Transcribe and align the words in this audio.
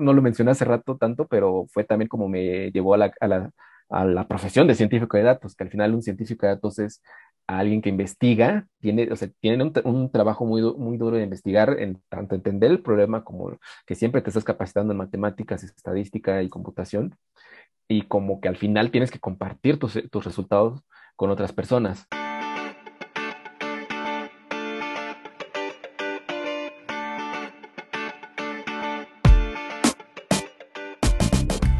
no 0.00 0.12
lo 0.12 0.22
mencioné 0.22 0.52
hace 0.52 0.64
rato 0.64 0.96
tanto, 0.96 1.26
pero 1.26 1.66
fue 1.70 1.84
también 1.84 2.08
como 2.08 2.28
me 2.28 2.70
llevó 2.70 2.94
a 2.94 2.98
la, 2.98 3.12
a 3.20 3.28
la, 3.28 3.50
a 3.90 4.04
la 4.04 4.28
profesión 4.28 4.66
de 4.66 4.74
científico 4.74 5.16
de 5.16 5.24
datos, 5.24 5.54
que 5.54 5.64
al 5.64 5.70
final 5.70 5.94
un 5.94 6.02
científico 6.02 6.46
de 6.46 6.54
datos 6.54 6.78
es 6.78 7.02
alguien 7.46 7.82
que 7.82 7.88
investiga, 7.88 8.66
tiene, 8.80 9.10
o 9.12 9.16
sea, 9.16 9.28
tiene 9.40 9.62
un, 9.64 9.72
un, 9.84 10.10
trabajo 10.10 10.46
muy, 10.46 10.62
muy 10.62 10.96
duro 10.96 11.16
de 11.16 11.24
investigar, 11.24 11.76
en 11.80 12.00
tanto 12.08 12.34
entender 12.34 12.70
el 12.70 12.80
problema 12.82 13.24
como 13.24 13.58
que 13.86 13.94
siempre 13.94 14.22
te 14.22 14.30
estás 14.30 14.44
capacitando 14.44 14.92
en 14.92 14.98
matemáticas, 14.98 15.62
estadística 15.64 16.42
y 16.42 16.48
computación, 16.48 17.16
y 17.88 18.02
como 18.02 18.40
que 18.40 18.48
al 18.48 18.56
final 18.56 18.90
tienes 18.90 19.10
que 19.10 19.20
compartir 19.20 19.78
tus, 19.78 19.98
tus 20.10 20.24
resultados 20.24 20.82
con 21.16 21.30
otras 21.30 21.52
personas. 21.52 22.06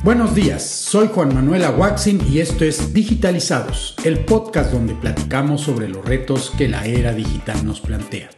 Buenos 0.04 0.34
días, 0.34 0.68
soy 0.68 1.06
Juan 1.14 1.32
Manuel 1.32 1.62
Aguaxin 1.62 2.20
y 2.28 2.40
esto 2.40 2.64
es 2.64 2.92
Digitalizados, 2.92 3.94
el 4.02 4.24
podcast 4.24 4.72
donde 4.72 4.96
platicamos 4.96 5.60
sobre 5.60 5.88
los 5.88 6.04
retos 6.04 6.50
que 6.58 6.66
la 6.66 6.84
era 6.86 7.12
digital 7.12 7.64
nos 7.64 7.80
plantea. 7.80 8.28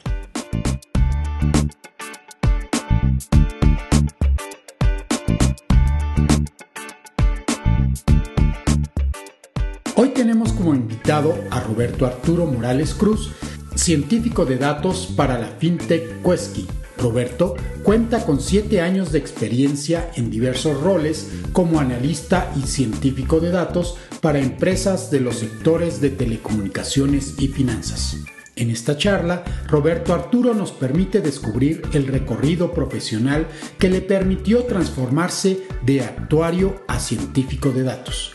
Hoy 9.97 10.11
tenemos 10.11 10.53
como 10.53 10.75
invitado 10.75 11.35
a 11.51 11.61
Roberto 11.61 12.05
Arturo 12.05 12.45
Morales 12.45 12.93
Cruz, 12.93 13.33
científico 13.75 14.45
de 14.45 14.59
datos 14.59 15.15
para 15.17 15.39
la 15.39 15.47
FinTech 15.47 16.23
Quesky 16.23 16.69
Roberto 16.99 17.55
cuenta 17.83 18.25
con 18.25 18.41
siete 18.41 18.81
años 18.81 19.13
de 19.13 19.19
experiencia 19.19 20.11
en 20.17 20.31
diversos 20.31 20.81
roles 20.81 21.29
como 21.53 21.81
analista 21.81 22.53
y 22.57 22.67
científico 22.67 23.41
de 23.41 23.51
datos 23.51 23.97
para 24.21 24.39
empresas 24.39 25.11
de 25.11 25.21
los 25.21 25.37
sectores 25.37 26.01
de 26.01 26.11
telecomunicaciones 26.11 27.35
y 27.39 27.49
finanzas. 27.49 28.19
En 28.57 28.71
esta 28.71 28.97
charla, 28.97 29.43
Roberto 29.67 30.15
Arturo 30.15 30.55
nos 30.55 30.71
permite 30.71 31.21
descubrir 31.21 31.83
el 31.93 32.07
recorrido 32.07 32.73
profesional 32.73 33.49
que 33.79 33.91
le 33.91 34.01
permitió 34.01 34.65
transformarse 34.65 35.67
de 35.83 36.03
actuario 36.03 36.85
a 36.87 37.01
científico 37.01 37.71
de 37.71 37.83
datos. 37.83 38.33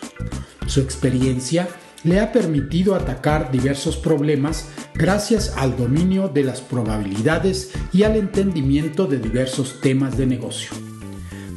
Su 0.67 0.81
experiencia 0.81 1.69
le 2.03 2.19
ha 2.19 2.31
permitido 2.31 2.95
atacar 2.95 3.51
diversos 3.51 3.97
problemas 3.97 4.69
gracias 4.93 5.53
al 5.57 5.75
dominio 5.75 6.27
de 6.27 6.43
las 6.43 6.61
probabilidades 6.61 7.71
y 7.91 8.03
al 8.03 8.15
entendimiento 8.15 9.05
de 9.05 9.19
diversos 9.19 9.81
temas 9.81 10.17
de 10.17 10.25
negocio. 10.25 10.71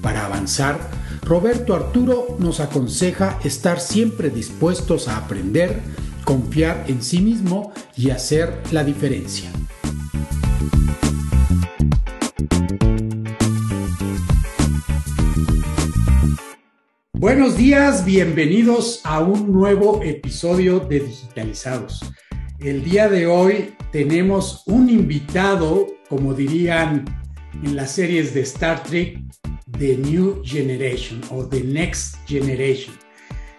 Para 0.02 0.26
avanzar, 0.26 0.78
Roberto 1.22 1.74
Arturo 1.74 2.36
nos 2.38 2.60
aconseja 2.60 3.38
estar 3.44 3.78
siempre 3.78 4.30
dispuestos 4.30 5.06
a 5.06 5.16
aprender, 5.16 5.80
confiar 6.24 6.84
en 6.88 7.02
sí 7.02 7.20
mismo 7.20 7.72
y 7.96 8.10
hacer 8.10 8.60
la 8.72 8.82
diferencia. 8.82 9.50
Buenos 17.22 17.56
días, 17.56 18.04
bienvenidos 18.04 19.00
a 19.04 19.20
un 19.20 19.52
nuevo 19.52 20.02
episodio 20.02 20.80
de 20.80 20.98
Digitalizados. 20.98 22.00
El 22.58 22.82
día 22.82 23.08
de 23.08 23.28
hoy 23.28 23.76
tenemos 23.92 24.64
un 24.66 24.90
invitado, 24.90 25.86
como 26.08 26.34
dirían 26.34 27.04
en 27.62 27.76
las 27.76 27.92
series 27.92 28.34
de 28.34 28.40
Star 28.40 28.82
Trek, 28.82 29.20
The 29.78 29.98
New 29.98 30.42
Generation 30.44 31.20
o 31.30 31.48
The 31.48 31.62
Next 31.62 32.16
Generation. 32.26 32.92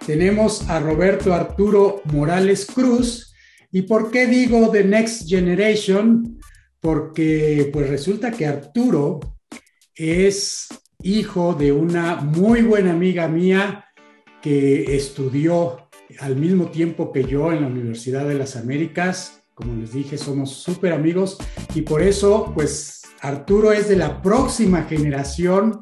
Tenemos 0.06 0.69
a 0.69 0.81
Roberto 0.81 1.34
Arturo 1.34 2.02
Morales 2.11 2.66
Cruz. 2.66 3.34
¿Y 3.72 3.84
por 3.84 4.11
qué 4.11 4.28
digo 4.28 4.72
The 4.72 4.84
Next 4.84 5.30
Generation? 5.30 6.38
Porque 6.81 7.69
pues 7.72 7.90
resulta 7.90 8.30
que 8.30 8.45
Arturo 8.45 9.22
es 9.95 10.68
hijo 11.03 11.53
de 11.53 11.72
una 11.72 12.16
muy 12.16 12.62
buena 12.62 12.91
amiga 12.91 13.28
mía 13.28 13.86
que 14.41 14.96
estudió 14.96 15.90
al 16.19 16.36
mismo 16.36 16.68
tiempo 16.68 17.12
que 17.12 17.24
yo 17.25 17.52
en 17.52 17.62
la 17.62 17.68
Universidad 17.68 18.28
de 18.28 18.36
las 18.36 18.56
Américas. 18.56 19.44
Como 19.53 19.75
les 19.75 19.94
dije, 19.94 20.18
somos 20.18 20.52
súper 20.52 20.94
amigos 20.94 21.38
y 21.75 21.81
por 21.81 22.02
eso, 22.02 22.52
pues 22.56 23.03
Arturo 23.22 23.72
es 23.72 23.88
de 23.88 23.96
la 23.96 24.22
próxima 24.22 24.84
generación 24.84 25.81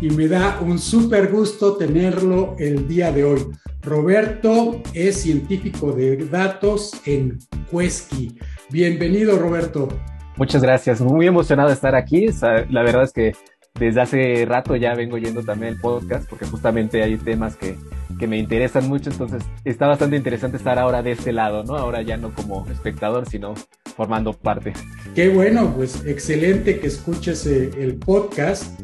y 0.00 0.10
me 0.10 0.28
da 0.28 0.60
un 0.60 0.78
súper 0.78 1.30
gusto 1.30 1.76
tenerlo 1.76 2.54
el 2.58 2.86
día 2.86 3.10
de 3.10 3.24
hoy. 3.24 3.46
Roberto 3.82 4.80
es 4.94 5.22
científico 5.22 5.92
de 5.92 6.16
datos 6.16 6.92
en 7.04 7.38
Cuesqui. 7.70 8.38
Bienvenido, 8.70 9.38
Roberto. 9.38 9.88
Muchas 10.36 10.62
gracias, 10.62 11.00
muy 11.00 11.26
emocionado 11.26 11.68
de 11.68 11.74
estar 11.74 11.96
aquí. 11.96 12.28
La 12.70 12.82
verdad 12.82 13.02
es 13.02 13.12
que 13.12 13.32
desde 13.78 14.00
hace 14.00 14.44
rato 14.46 14.76
ya 14.76 14.94
vengo 14.94 15.18
yendo 15.18 15.42
también 15.42 15.74
el 15.74 15.80
podcast 15.80 16.28
porque 16.28 16.46
justamente 16.46 17.02
hay 17.02 17.16
temas 17.16 17.56
que, 17.56 17.76
que, 18.18 18.26
me 18.26 18.38
interesan 18.38 18.88
mucho, 18.88 19.10
entonces 19.10 19.42
está 19.64 19.86
bastante 19.86 20.16
interesante 20.16 20.56
estar 20.56 20.78
ahora 20.78 21.02
de 21.02 21.12
este 21.12 21.32
lado, 21.32 21.64
¿no? 21.64 21.76
Ahora 21.76 22.02
ya 22.02 22.16
no 22.16 22.34
como 22.34 22.66
espectador, 22.70 23.28
sino 23.28 23.54
formando 23.96 24.32
parte. 24.32 24.72
Qué 25.14 25.28
bueno, 25.28 25.72
pues 25.74 26.04
excelente 26.06 26.80
que 26.80 26.86
escuches 26.86 27.46
eh, 27.46 27.70
el 27.78 27.96
podcast. 27.96 28.80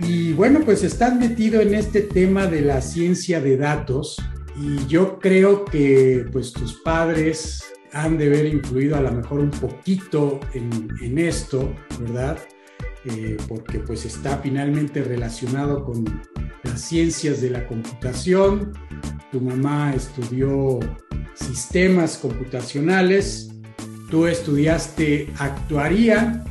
Y 0.00 0.32
bueno, 0.32 0.60
pues 0.64 0.82
estás 0.82 1.14
metido 1.14 1.60
en 1.60 1.74
este 1.74 2.00
tema 2.00 2.46
de 2.46 2.62
la 2.62 2.80
ciencia 2.80 3.40
de 3.40 3.58
datos 3.58 4.16
y 4.56 4.86
yo 4.86 5.18
creo 5.18 5.64
que 5.64 6.24
pues 6.32 6.52
tus 6.52 6.80
padres 6.82 7.64
han 7.92 8.16
de 8.16 8.26
haber 8.26 8.46
influido 8.46 8.96
a 8.96 9.00
lo 9.00 9.12
mejor 9.12 9.40
un 9.40 9.50
poquito 9.50 10.40
en, 10.54 10.88
en 11.02 11.18
esto, 11.18 11.74
¿verdad? 12.00 12.38
Eh, 13.06 13.38
porque 13.48 13.78
pues 13.78 14.04
está 14.04 14.38
finalmente 14.38 15.02
relacionado 15.02 15.84
con 15.84 16.04
las 16.64 16.80
ciencias 16.82 17.40
de 17.40 17.50
la 17.50 17.66
computación. 17.66 18.74
Tu 19.32 19.40
mamá 19.40 19.94
estudió 19.94 20.78
sistemas 21.34 22.18
computacionales, 22.18 23.50
tú 24.10 24.26
estudiaste 24.26 25.28
actuaría 25.38 26.44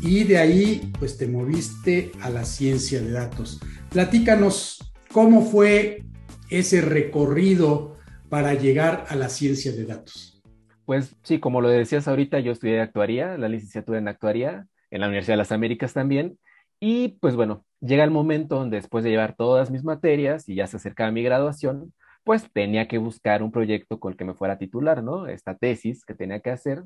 y 0.00 0.24
de 0.24 0.38
ahí 0.38 0.90
pues 0.98 1.18
te 1.18 1.26
moviste 1.26 2.12
a 2.22 2.30
la 2.30 2.46
ciencia 2.46 3.02
de 3.02 3.10
datos. 3.10 3.60
Platícanos 3.90 4.92
cómo 5.12 5.44
fue 5.44 6.04
ese 6.48 6.80
recorrido 6.80 7.96
para 8.30 8.54
llegar 8.54 9.04
a 9.08 9.16
la 9.16 9.28
ciencia 9.28 9.72
de 9.72 9.84
datos. 9.84 10.40
Pues 10.86 11.14
sí, 11.22 11.38
como 11.40 11.60
lo 11.60 11.68
decías 11.68 12.08
ahorita, 12.08 12.40
yo 12.40 12.52
estudié 12.52 12.80
actuaría, 12.80 13.36
la 13.36 13.48
licenciatura 13.48 13.98
en 13.98 14.08
actuaría 14.08 14.66
en 14.90 15.00
la 15.00 15.06
Universidad 15.08 15.34
de 15.34 15.38
las 15.38 15.52
Américas 15.52 15.92
también. 15.94 16.38
Y 16.80 17.18
pues 17.20 17.36
bueno, 17.36 17.64
llega 17.80 18.04
el 18.04 18.10
momento 18.10 18.56
donde 18.56 18.78
después 18.78 19.04
de 19.04 19.10
llevar 19.10 19.36
todas 19.36 19.70
mis 19.70 19.84
materias 19.84 20.48
y 20.48 20.54
ya 20.56 20.66
se 20.66 20.76
acercaba 20.78 21.10
mi 21.10 21.22
graduación, 21.22 21.92
pues 22.24 22.50
tenía 22.52 22.88
que 22.88 22.98
buscar 22.98 23.42
un 23.42 23.52
proyecto 23.52 24.00
con 24.00 24.12
el 24.12 24.18
que 24.18 24.24
me 24.24 24.34
fuera 24.34 24.54
a 24.54 24.58
titular, 24.58 25.02
¿no? 25.02 25.26
Esta 25.26 25.56
tesis 25.56 26.04
que 26.04 26.14
tenía 26.14 26.40
que 26.40 26.50
hacer. 26.50 26.84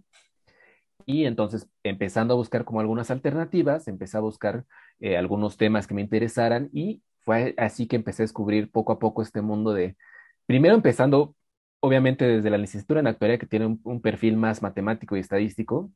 Y 1.07 1.27
entonces, 1.27 1.69
empezando 1.83 2.35
a 2.35 2.37
buscar 2.37 2.65
como 2.65 2.81
algunas 2.81 3.11
alternativas, 3.11 3.89
empecé 3.89 4.17
a 4.17 4.21
buscar 4.21 4.65
eh, 5.01 5.17
algunos 5.17 5.57
temas 5.57 5.87
que 5.87 5.95
me 5.95 6.01
interesaran 6.03 6.71
y 6.73 7.03
fue 7.21 7.55
así 7.59 7.87
que 7.87 7.97
empecé 7.97 8.23
a 8.23 8.25
descubrir 8.25 8.71
poco 8.71 8.93
a 8.93 8.99
poco 8.99 9.23
este 9.23 9.43
mundo 9.43 9.73
de, 9.75 9.97
primero 10.47 10.75
empezando, 10.75 11.37
obviamente, 11.81 12.27
desde 12.27 12.51
la 12.51 12.59
licenciatura 12.59 13.01
en 13.01 13.07
actuaría, 13.09 13.39
que 13.39 13.47
tiene 13.47 13.79
un 13.83 14.01
perfil 14.03 14.37
más 14.37 14.63
matemático 14.63 15.17
y 15.17 15.21
estadístico, 15.21 15.91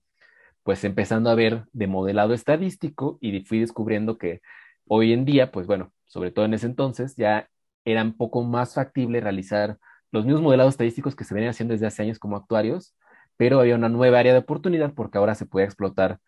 pues 0.62 0.84
empezando 0.84 1.30
a 1.30 1.34
ver 1.34 1.64
de 1.72 1.86
modelado 1.86 2.34
estadístico 2.34 3.18
y 3.20 3.40
fui 3.44 3.60
descubriendo 3.60 4.18
que 4.18 4.40
hoy 4.86 5.12
en 5.12 5.24
día, 5.24 5.50
pues 5.50 5.66
bueno, 5.66 5.92
sobre 6.06 6.30
todo 6.30 6.44
en 6.44 6.54
ese 6.54 6.66
entonces, 6.66 7.14
ya 7.16 7.48
era 7.84 8.02
un 8.02 8.16
poco 8.16 8.42
más 8.42 8.74
factible 8.74 9.20
realizar 9.20 9.78
los 10.10 10.24
mismos 10.24 10.42
modelados 10.42 10.74
estadísticos 10.74 11.14
que 11.14 11.24
se 11.24 11.34
venían 11.34 11.50
haciendo 11.50 11.72
desde 11.72 11.86
hace 11.86 12.02
años 12.02 12.18
como 12.18 12.36
actuarios, 12.36 12.94
pero 13.36 13.60
había 13.60 13.76
una 13.76 13.88
nueva 13.88 14.18
área 14.18 14.32
de 14.32 14.40
oportunidad 14.40 14.94
porque 14.94 15.18
ahora 15.18 15.34
se 15.34 15.46
puede 15.46 15.66
explotar 15.66 16.18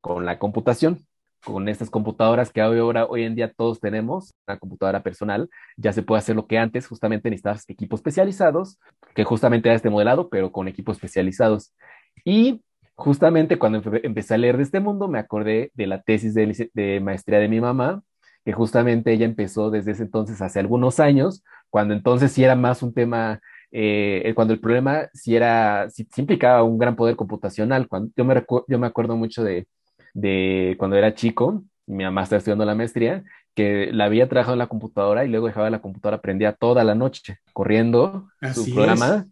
con 0.00 0.24
la 0.24 0.38
computación, 0.38 1.06
con 1.44 1.68
estas 1.68 1.90
computadoras 1.90 2.52
que 2.52 2.60
ahora, 2.60 3.06
hoy 3.06 3.24
en 3.24 3.34
día 3.34 3.52
todos 3.52 3.80
tenemos, 3.80 4.34
una 4.46 4.58
computadora 4.58 5.02
personal, 5.02 5.48
ya 5.76 5.92
se 5.92 6.02
puede 6.02 6.18
hacer 6.18 6.36
lo 6.36 6.46
que 6.46 6.58
antes 6.58 6.86
justamente 6.86 7.30
necesitabas 7.30 7.68
equipos 7.68 8.00
especializados, 8.00 8.78
que 9.14 9.24
justamente 9.24 9.68
era 9.68 9.76
este 9.76 9.90
modelado, 9.90 10.28
pero 10.28 10.52
con 10.52 10.68
equipos 10.68 10.96
especializados. 10.98 11.74
Y 12.24 12.62
justamente 13.00 13.58
cuando 13.58 13.82
empecé 14.02 14.34
a 14.34 14.38
leer 14.38 14.56
de 14.56 14.62
este 14.62 14.80
mundo, 14.80 15.08
me 15.08 15.18
acordé 15.18 15.70
de 15.74 15.86
la 15.86 16.02
tesis 16.02 16.34
de, 16.34 17.00
maestría 17.02 17.38
de 17.38 17.48
mi 17.48 17.60
mamá, 17.60 18.02
que 18.44 18.52
justamente 18.52 19.12
ella 19.12 19.26
empezó 19.26 19.70
desde 19.70 19.92
ese 19.92 20.04
entonces, 20.04 20.40
hace 20.42 20.60
algunos 20.60 21.00
años, 21.00 21.42
cuando 21.70 21.94
entonces 21.94 22.32
sí 22.32 22.44
era 22.44 22.56
más 22.56 22.82
un 22.82 22.94
tema, 22.94 23.40
eh, 23.72 24.32
cuando 24.34 24.54
el 24.54 24.60
problema 24.60 25.08
sí 25.14 25.34
era, 25.34 25.88
sí, 25.90 26.06
implicaba 26.16 26.62
un 26.62 26.78
gran 26.78 26.96
poder 26.96 27.16
computacional. 27.16 27.88
Cuando, 27.88 28.12
yo, 28.16 28.24
me 28.24 28.44
yo 28.68 28.78
me 28.78 28.86
acuerdo 28.86 29.16
mucho 29.16 29.42
de, 29.42 29.66
de 30.14 30.76
cuando 30.78 30.96
era 30.96 31.14
chico, 31.14 31.64
mi 31.86 32.04
mamá 32.04 32.22
estaba 32.22 32.38
estudiando 32.38 32.64
la 32.64 32.74
maestría 32.74 33.24
que 33.54 33.90
la 33.92 34.04
había 34.04 34.28
trabajado 34.28 34.54
en 34.54 34.60
la 34.60 34.68
computadora 34.68 35.24
y 35.24 35.28
luego 35.28 35.46
dejaba 35.46 35.70
la 35.70 35.80
computadora 35.80 36.20
prendida 36.20 36.52
toda 36.52 36.84
la 36.84 36.94
noche 36.94 37.38
corriendo 37.52 38.28
su 38.54 38.72
programa. 38.72 39.26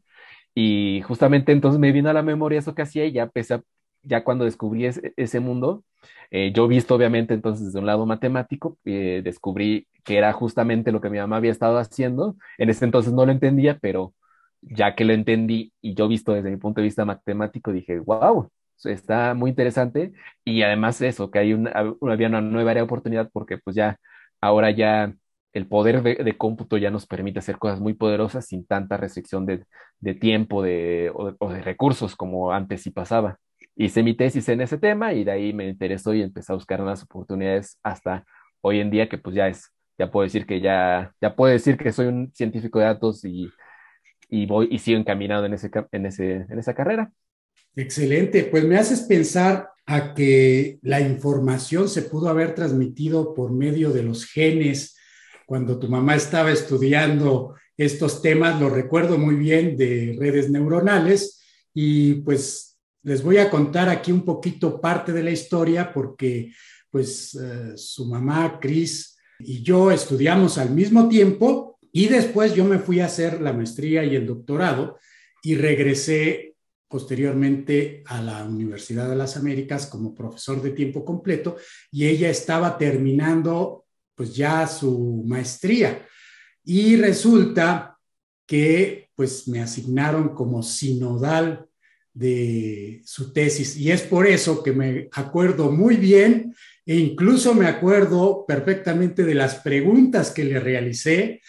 Y 0.61 1.03
justamente 1.03 1.53
entonces 1.53 1.79
me 1.79 1.93
vino 1.93 2.11
a 2.11 2.13
la 2.13 2.23
memoria 2.25 2.59
eso 2.59 2.75
que 2.75 2.83
hacía 2.83 3.05
y 3.07 3.13
ya 3.13 3.23
empecé 3.25 3.61
ya 4.03 4.25
cuando 4.25 4.45
descubrí 4.45 4.87
ese, 4.87 5.41
mundo, 5.41 5.85
eh, 6.33 6.53
yo 6.53 6.67
visto 6.67 6.97
obviamente 6.97 7.33
entonces 7.35 7.67
desde 7.67 7.79
un 7.79 7.87
lado 7.87 8.07
matemático, 8.07 8.77
eh, 8.85 9.21
descubrí 9.23 9.87
que 10.05 10.19
era 10.19 10.33
justamente 10.33 10.91
lo 10.91 11.01
que 11.01 11.11
mi 11.11 11.19
mamá 11.19 11.37
había 11.37 11.53
estado 11.53 11.79
haciendo. 11.79 12.37
En 12.59 12.71
ese 12.71 12.85
entonces 12.85 13.13
no 13.13 13.25
lo 13.25 13.31
entendía, 13.33 13.79
pero 13.81 14.15
ya 14.63 14.97
que 14.97 15.05
lo 15.05 15.13
entendí 15.13 15.73
y 15.81 15.95
yo 15.95 16.09
visto 16.09 16.33
desde 16.33 16.51
mi 16.51 16.57
punto 16.57 16.81
de 16.81 16.87
vista 16.87 17.05
matemático, 17.05 17.73
dije, 17.73 18.01
wow, 18.01 18.51
está 18.85 19.35
muy 19.35 19.51
interesante. 19.51 20.13
Y 20.45 20.63
además 20.63 21.01
eso, 21.03 21.31
que 21.31 21.39
hay 21.39 21.53
una, 21.53 21.71
había 22.03 22.29
una 22.29 22.41
nueva 22.41 22.73
área 22.73 22.83
de 22.83 22.87
oportunidad 22.87 23.31
porque 23.33 23.59
pues 23.59 23.77
ya, 23.77 23.99
ahora 24.41 24.71
ya 24.73 25.15
el 25.53 25.67
poder 25.67 26.03
de, 26.03 26.37
cómputo 26.37 26.77
ya 26.77 26.91
nos 26.91 27.07
permite 27.07 27.39
hacer 27.39 27.59
cosas 27.59 27.81
muy 27.81 27.95
poderosas 27.95 28.47
sin 28.47 28.67
tanta 28.67 28.97
restricción 28.97 29.47
de, 29.47 29.65
de 30.01 30.15
tiempo 30.15 30.63
de, 30.63 31.11
o, 31.15 31.35
o, 31.39 31.53
de 31.53 31.63
recursos 31.63 32.17
como 32.17 32.53
antes 32.53 32.83
sí 32.83 32.91
pasaba. 32.91 33.39
Hice 33.77 34.03
mi 34.03 34.15
tesis 34.15 34.49
en 34.49 34.61
ese 34.61 34.79
tema 34.79 35.15
y 35.15 35.25
de 35.25 35.31
ahí 35.31 35.53
me 35.53 35.69
interesó 35.69 36.13
y 36.13 36.23
empecé 36.23 36.53
a 36.53 36.57
buscar 36.57 36.83
unas 36.83 37.03
oportunidades 37.03 37.79
hasta 37.83 38.25
hoy 38.61 38.81
en 38.81 38.91
día 38.91 39.09
que 39.09 39.19
pues 39.19 39.35
ya 39.37 39.49
es, 39.49 39.71
ya 39.99 40.11
puedo 40.11 40.25
decir 40.25 40.47
que 40.47 40.61
ya, 40.61 41.13
ya 41.21 41.35
puedo 41.35 41.53
decir 41.53 41.77
que 41.77 41.93
soy 41.93 42.07
un 42.07 42.33
científico 42.35 42.79
de 42.79 42.87
datos 42.87 43.25
y, 43.25 43.49
y 44.29 44.47
voy 44.47 44.69
y 44.71 44.79
sigo 44.79 44.99
encaminado 44.99 45.47
en, 45.47 45.55
ese, 45.55 45.71
en, 45.93 46.07
ese, 46.07 46.47
en 46.49 46.59
esa 46.59 46.75
carrera. 46.75 47.11
Excelente, 47.75 48.45
pues 48.45 48.65
me 48.65 48.77
haces 48.77 49.03
pensar 49.03 49.71
a 49.87 50.13
que 50.13 50.79
la 50.83 51.01
información 51.01 51.89
se 51.89 52.03
pudo 52.03 52.29
haber 52.29 52.55
transmitido 52.55 53.35
por 53.35 53.53
medio 53.53 53.91
de 53.91 54.03
los 54.03 54.27
genes 54.27 54.98
cuando 55.49 55.79
tu 55.79 55.89
mamá 55.89 56.15
estaba 56.15 56.53
estudiando 56.53 57.55
estos 57.75 58.21
temas, 58.21 58.61
lo 58.61 58.69
recuerdo 58.69 59.17
muy 59.17 59.35
bien 59.35 59.79
de 59.79 60.15
redes 60.21 60.51
neuronales. 60.51 61.43
Y 61.73 62.17
pues 62.17 62.79
les 63.03 63.23
voy 63.23 63.39
a 63.39 63.49
contar 63.49 63.89
aquí 63.89 64.13
un 64.13 64.27
poquito 64.27 64.79
parte 64.79 65.11
de 65.11 65.23
la 65.23 65.31
historia 65.31 65.91
porque 65.91 66.53
pues 66.91 67.35
eh, 67.35 67.79
su 67.79 68.05
mamá, 68.05 68.59
Cris, 68.61 69.17
y 69.39 69.63
yo 69.63 69.91
estudiamos 69.91 70.59
al 70.59 70.69
mismo 70.69 71.09
tiempo 71.09 71.79
y 71.93 72.09
después 72.09 72.55
yo 72.55 72.67
me 72.67 72.79
fui 72.79 73.01
a 73.01 73.07
hacer 73.07 73.41
la 73.41 73.55
maestría 73.55 74.05
y 74.05 74.17
el 74.17 74.27
doctorado 74.27 74.99
y 75.43 75.55
regresé 75.55 76.57
posteriormente 76.89 78.03
a 78.05 78.21
la 78.21 78.45
Universidad 78.45 79.09
de 79.09 79.17
las 79.17 79.39
Américas 79.39 79.87
como 79.87 80.15
profesor 80.15 80.61
de 80.61 80.73
tiempo 80.73 81.07
completo 81.07 81.57
y 81.91 82.07
ella 82.07 82.29
estaba 82.29 82.77
terminando 82.77 83.87
pues 84.19 84.35
ya 84.35 84.67
su 84.67 85.25
maestría 85.27 86.05
y 86.65 86.97
resulta 86.97 87.97
que 88.47 89.09
pues 89.15 89.49
me 89.49 89.61
asignaron 89.61 90.35
como 90.35 90.63
sinodal 90.63 91.67
de 92.13 93.01
su 93.05 93.33
tesis. 93.33 93.77
Y 93.77 93.93
es 93.93 94.03
por 94.03 94.27
eso 94.27 94.63
que 94.63 94.73
me 94.73 95.09
acuerdo 95.13 95.71
muy 95.71 95.97
bien 95.97 96.55
e 96.85 96.97
incluso 96.97 97.55
me 97.55 97.67
acuerdo 97.67 98.45
perfectamente 98.47 99.25
de 99.25 99.35
las 99.35 99.57
preguntas 99.57 100.33
que 100.33 100.45
le 100.45 100.59
realicé. 100.59 101.41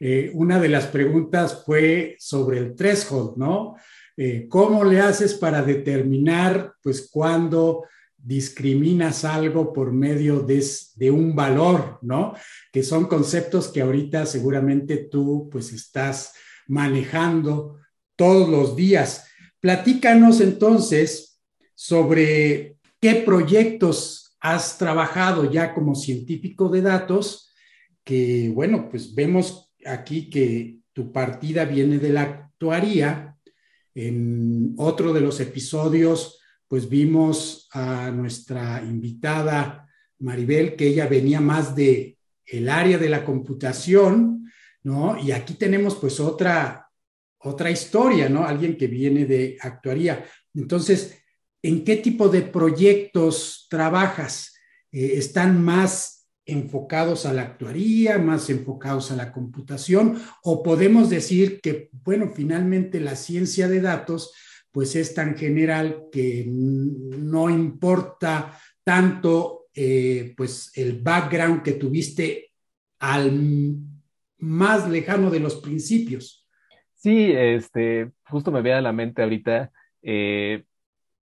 Eh, 0.00 0.30
una 0.34 0.60
de 0.60 0.68
las 0.68 0.86
preguntas 0.88 1.62
fue 1.64 2.16
sobre 2.18 2.58
el 2.58 2.74
threshold, 2.74 3.36
¿no? 3.36 3.76
Eh, 4.16 4.46
¿Cómo 4.48 4.84
le 4.84 5.00
haces 5.00 5.34
para 5.34 5.62
determinar, 5.62 6.74
pues, 6.82 7.08
cuando 7.10 7.84
discriminas 8.18 9.24
algo 9.24 9.72
por 9.72 9.92
medio 9.92 10.40
de, 10.40 10.64
de, 10.96 11.10
un 11.10 11.34
valor, 11.36 11.98
¿no? 12.02 12.34
Que 12.72 12.82
son 12.82 13.06
conceptos 13.06 13.68
que 13.68 13.82
ahorita 13.82 14.26
seguramente 14.26 14.96
tú, 14.96 15.48
pues, 15.50 15.72
estás 15.72 16.32
manejando 16.66 17.78
todos 18.16 18.48
los 18.48 18.74
días. 18.74 19.26
Platícanos 19.60 20.40
entonces 20.40 21.40
sobre 21.74 22.78
qué 23.00 23.14
proyectos 23.16 24.36
has 24.40 24.78
trabajado 24.78 25.50
ya 25.50 25.74
como 25.74 25.94
científico 25.94 26.68
de 26.68 26.82
datos, 26.82 27.52
que 28.04 28.50
bueno, 28.54 28.88
pues 28.88 29.14
vemos 29.14 29.72
aquí 29.84 30.30
que 30.30 30.78
tu 30.92 31.12
partida 31.12 31.64
viene 31.64 31.98
de 31.98 32.10
la 32.10 32.22
actuaría. 32.22 33.36
En 33.94 34.74
otro 34.76 35.12
de 35.12 35.20
los 35.20 35.40
episodios, 35.40 36.38
pues 36.68 36.88
vimos 36.88 37.68
a 37.72 38.10
nuestra 38.10 38.82
invitada 38.82 39.88
Maribel, 40.18 40.76
que 40.76 40.88
ella 40.88 41.06
venía 41.06 41.40
más 41.40 41.76
de 41.76 42.18
el 42.46 42.68
área 42.68 42.98
de 42.98 43.08
la 43.08 43.24
computación, 43.24 44.50
¿no? 44.82 45.18
Y 45.18 45.32
aquí 45.32 45.54
tenemos 45.54 45.96
pues 45.96 46.20
otra 46.20 46.86
otra 47.46 47.70
historia, 47.70 48.28
¿no? 48.28 48.44
Alguien 48.44 48.76
que 48.76 48.86
viene 48.86 49.24
de 49.24 49.56
actuaría. 49.60 50.24
Entonces, 50.54 51.16
¿en 51.62 51.84
qué 51.84 51.96
tipo 51.96 52.28
de 52.28 52.42
proyectos 52.42 53.66
trabajas? 53.70 54.54
Eh, 54.90 55.12
¿Están 55.16 55.62
más 55.62 56.28
enfocados 56.44 57.26
a 57.26 57.32
la 57.32 57.42
actuaría, 57.42 58.18
más 58.18 58.50
enfocados 58.50 59.10
a 59.10 59.16
la 59.16 59.32
computación? 59.32 60.20
¿O 60.42 60.62
podemos 60.62 61.10
decir 61.10 61.60
que, 61.60 61.90
bueno, 61.92 62.32
finalmente 62.34 63.00
la 63.00 63.16
ciencia 63.16 63.68
de 63.68 63.80
datos, 63.80 64.32
pues 64.76 64.94
es 64.94 65.14
tan 65.14 65.34
general 65.34 66.08
que 66.12 66.44
no 66.46 67.48
importa 67.48 68.60
tanto, 68.84 69.68
eh, 69.74 70.34
pues, 70.36 70.70
el 70.76 71.00
background 71.00 71.62
que 71.62 71.72
tuviste 71.72 72.50
al 72.98 73.76
más 74.36 74.86
lejano 74.86 75.30
de 75.30 75.40
los 75.40 75.62
principios? 75.62 76.46
Sí, 76.92 77.32
este, 77.32 78.10
justo 78.28 78.52
me 78.52 78.60
viene 78.60 78.76
a 78.76 78.82
la 78.82 78.92
mente 78.92 79.22
ahorita, 79.22 79.72
eh, 80.02 80.64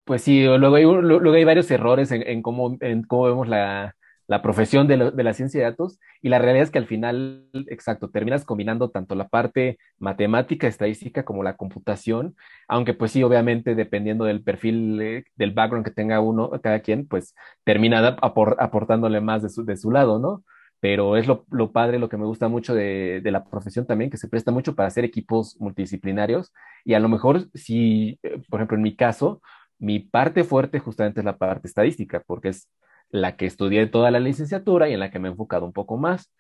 pues 0.03 0.23
sí, 0.23 0.44
luego 0.44 0.73
hay, 0.73 0.85
luego 0.85 1.33
hay 1.33 1.44
varios 1.44 1.69
errores 1.69 2.09
en, 2.11 2.41
cómo, 2.41 2.75
en 2.81 3.03
cómo 3.03 3.25
vemos 3.25 3.47
la, 3.47 3.95
profesión 4.41 4.87
de, 4.87 4.97
la 4.97 5.33
ciencia 5.33 5.59
de 5.59 5.65
datos 5.65 5.99
y 6.21 6.29
la 6.29 6.39
realidad 6.39 6.63
es 6.63 6.71
que 6.71 6.79
al 6.79 6.87
final, 6.87 7.49
exacto, 7.67 8.09
terminas 8.09 8.45
combinando 8.45 8.89
tanto 8.89 9.15
la 9.15 9.27
parte 9.27 9.77
matemática, 9.97 10.67
estadística 10.67 11.23
como 11.23 11.43
la 11.43 11.57
computación, 11.57 12.35
aunque 12.67 12.93
pues 12.93 13.11
sí, 13.11 13.23
obviamente 13.23 13.75
dependiendo 13.75 14.25
del 14.25 14.43
perfil, 14.43 15.01
eh, 15.01 15.23
del 15.35 15.51
background 15.51 15.85
que 15.85 15.91
tenga 15.91 16.19
uno, 16.21 16.51
cada 16.61 16.79
quien, 16.79 17.07
pues 17.07 17.35
termina 17.63 18.17
aportándole 18.21 19.21
más 19.21 19.43
de 19.43 19.49
su, 19.49 19.65
de 19.65 19.77
su 19.77 19.91
lado, 19.91 20.19
¿no? 20.19 20.43
pero 20.83 21.15
es 21.15 21.27
lo, 21.27 21.45
padre, 21.71 21.97
lo 21.97 22.09
que 22.09 22.17
me 22.17 22.25
gusta 22.25 22.49
mucho 22.49 22.75
de, 22.75 23.21
la 23.23 23.45
profesión 23.45 23.85
también, 23.85 24.11
que 24.11 24.18
se 24.18 24.27
presta 24.27 24.51
mucho 24.51 24.75
para 24.75 24.87
hacer 24.89 25.06
equipos 25.06 25.56
multidisciplinarios 25.61 26.51
y 26.83 26.94
a 26.94 26.99
lo 26.99 27.07
mejor 27.07 27.47
si, 27.53 28.19
eh, 28.21 28.42
por 28.49 28.59
ejemplo, 28.59 28.75
en 28.75 28.83
mi 28.83 28.94
caso, 28.94 29.42
mi 29.80 29.99
parte 29.99 30.44
fuerte 30.44 30.80
justamente 30.80 31.21
es 31.21 31.25
la 31.25 31.37
parte 31.37 31.69
estadística, 31.69 32.21
porque 32.27 32.49
es 32.49 32.68
la 33.13 33.37
que 33.37 33.45
estudié 33.45 33.85
toda 33.87 34.11
la 34.11 34.19
licenciatura 34.19 34.89
y 34.89 34.93
en 34.93 34.99
la 34.99 35.11
que 35.11 35.19
me 35.19 35.29
he 35.29 35.31
enfocado 35.31 35.65
un 35.65 35.73
poco 35.73 35.97
más. 35.97 36.33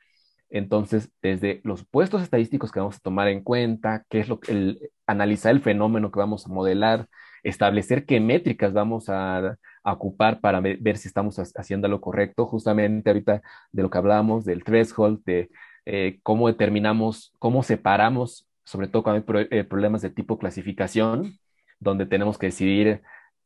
Entonces, 0.49 1.11
desde 1.21 1.61
los 1.63 1.85
puestos 1.85 2.23
estadísticos 2.23 2.71
que 2.71 2.79
vamos 2.79 2.97
a 2.97 2.99
tomar 2.99 3.27
en 3.27 3.43
cuenta, 3.43 4.05
qué 4.09 4.19
es 4.19 4.27
lo 4.27 4.39
que 4.39 4.51
el, 4.51 4.91
analizar 5.07 5.51
el 5.51 5.61
fenómeno 5.61 6.11
que 6.11 6.19
vamos 6.19 6.45
a 6.45 6.49
modelar, 6.49 7.07
establecer 7.43 8.05
qué 8.05 8.19
métricas 8.19 8.73
vamos 8.73 9.05
a, 9.09 9.57
ocupar 9.83 10.39
para 10.39 10.61
ver, 10.61 10.97
si 10.97 11.07
estamos 11.07 11.37
haciendo 11.55 11.87
lo 11.87 12.01
correcto. 12.01 12.47
Justamente 12.47 13.09
ahorita 13.09 13.41
de 13.71 13.83
lo 13.83 13.89
que 13.89 13.97
hablábamos 13.97 14.45
del 14.45 14.63
threshold, 14.63 15.23
de 15.25 15.49
eh, 15.85 16.19
cómo 16.23 16.47
determinamos, 16.47 17.33
cómo 17.39 17.63
separamos, 17.63 18.47
sobre 18.63 18.87
todo 18.87 19.03
cuando 19.03 19.37
hay 19.37 19.47
eh, 19.51 19.63
problemas 19.63 20.01
de 20.01 20.09
tipo 20.09 20.39
clasificación, 20.39 21.37
donde 21.79 22.05
tenemos 22.05 22.37
que 22.37 22.47
decidir, 22.47 23.01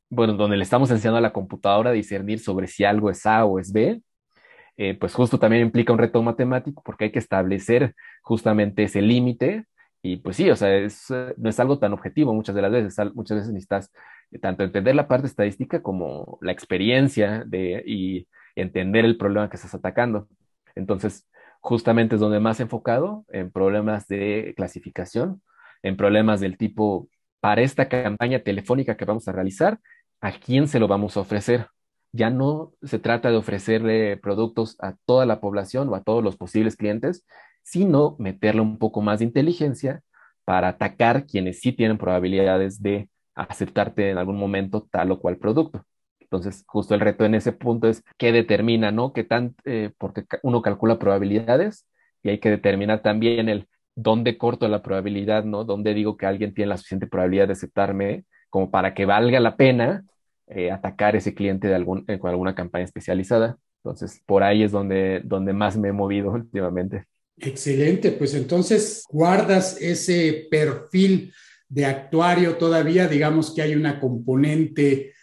bueno, 0.10 0.34
donde 0.34 0.58
le 0.58 0.64
estamos 0.64 0.92
enseñando 0.92 1.18
a 1.18 1.22
la 1.22 1.34
computadora 1.34 1.92
a 1.92 1.94
discernir 1.94 2.40
sobre 2.40 2.68
si 2.68 2.84
algo 2.84 3.10
es 3.10 3.26
A 3.26 3.46
o 3.46 3.60
es 3.60 3.72
B. 3.72 4.02
Eh, 4.78 4.96
pues 5.00 5.14
justo 5.14 5.40
también 5.40 5.64
implica 5.64 5.92
un 5.92 6.00
reto 6.00 6.22
matemático 6.22 6.84
porque 6.86 7.06
hay 7.06 7.12
que 7.12 7.20
establecer 7.20 7.96
justamente 8.22 8.84
ese 8.84 9.02
límite 9.02 9.66
y 10.04 10.18
pues 10.18 10.38
sí, 10.38 10.50
o 10.50 10.56
sea, 10.56 10.70
no 11.38 11.50
es 11.50 11.60
algo 11.60 11.80
tan 11.80 11.94
objetivo 11.94 12.34
muchas 12.34 12.56
de 12.56 12.62
las 12.62 12.72
veces, 12.72 12.96
muchas 13.16 13.38
veces 13.38 13.52
necesitas 13.54 13.92
tanto 14.42 14.64
entender 14.64 14.96
la 14.96 15.08
parte 15.08 15.28
estadística 15.28 15.82
como 15.82 16.38
la 16.42 16.52
experiencia 16.52 17.44
de, 17.46 17.84
y 17.86 18.28
entender 18.56 19.06
el 19.06 19.18
problema 19.18 19.50
que 19.50 19.58
estás 19.58 19.74
atacando. 19.74 20.28
Entonces, 20.76 21.28
justamente 21.62 22.16
es 22.16 22.22
donde 22.22 22.40
más 22.40 22.60
enfocado 22.60 23.26
en 23.30 23.52
problemas 23.52 24.08
de 24.08 24.54
clasificación, 24.56 25.42
en 25.84 25.98
problemas 25.98 26.40
del 26.40 26.58
tipo, 26.58 27.10
para 27.40 27.62
esta 27.62 27.90
campaña 27.90 28.40
telefónica 28.40 28.98
que 28.98 29.06
vamos 29.06 29.28
a 29.28 29.32
realizar, 29.32 29.80
¿a 30.22 30.32
quién 30.34 30.68
se 30.68 30.80
lo 30.80 30.88
vamos 30.88 31.18
a 31.18 31.22
ofrecer? 31.22 31.68
Ya 32.12 32.30
no 32.30 32.74
se 32.84 33.00
trata 33.00 33.30
de 33.30 33.38
ofrecerle 33.38 34.18
productos 34.18 34.76
a 34.80 34.96
toda 35.06 35.26
la 35.26 35.40
población 35.40 35.90
o 35.90 35.96
a 35.96 36.04
todos 36.04 36.24
los 36.24 36.38
posibles 36.38 36.76
clientes, 36.76 37.26
sino 37.64 38.16
meterle 38.20 38.62
un 38.62 38.78
poco 38.78 39.02
más 39.02 39.20
de 39.20 39.26
inteligencia 39.26 40.02
para 40.46 40.70
atacar 40.70 41.26
quienes 41.26 41.60
sí 41.60 41.74
tienen 41.74 41.98
probabilidades 41.98 42.82
de 42.82 43.10
aceptarte 43.36 44.10
en 44.10 44.18
algún 44.18 44.38
momento 44.38 44.88
tal 44.90 45.12
o 45.12 45.20
cual 45.20 45.38
producto. 45.38 45.84
Entonces, 46.20 46.64
justo 46.68 46.94
el 46.94 47.02
reto 47.02 47.26
en 47.26 47.36
ese 47.36 47.52
punto 47.54 47.88
es 47.88 48.04
qué 48.18 48.32
determina, 48.32 48.92
¿no? 48.92 49.14
¿Qué 49.14 49.24
tan, 49.24 49.56
eh, 49.66 49.92
porque 49.98 50.26
uno 50.44 50.62
calcula 50.62 51.00
probabilidades 51.00 51.86
y 52.24 52.30
hay 52.30 52.40
que 52.40 52.50
determinar 52.50 53.02
también 53.02 53.50
el 53.50 53.68
dónde 53.96 54.38
corto 54.38 54.68
la 54.68 54.82
probabilidad, 54.82 55.44
¿no? 55.46 55.64
Dónde 55.64 55.94
digo 55.94 56.18
que 56.18 56.26
alguien 56.26 56.54
tiene 56.54 56.70
la 56.70 56.78
suficiente 56.78 57.08
probabilidad 57.08 57.48
de 57.48 57.54
aceptarme 57.54 58.26
como 58.50 58.72
para 58.72 58.94
que 58.94 59.06
valga 59.06 59.39
la 59.39 59.56
pena 59.56 60.06
eh, 60.48 60.72
atacar 60.72 61.16
ese 61.16 61.34
cliente 61.34 61.68
de 61.68 61.75
algún, 61.75 62.06
eh, 62.08 62.20
con 62.20 62.30
alguna 62.30 62.56
campaña 62.56 62.86
especializada. 62.86 63.58
Entonces, 63.84 64.22
por 64.25 64.44
ahí 64.44 64.63
es 64.63 64.72
donde, 64.72 65.22
donde 65.24 65.54
más 65.54 65.77
me 65.77 65.89
he 65.89 65.94
movido 65.94 66.32
últimamente. 66.34 67.06
Excelente, 67.38 68.12
pues 68.13 68.34
entonces 68.34 69.04
guardas 69.10 69.80
ese 69.80 70.48
perfil 70.50 71.32
de 71.70 71.86
actuario 71.86 72.56
todavía, 72.58 73.08
digamos 73.08 73.54
que 73.54 73.62
hay 73.62 73.75
una 73.75 74.00
componente, 74.00 75.13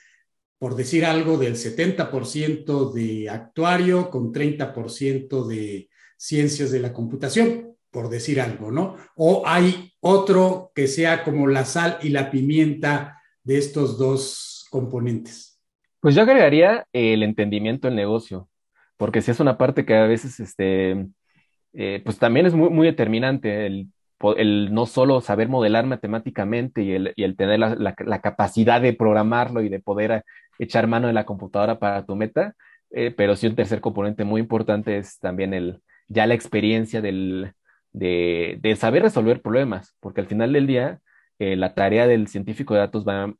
por 0.58 0.76
decir 0.76 1.04
algo, 1.04 1.38
del 1.38 1.56
70% 1.56 2.92
de 2.92 3.28
actuario 3.28 4.10
con 4.10 4.32
30% 4.32 5.46
de 5.46 5.88
ciencias 6.16 6.70
de 6.70 6.80
la 6.80 6.92
computación, 6.92 7.73
por 7.94 8.10
decir 8.10 8.40
algo, 8.40 8.72
¿no? 8.72 8.96
O 9.14 9.44
hay 9.46 9.92
otro 10.00 10.72
que 10.74 10.88
sea 10.88 11.22
como 11.22 11.46
la 11.46 11.64
sal 11.64 11.98
y 12.02 12.08
la 12.08 12.28
pimienta 12.28 13.22
de 13.44 13.56
estos 13.56 13.96
dos 13.96 14.66
componentes. 14.68 15.60
Pues 16.00 16.16
yo 16.16 16.22
agregaría 16.22 16.86
el 16.92 17.22
entendimiento 17.22 17.86
del 17.86 17.94
negocio, 17.94 18.48
porque 18.96 19.22
si 19.22 19.30
es 19.30 19.38
una 19.38 19.56
parte 19.56 19.86
que 19.86 19.94
a 19.94 20.06
veces, 20.06 20.40
este, 20.40 21.06
eh, 21.72 22.02
pues 22.04 22.18
también 22.18 22.46
es 22.46 22.54
muy, 22.54 22.68
muy 22.68 22.88
determinante 22.88 23.66
el, 23.66 23.86
el, 24.36 24.74
no 24.74 24.86
solo 24.86 25.20
saber 25.20 25.48
modelar 25.48 25.86
matemáticamente 25.86 26.82
y 26.82 26.92
el, 26.94 27.12
y 27.14 27.22
el 27.22 27.36
tener 27.36 27.60
la, 27.60 27.76
la, 27.76 28.20
capacidad 28.20 28.80
de 28.80 28.92
programarlo 28.92 29.62
y 29.62 29.68
de 29.68 29.78
poder 29.78 30.24
echar 30.58 30.88
mano 30.88 31.06
de 31.06 31.12
la 31.12 31.26
computadora 31.26 31.78
para 31.78 32.04
tu 32.04 32.16
meta, 32.16 32.54
eh, 32.90 33.12
pero 33.16 33.36
sí 33.36 33.46
un 33.46 33.54
tercer 33.54 33.80
componente 33.80 34.24
muy 34.24 34.40
importante 34.40 34.98
es 34.98 35.20
también 35.20 35.54
el, 35.54 35.80
ya 36.08 36.26
la 36.26 36.34
experiencia 36.34 37.00
del, 37.00 37.54
de, 37.94 38.58
de 38.60 38.76
saber 38.76 39.02
resolver 39.04 39.40
problemas, 39.40 39.96
porque 40.00 40.20
al 40.20 40.26
final 40.26 40.52
del 40.52 40.66
día 40.66 41.00
eh, 41.38 41.56
la 41.56 41.74
tarea 41.74 42.06
del 42.06 42.28
científico 42.28 42.74
de 42.74 42.80
datos 42.80 43.06
va, 43.06 43.32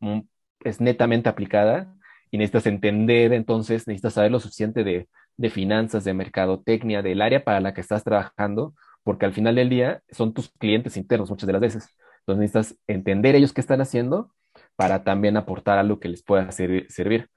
es 0.60 0.80
netamente 0.80 1.28
aplicada 1.28 1.94
y 2.30 2.38
necesitas 2.38 2.66
entender, 2.66 3.32
entonces 3.32 3.86
necesitas 3.86 4.14
saber 4.14 4.30
lo 4.32 4.40
suficiente 4.40 4.84
de, 4.84 5.08
de 5.36 5.50
finanzas, 5.50 6.04
de 6.04 6.14
mercadotecnia, 6.14 7.02
del 7.02 7.20
área 7.22 7.44
para 7.44 7.60
la 7.60 7.74
que 7.74 7.80
estás 7.82 8.04
trabajando, 8.04 8.74
porque 9.02 9.26
al 9.26 9.32
final 9.34 9.56
del 9.56 9.68
día 9.68 10.02
son 10.10 10.32
tus 10.32 10.50
clientes 10.52 10.96
internos 10.96 11.30
muchas 11.30 11.46
de 11.46 11.52
las 11.52 11.62
veces. 11.62 11.88
Entonces 12.20 12.40
necesitas 12.40 12.78
entender 12.86 13.34
ellos 13.34 13.52
qué 13.52 13.60
están 13.60 13.80
haciendo 13.80 14.32
para 14.76 15.04
también 15.04 15.36
aportar 15.36 15.78
algo 15.78 16.00
que 16.00 16.08
les 16.08 16.22
pueda 16.22 16.50
servir. 16.52 17.28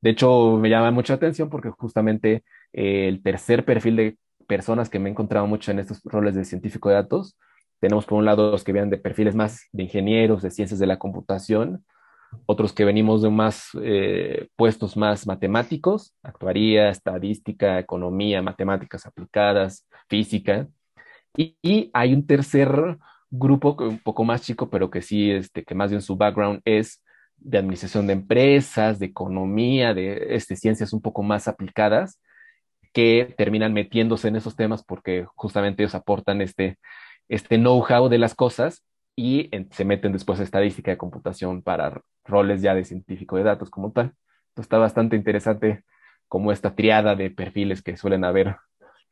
De 0.00 0.10
hecho, 0.10 0.56
me 0.58 0.68
llama 0.70 0.90
mucha 0.90 1.14
atención 1.14 1.50
porque 1.50 1.70
justamente 1.70 2.44
eh, 2.72 3.08
el 3.08 3.22
tercer 3.22 3.64
perfil 3.64 3.96
de 3.96 4.18
personas 4.46 4.88
que 4.88 4.98
me 4.98 5.08
he 5.08 5.12
encontrado 5.12 5.46
mucho 5.46 5.70
en 5.70 5.78
estos 5.78 6.00
roles 6.04 6.34
de 6.34 6.44
científico 6.44 6.88
de 6.88 6.96
datos, 6.96 7.36
tenemos 7.80 8.06
por 8.06 8.18
un 8.18 8.24
lado 8.24 8.50
los 8.50 8.64
que 8.64 8.72
vienen 8.72 8.90
de 8.90 8.98
perfiles 8.98 9.34
más 9.34 9.68
de 9.72 9.82
ingenieros, 9.82 10.42
de 10.42 10.50
ciencias 10.50 10.80
de 10.80 10.86
la 10.86 10.98
computación, 10.98 11.84
otros 12.46 12.72
que 12.72 12.84
venimos 12.84 13.22
de 13.22 13.30
más 13.30 13.68
eh, 13.82 14.48
puestos 14.56 14.96
más 14.96 15.26
matemáticos, 15.26 16.14
actuaría, 16.22 16.90
estadística, 16.90 17.78
economía, 17.78 18.42
matemáticas 18.42 19.06
aplicadas, 19.06 19.86
física, 20.08 20.68
y, 21.36 21.90
hay 21.92 22.14
un 22.14 22.26
tercer 22.26 22.98
grupo 23.30 23.76
un 23.78 23.98
poco 23.98 24.24
más 24.24 24.42
chico, 24.42 24.70
pero 24.70 24.90
que 24.90 25.02
sí, 25.02 25.30
este, 25.30 25.64
que 25.64 25.74
más 25.74 25.90
bien 25.90 26.00
su 26.00 26.16
background 26.16 26.60
es 26.64 27.02
de 27.36 27.58
administración 27.58 28.06
de 28.06 28.14
empresas, 28.14 28.98
de 28.98 29.06
economía, 29.06 29.92
de 29.92 30.34
este, 30.34 30.56
ciencias 30.56 30.92
un 30.92 31.02
poco 31.02 31.22
más 31.22 31.48
aplicadas, 31.48 32.20
que 32.96 33.34
terminan 33.36 33.74
metiéndose 33.74 34.28
en 34.28 34.36
esos 34.36 34.56
temas 34.56 34.82
porque 34.82 35.26
justamente 35.34 35.82
ellos 35.82 35.94
aportan 35.94 36.40
este, 36.40 36.78
este 37.28 37.58
know-how 37.58 38.08
de 38.08 38.16
las 38.16 38.34
cosas 38.34 38.86
y 39.14 39.54
en, 39.54 39.70
se 39.70 39.84
meten 39.84 40.12
después 40.12 40.40
a 40.40 40.44
estadística 40.44 40.92
de 40.92 40.96
computación 40.96 41.60
para 41.60 42.00
roles 42.24 42.62
ya 42.62 42.74
de 42.74 42.86
científico 42.86 43.36
de 43.36 43.42
datos 43.42 43.68
como 43.68 43.92
tal. 43.92 44.14
Entonces 44.48 44.64
está 44.64 44.78
bastante 44.78 45.14
interesante 45.14 45.84
como 46.26 46.52
esta 46.52 46.74
triada 46.74 47.14
de 47.14 47.30
perfiles 47.30 47.82
que 47.82 47.98
suelen 47.98 48.24
haber. 48.24 48.56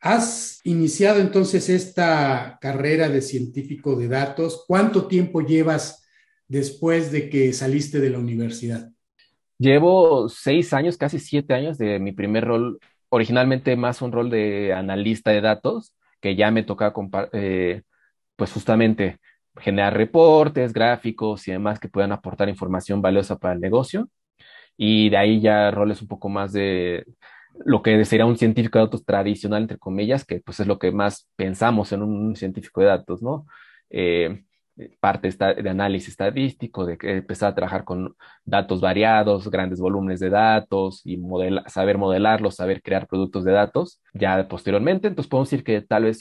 Has 0.01 0.61
iniciado 0.63 1.19
entonces 1.19 1.69
esta 1.69 2.57
carrera 2.59 3.07
de 3.07 3.21
científico 3.21 3.95
de 3.95 4.07
datos. 4.07 4.63
¿Cuánto 4.67 5.05
tiempo 5.05 5.41
llevas 5.41 6.09
después 6.47 7.11
de 7.11 7.29
que 7.29 7.53
saliste 7.53 7.99
de 7.99 8.09
la 8.09 8.17
universidad? 8.17 8.89
Llevo 9.59 10.27
seis 10.27 10.73
años, 10.73 10.97
casi 10.97 11.19
siete 11.19 11.53
años 11.53 11.77
de 11.77 11.99
mi 11.99 12.13
primer 12.13 12.45
rol, 12.45 12.79
originalmente 13.15 13.75
más 13.77 14.01
un 14.01 14.11
rol 14.11 14.29
de 14.29 14.73
analista 14.73 15.31
de 15.31 15.41
datos, 15.41 15.95
que 16.19 16.35
ya 16.35 16.51
me 16.51 16.63
toca 16.63 16.93
eh, 17.31 17.83
pues 18.35 18.51
justamente 18.51 19.19
generar 19.57 19.95
reportes, 19.95 20.73
gráficos 20.73 21.47
y 21.47 21.51
demás 21.51 21.79
que 21.79 21.87
puedan 21.87 22.11
aportar 22.11 22.49
información 22.49 23.01
valiosa 23.01 23.37
para 23.37 23.53
el 23.53 23.61
negocio. 23.61 24.09
Y 24.77 25.09
de 25.09 25.17
ahí 25.17 25.39
ya 25.39 25.71
roles 25.71 26.01
un 26.01 26.09
poco 26.09 26.27
más 26.27 26.51
de 26.51 27.05
lo 27.63 27.81
que 27.81 28.03
sería 28.03 28.25
un 28.25 28.37
científico 28.37 28.79
de 28.79 28.85
datos 28.85 29.05
tradicional, 29.05 29.61
entre 29.61 29.77
comillas, 29.77 30.25
que 30.25 30.41
pues 30.41 30.59
es 30.59 30.67
lo 30.67 30.77
que 30.77 30.91
más 30.91 31.29
pensamos 31.37 31.93
en 31.93 32.03
un 32.03 32.35
científico 32.35 32.81
de 32.81 32.87
datos, 32.87 33.21
¿no? 33.21 33.47
Eh, 33.89 34.43
parte 34.99 35.29
de 35.29 35.69
análisis 35.69 36.09
estadístico, 36.09 36.85
de 36.85 36.97
empezar 37.01 37.51
a 37.51 37.55
trabajar 37.55 37.85
con 37.85 38.15
datos 38.43 38.81
variados, 38.81 39.49
grandes 39.49 39.79
volúmenes 39.79 40.19
de 40.19 40.29
datos 40.29 41.01
y 41.05 41.17
saber 41.67 41.97
modelarlos, 41.97 42.55
saber 42.55 42.81
crear 42.81 43.07
productos 43.07 43.45
de 43.45 43.53
datos 43.53 44.01
ya 44.13 44.47
posteriormente. 44.47 45.07
Entonces 45.07 45.29
podemos 45.29 45.49
decir 45.49 45.63
que 45.63 45.81
tal 45.81 46.03
vez 46.03 46.19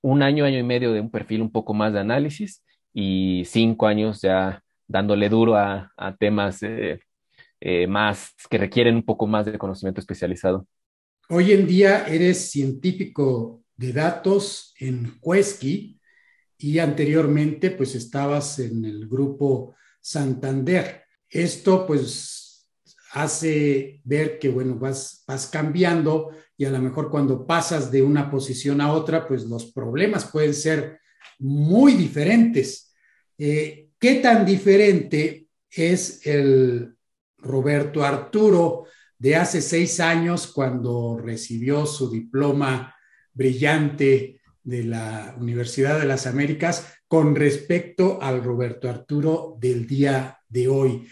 un 0.00 0.22
año, 0.22 0.44
año 0.44 0.58
y 0.58 0.62
medio 0.64 0.92
de 0.92 1.00
un 1.00 1.10
perfil 1.10 1.42
un 1.42 1.52
poco 1.52 1.72
más 1.72 1.92
de 1.92 2.00
análisis 2.00 2.64
y 2.92 3.44
cinco 3.46 3.86
años 3.86 4.20
ya 4.20 4.62
dándole 4.86 5.28
duro 5.28 5.56
a, 5.56 5.92
a 5.96 6.16
temas 6.16 6.62
eh, 6.62 7.00
eh, 7.60 7.86
más 7.86 8.34
que 8.50 8.58
requieren 8.58 8.96
un 8.96 9.02
poco 9.02 9.26
más 9.26 9.46
de 9.46 9.56
conocimiento 9.56 10.00
especializado. 10.00 10.66
Hoy 11.30 11.52
en 11.52 11.66
día 11.66 12.06
eres 12.06 12.50
científico 12.50 13.62
de 13.76 13.92
datos 13.92 14.74
en 14.78 15.18
Cuesqui 15.20 15.98
y 16.58 16.78
anteriormente 16.78 17.70
pues 17.70 17.94
estabas 17.94 18.58
en 18.58 18.84
el 18.84 19.08
grupo 19.08 19.74
Santander. 20.00 21.02
Esto 21.28 21.86
pues 21.86 22.68
hace 23.12 24.00
ver 24.04 24.38
que 24.38 24.48
bueno, 24.48 24.76
vas, 24.76 25.24
vas 25.26 25.46
cambiando 25.46 26.30
y 26.56 26.64
a 26.64 26.70
lo 26.70 26.78
mejor 26.80 27.10
cuando 27.10 27.46
pasas 27.46 27.90
de 27.90 28.02
una 28.02 28.30
posición 28.30 28.80
a 28.80 28.92
otra, 28.92 29.26
pues 29.26 29.44
los 29.44 29.72
problemas 29.72 30.26
pueden 30.26 30.54
ser 30.54 31.00
muy 31.38 31.94
diferentes. 31.94 32.94
Eh, 33.38 33.88
¿Qué 33.98 34.16
tan 34.16 34.44
diferente 34.44 35.48
es 35.70 36.24
el 36.26 36.94
Roberto 37.38 38.04
Arturo 38.04 38.84
de 39.18 39.36
hace 39.36 39.60
seis 39.60 40.00
años 40.00 40.46
cuando 40.46 41.18
recibió 41.18 41.86
su 41.86 42.10
diploma 42.10 42.94
brillante 43.32 44.40
de 44.64 44.82
la 44.82 45.36
Universidad 45.38 46.00
de 46.00 46.06
las 46.06 46.26
Américas 46.26 46.86
con 47.06 47.36
respecto 47.36 48.20
al 48.20 48.42
Roberto 48.42 48.88
Arturo 48.88 49.56
del 49.60 49.86
día 49.86 50.40
de 50.48 50.68
hoy? 50.68 51.08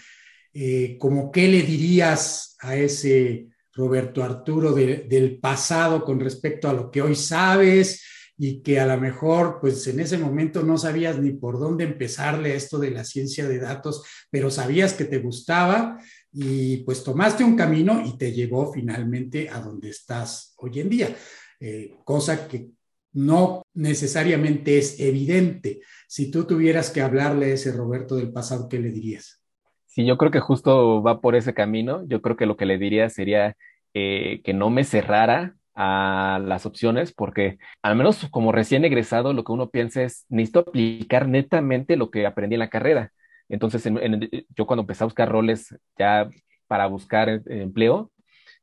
Eh, 0.53 0.97
¿Cómo 0.99 1.31
qué 1.31 1.49
le 1.49 1.63
dirías 1.63 2.57
a 2.61 2.77
ese 2.77 3.47
Roberto 3.75 4.23
Arturo 4.23 4.73
de, 4.73 5.07
del 5.09 5.39
pasado 5.39 6.05
con 6.05 6.21
respecto 6.21 6.69
a 6.69 6.73
lo 6.73 6.91
que 6.91 7.03
hoy 7.03 7.15
sabes 7.15 8.03
y 8.37 8.63
que 8.63 8.81
a 8.81 8.87
lo 8.87 9.01
mejor 9.01 9.59
pues 9.61 9.87
en 9.87 10.01
ese 10.01 10.19
momento 10.19 10.63
no 10.63 10.77
sabías 10.77 11.19
ni 11.19 11.33
por 11.33 11.59
dónde 11.59 11.85
empezarle 11.85 12.53
a 12.53 12.55
esto 12.57 12.79
de 12.79 12.91
la 12.91 13.05
ciencia 13.05 13.47
de 13.47 13.59
datos, 13.59 14.03
pero 14.31 14.51
sabías 14.51 14.95
que 14.95 15.05
te 15.05 15.19
gustaba 15.19 15.99
y 16.33 16.79
pues 16.79 17.05
tomaste 17.05 17.45
un 17.45 17.57
camino 17.57 18.03
y 18.05 18.17
te 18.17 18.33
llevó 18.33 18.73
finalmente 18.73 19.49
a 19.49 19.61
donde 19.61 19.91
estás 19.91 20.55
hoy 20.57 20.81
en 20.81 20.89
día, 20.89 21.17
eh, 21.61 21.95
cosa 22.05 22.49
que 22.49 22.71
no 23.13 23.63
necesariamente 23.75 24.79
es 24.79 24.99
evidente. 25.01 25.81
Si 26.09 26.31
tú 26.31 26.45
tuvieras 26.45 26.91
que 26.91 27.03
hablarle 27.03 27.47
a 27.47 27.55
ese 27.55 27.73
Roberto 27.73 28.17
del 28.17 28.33
pasado, 28.33 28.69
¿qué 28.69 28.79
le 28.79 28.91
dirías? 28.91 29.43
Sí, 29.87 30.07
yo 30.07 30.17
creo 30.17 30.31
que 30.31 30.41
justo 30.41 31.03
va 31.03 31.21
por 31.21 31.35
ese 31.35 31.53
camino. 31.53 32.05
Yo 32.07 32.23
creo 32.23 32.37
que 32.37 32.47
lo 32.47 32.57
que 32.57 32.67
le 32.67 32.79
diría 32.79 33.11
sería 33.11 33.57
eh, 33.95 34.41
que 34.43 34.55
no 34.55 34.71
me 34.71 34.85
cerrara 34.85 35.55
a 35.75 36.41
las 36.43 36.67
opciones, 36.67 37.13
porque 37.13 37.59
al 37.83 37.97
menos 37.97 38.27
como 38.31 38.53
recién 38.53 38.85
egresado, 38.85 39.33
lo 39.33 39.45
que 39.45 39.53
uno 39.53 39.71
piensa 39.71 40.03
es, 40.03 40.27
necesito 40.29 40.61
aplicar 40.61 41.29
netamente 41.29 41.97
lo 41.97 42.11
que 42.11 42.27
aprendí 42.27 42.55
en 42.55 42.61
la 42.61 42.71
carrera. 42.71 43.13
Entonces, 43.49 43.85
en, 43.85 44.31
yo 44.57 44.67
cuando 44.67 44.83
empecé 44.83 45.05
a 45.05 45.07
buscar 45.07 45.31
roles 45.31 45.77
ya 45.99 46.29
para 46.67 46.87
buscar 46.87 47.29
eh, 47.29 47.43
empleo, 47.47 48.11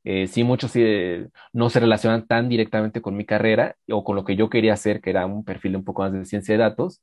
eh, 0.03 0.27
sí, 0.27 0.43
muchos 0.43 0.73
no 1.53 1.69
se 1.69 1.79
relacionan 1.79 2.25
tan 2.27 2.49
directamente 2.49 3.01
con 3.01 3.15
mi 3.15 3.25
carrera 3.25 3.75
o 3.89 4.03
con 4.03 4.15
lo 4.15 4.25
que 4.25 4.35
yo 4.35 4.49
quería 4.49 4.73
hacer, 4.73 5.01
que 5.01 5.09
era 5.09 5.25
un 5.25 5.43
perfil 5.43 5.75
un 5.75 5.83
poco 5.83 6.03
más 6.03 6.13
de 6.13 6.25
ciencia 6.25 6.55
de 6.55 6.59
datos, 6.59 7.01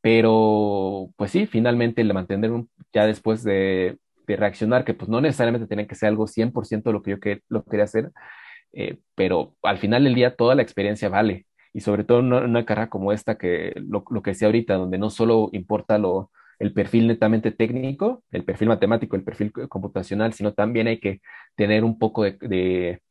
pero, 0.00 1.10
pues 1.16 1.32
sí, 1.32 1.46
finalmente 1.46 2.02
el 2.02 2.14
mantener 2.14 2.52
un, 2.52 2.70
ya 2.92 3.06
después 3.06 3.42
de 3.44 3.98
reaccionar, 4.26 4.84
que 4.84 4.94
pues 4.94 5.08
no 5.08 5.20
necesariamente 5.20 5.66
tenía 5.66 5.86
que 5.86 5.94
ser 5.94 6.10
algo 6.10 6.26
100% 6.26 6.90
de 6.90 6.92
lo 6.92 7.02
que 7.02 7.10
yo 7.12 7.20
que, 7.20 7.42
lo 7.48 7.64
quería 7.64 7.84
hacer, 7.84 8.12
eh, 8.72 8.98
pero 9.14 9.56
al 9.62 9.78
final 9.78 10.04
del 10.04 10.14
día 10.14 10.36
toda 10.36 10.54
la 10.54 10.62
experiencia 10.62 11.08
vale. 11.08 11.46
Y 11.72 11.80
sobre 11.80 12.04
todo 12.04 12.20
en 12.20 12.32
una, 12.32 12.64
carrera 12.64 12.90
como 12.90 13.12
esta, 13.12 13.38
que 13.38 13.72
lo, 13.76 14.04
lo, 14.10 14.22
que 14.22 14.32
decía 14.32 14.48
ahorita, 14.48 14.74
donde 14.74 14.98
no 14.98 15.10
solo 15.10 15.50
importa 15.52 15.98
lo, 15.98 16.30
el 16.58 16.72
perfil 16.72 17.06
netamente 17.06 17.52
técnico, 17.52 18.24
el 18.30 18.44
perfil 18.44 18.68
matemático, 18.68 19.16
el 19.16 19.24
perfil 19.24 19.52
computacional, 19.68 20.32
sino 20.34 20.54
también 20.54 20.88
hay 20.88 21.00
que 21.00 21.20
tener 21.56 21.84
un 21.84 21.98
poco 21.98 22.24
de, 22.24 22.36
de, 22.40 23.02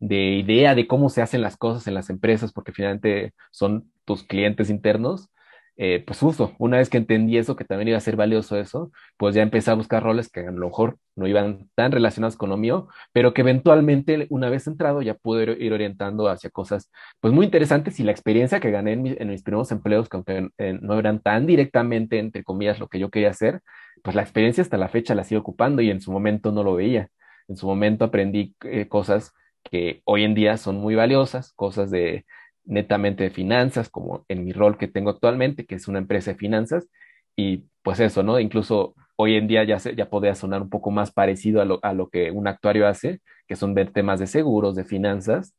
de 0.00 0.16
idea 0.36 0.74
de 0.74 0.86
cómo 0.86 1.08
se 1.08 1.22
hacen 1.22 1.42
las 1.42 1.56
cosas 1.56 1.86
en 1.88 1.94
las 1.94 2.10
empresas, 2.10 2.52
porque 2.52 2.72
finalmente 2.72 3.34
son 3.50 3.90
tus 4.04 4.24
clientes 4.24 4.70
internos 4.70 5.30
eh, 5.76 6.02
pues 6.06 6.18
justo, 6.18 6.54
una 6.58 6.76
vez 6.76 6.90
que 6.90 6.98
entendí 6.98 7.38
eso, 7.38 7.56
que 7.56 7.64
también 7.64 7.88
iba 7.88 7.96
a 7.98 8.00
ser 8.00 8.16
valioso 8.16 8.56
eso, 8.56 8.92
pues 9.16 9.34
ya 9.34 9.42
empecé 9.42 9.70
a 9.70 9.74
buscar 9.74 10.02
roles 10.02 10.30
que 10.30 10.40
a 10.40 10.50
lo 10.50 10.66
mejor 10.68 10.98
no 11.16 11.26
iban 11.26 11.70
tan 11.74 11.92
relacionados 11.92 12.36
con 12.36 12.50
lo 12.50 12.56
mío, 12.56 12.88
pero 13.12 13.32
que 13.34 13.40
eventualmente, 13.42 14.26
una 14.30 14.50
vez 14.50 14.66
entrado, 14.66 15.02
ya 15.02 15.14
pude 15.14 15.56
ir 15.58 15.72
orientando 15.72 16.28
hacia 16.28 16.50
cosas 16.50 16.90
pues 17.20 17.32
muy 17.32 17.46
interesantes 17.46 17.98
y 18.00 18.04
la 18.04 18.12
experiencia 18.12 18.60
que 18.60 18.70
gané 18.70 18.92
en, 18.92 19.28
mis 19.28 19.42
primeros 19.42 19.72
empleos, 19.72 20.08
que 20.08 20.16
aunque 20.18 20.48
eh, 20.58 20.78
no 20.80 20.98
eran 20.98 21.20
tan 21.20 21.46
directamente, 21.46 22.18
entre 22.18 22.44
comillas, 22.44 22.78
lo 22.78 22.88
que 22.88 22.98
yo 22.98 23.10
quería 23.10 23.30
hacer, 23.30 23.62
pues 24.02 24.16
la 24.16 24.22
experiencia 24.22 24.62
hasta 24.62 24.76
la 24.78 24.88
fecha 24.88 25.14
la 25.14 25.24
sigo 25.24 25.40
ocupando 25.40 25.82
y 25.82 25.90
en 25.90 26.00
su 26.00 26.12
momento 26.12 26.52
no 26.52 26.62
lo 26.64 26.74
veía. 26.74 27.08
En 27.48 27.56
su 27.56 27.66
momento 27.66 28.04
aprendí 28.04 28.54
eh, 28.64 28.88
cosas 28.88 29.32
que 29.62 30.02
hoy 30.04 30.24
en 30.24 30.34
día 30.34 30.56
son 30.56 30.76
muy 30.76 30.94
valiosas, 30.94 31.52
cosas 31.54 31.90
de 31.90 32.26
netamente 32.64 33.24
de 33.24 33.30
finanzas, 33.30 33.88
como 33.90 34.24
en 34.28 34.44
mi 34.44 34.52
rol 34.52 34.78
que 34.78 34.88
tengo 34.88 35.10
actualmente, 35.10 35.66
que 35.66 35.74
es 35.76 35.88
una 35.88 35.98
empresa 35.98 36.32
de 36.32 36.38
finanzas, 36.38 36.88
y 37.36 37.64
pues 37.82 38.00
eso, 38.00 38.22
¿no? 38.22 38.38
Incluso 38.40 38.94
hoy 39.16 39.36
en 39.36 39.48
día 39.48 39.64
ya, 39.64 39.78
se, 39.78 39.94
ya 39.96 40.08
podría 40.10 40.34
sonar 40.34 40.62
un 40.62 40.70
poco 40.70 40.90
más 40.90 41.12
parecido 41.12 41.60
a 41.60 41.64
lo, 41.64 41.80
a 41.82 41.92
lo 41.94 42.08
que 42.08 42.30
un 42.30 42.46
actuario 42.48 42.86
hace, 42.86 43.20
que 43.46 43.56
son 43.56 43.74
temas 43.92 44.20
de 44.20 44.26
seguros, 44.26 44.76
de 44.76 44.84
finanzas, 44.84 45.54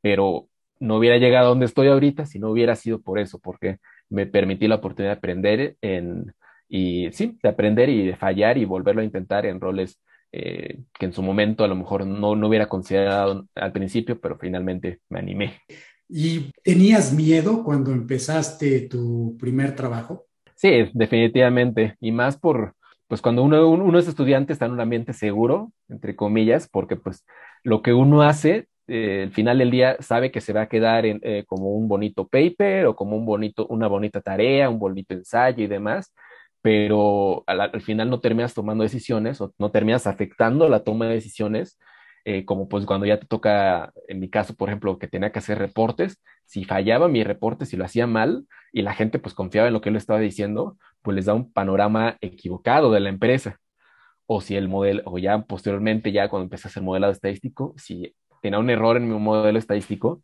pero 0.00 0.48
no 0.80 0.96
hubiera 0.96 1.18
llegado 1.18 1.46
a 1.46 1.48
donde 1.50 1.66
estoy 1.66 1.88
ahorita 1.88 2.26
si 2.26 2.38
no 2.38 2.50
hubiera 2.50 2.76
sido 2.76 3.00
por 3.02 3.18
eso, 3.18 3.38
porque 3.38 3.78
me 4.08 4.26
permití 4.26 4.68
la 4.68 4.76
oportunidad 4.76 5.12
de 5.14 5.18
aprender 5.18 5.76
en, 5.82 6.32
y 6.68 7.10
sí, 7.12 7.38
de 7.42 7.48
aprender 7.48 7.88
y 7.88 8.06
de 8.06 8.16
fallar 8.16 8.58
y 8.58 8.64
volverlo 8.64 9.02
a 9.02 9.04
intentar 9.04 9.46
en 9.46 9.60
roles 9.60 10.00
eh, 10.32 10.78
que 10.98 11.06
en 11.06 11.12
su 11.12 11.22
momento 11.22 11.64
a 11.64 11.68
lo 11.68 11.74
mejor 11.76 12.06
no, 12.06 12.36
no 12.36 12.48
hubiera 12.48 12.68
considerado 12.68 13.46
al 13.54 13.72
principio, 13.72 14.20
pero 14.20 14.38
finalmente 14.38 15.00
me 15.08 15.18
animé. 15.18 15.60
¿Y 16.12 16.50
tenías 16.64 17.12
miedo 17.12 17.62
cuando 17.62 17.92
empezaste 17.92 18.80
tu 18.88 19.36
primer 19.38 19.76
trabajo? 19.76 20.26
Sí, 20.56 20.90
definitivamente. 20.92 21.96
Y 22.00 22.10
más 22.10 22.36
por, 22.36 22.74
pues 23.06 23.22
cuando 23.22 23.44
uno, 23.44 23.68
uno 23.68 23.98
es 23.98 24.08
estudiante 24.08 24.52
está 24.52 24.66
en 24.66 24.72
un 24.72 24.80
ambiente 24.80 25.12
seguro, 25.12 25.72
entre 25.88 26.16
comillas, 26.16 26.68
porque 26.68 26.96
pues 26.96 27.24
lo 27.62 27.80
que 27.82 27.92
uno 27.92 28.22
hace, 28.22 28.66
eh, 28.88 29.22
al 29.24 29.32
final 29.32 29.58
del 29.58 29.70
día 29.70 29.96
sabe 30.00 30.32
que 30.32 30.40
se 30.40 30.52
va 30.52 30.62
a 30.62 30.68
quedar 30.68 31.06
en, 31.06 31.20
eh, 31.22 31.44
como 31.46 31.70
un 31.70 31.86
bonito 31.86 32.26
paper 32.26 32.86
o 32.86 32.96
como 32.96 33.16
un 33.16 33.24
bonito, 33.24 33.66
una 33.68 33.86
bonita 33.86 34.20
tarea, 34.20 34.68
un 34.68 34.80
bonito 34.80 35.14
ensayo 35.14 35.62
y 35.62 35.68
demás, 35.68 36.12
pero 36.60 37.44
al, 37.46 37.60
al 37.60 37.82
final 37.82 38.10
no 38.10 38.20
terminas 38.20 38.52
tomando 38.52 38.82
decisiones 38.82 39.40
o 39.40 39.54
no 39.58 39.70
terminas 39.70 40.08
afectando 40.08 40.68
la 40.68 40.82
toma 40.82 41.06
de 41.06 41.14
decisiones 41.14 41.78
eh, 42.24 42.44
como 42.44 42.68
pues 42.68 42.86
cuando 42.86 43.06
ya 43.06 43.18
te 43.18 43.26
toca, 43.26 43.92
en 44.08 44.20
mi 44.20 44.28
caso, 44.28 44.54
por 44.54 44.68
ejemplo, 44.68 44.98
que 44.98 45.08
tenía 45.08 45.32
que 45.32 45.38
hacer 45.38 45.58
reportes, 45.58 46.20
si 46.46 46.64
fallaba 46.64 47.08
mi 47.08 47.24
reporte, 47.24 47.66
si 47.66 47.76
lo 47.76 47.84
hacía 47.84 48.06
mal 48.06 48.46
y 48.72 48.82
la 48.82 48.94
gente 48.94 49.18
pues 49.18 49.34
confiaba 49.34 49.68
en 49.68 49.74
lo 49.74 49.80
que 49.80 49.90
él 49.90 49.96
estaba 49.96 50.18
diciendo, 50.20 50.76
pues 51.02 51.14
les 51.14 51.26
da 51.26 51.34
un 51.34 51.52
panorama 51.52 52.16
equivocado 52.20 52.92
de 52.92 53.00
la 53.00 53.08
empresa. 53.08 53.58
O 54.26 54.40
si 54.40 54.56
el 54.56 54.68
modelo, 54.68 55.02
o 55.06 55.18
ya 55.18 55.42
posteriormente, 55.42 56.12
ya 56.12 56.28
cuando 56.28 56.44
empecé 56.44 56.68
a 56.68 56.70
hacer 56.70 56.82
modelado 56.82 57.12
estadístico, 57.12 57.74
si 57.76 58.14
tenía 58.42 58.58
un 58.58 58.70
error 58.70 58.96
en 58.96 59.08
mi 59.08 59.18
modelo 59.18 59.58
estadístico, 59.58 60.22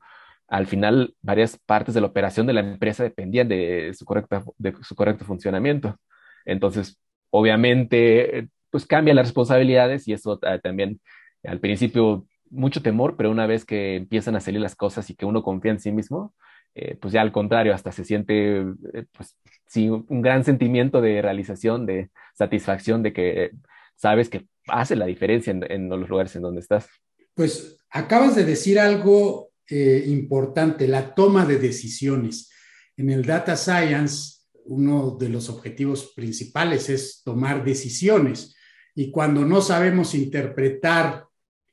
al 0.48 0.66
final 0.66 1.14
varias 1.22 1.58
partes 1.58 1.94
de 1.94 2.00
la 2.00 2.06
operación 2.08 2.46
de 2.46 2.52
la 2.52 2.60
empresa 2.60 3.02
dependían 3.02 3.48
de 3.48 3.92
su, 3.94 4.04
correcta, 4.04 4.44
de 4.58 4.74
su 4.82 4.94
correcto 4.94 5.24
funcionamiento. 5.24 5.96
Entonces, 6.44 7.00
obviamente, 7.30 8.48
pues 8.70 8.86
cambian 8.86 9.16
las 9.16 9.26
responsabilidades 9.26 10.06
y 10.08 10.12
eso 10.12 10.38
ah, 10.42 10.58
también 10.58 11.00
al 11.46 11.60
principio 11.60 12.26
mucho 12.50 12.82
temor, 12.82 13.16
pero 13.16 13.30
una 13.30 13.46
vez 13.46 13.64
que 13.64 13.96
empiezan 13.96 14.36
a 14.36 14.40
salir 14.40 14.60
las 14.60 14.76
cosas 14.76 15.08
y 15.10 15.14
que 15.14 15.26
uno 15.26 15.42
confía 15.42 15.72
en 15.72 15.80
sí 15.80 15.92
mismo, 15.92 16.34
eh, 16.74 16.96
pues 17.00 17.12
ya 17.12 17.22
al 17.22 17.32
contrario, 17.32 17.74
hasta 17.74 17.90
se 17.90 18.04
siente, 18.04 18.58
eh, 18.58 19.04
pues 19.12 19.36
sí, 19.66 19.88
un 19.88 20.20
gran 20.20 20.44
sentimiento 20.44 21.00
de 21.00 21.22
realización, 21.22 21.86
de 21.86 22.10
satisfacción, 22.34 23.02
de 23.02 23.12
que 23.12 23.50
sabes 23.96 24.28
que 24.28 24.46
hace 24.66 24.94
la 24.94 25.06
diferencia 25.06 25.52
en, 25.52 25.88
los 25.88 26.08
lugares 26.08 26.36
en 26.36 26.42
donde 26.42 26.60
estás. 26.60 26.88
Pues 27.34 27.78
acabas 27.90 28.36
de 28.36 28.44
decir 28.44 28.78
algo 28.78 29.50
eh, 29.68 30.04
importante, 30.06 30.86
la 30.86 31.14
toma 31.14 31.46
de 31.46 31.58
decisiones. 31.58 32.50
En 32.96 33.10
el 33.10 33.24
data 33.24 33.56
science, 33.56 34.42
uno 34.64 35.16
de 35.18 35.28
los 35.28 35.48
objetivos 35.48 36.12
principales 36.14 36.88
es 36.90 37.22
tomar 37.24 37.64
decisiones. 37.64 38.54
Y 38.94 39.10
cuando 39.10 39.44
no 39.44 39.60
sabemos 39.60 40.14
interpretar 40.14 41.25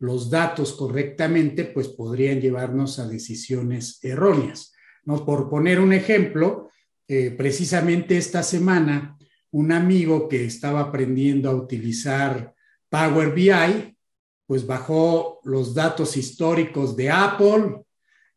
los 0.03 0.29
datos 0.29 0.73
correctamente, 0.73 1.63
pues 1.63 1.87
podrían 1.87 2.41
llevarnos 2.41 2.99
a 2.99 3.07
decisiones 3.07 4.03
erróneas. 4.03 4.73
¿no? 5.05 5.25
Por 5.25 5.49
poner 5.49 5.79
un 5.79 5.93
ejemplo, 5.93 6.69
eh, 7.07 7.31
precisamente 7.31 8.17
esta 8.17 8.43
semana, 8.43 9.17
un 9.51 9.71
amigo 9.71 10.27
que 10.27 10.43
estaba 10.43 10.81
aprendiendo 10.81 11.49
a 11.49 11.55
utilizar 11.55 12.53
Power 12.89 13.33
BI, 13.33 13.97
pues 14.45 14.67
bajó 14.67 15.39
los 15.45 15.73
datos 15.73 16.17
históricos 16.17 16.97
de 16.97 17.09
Apple 17.09 17.83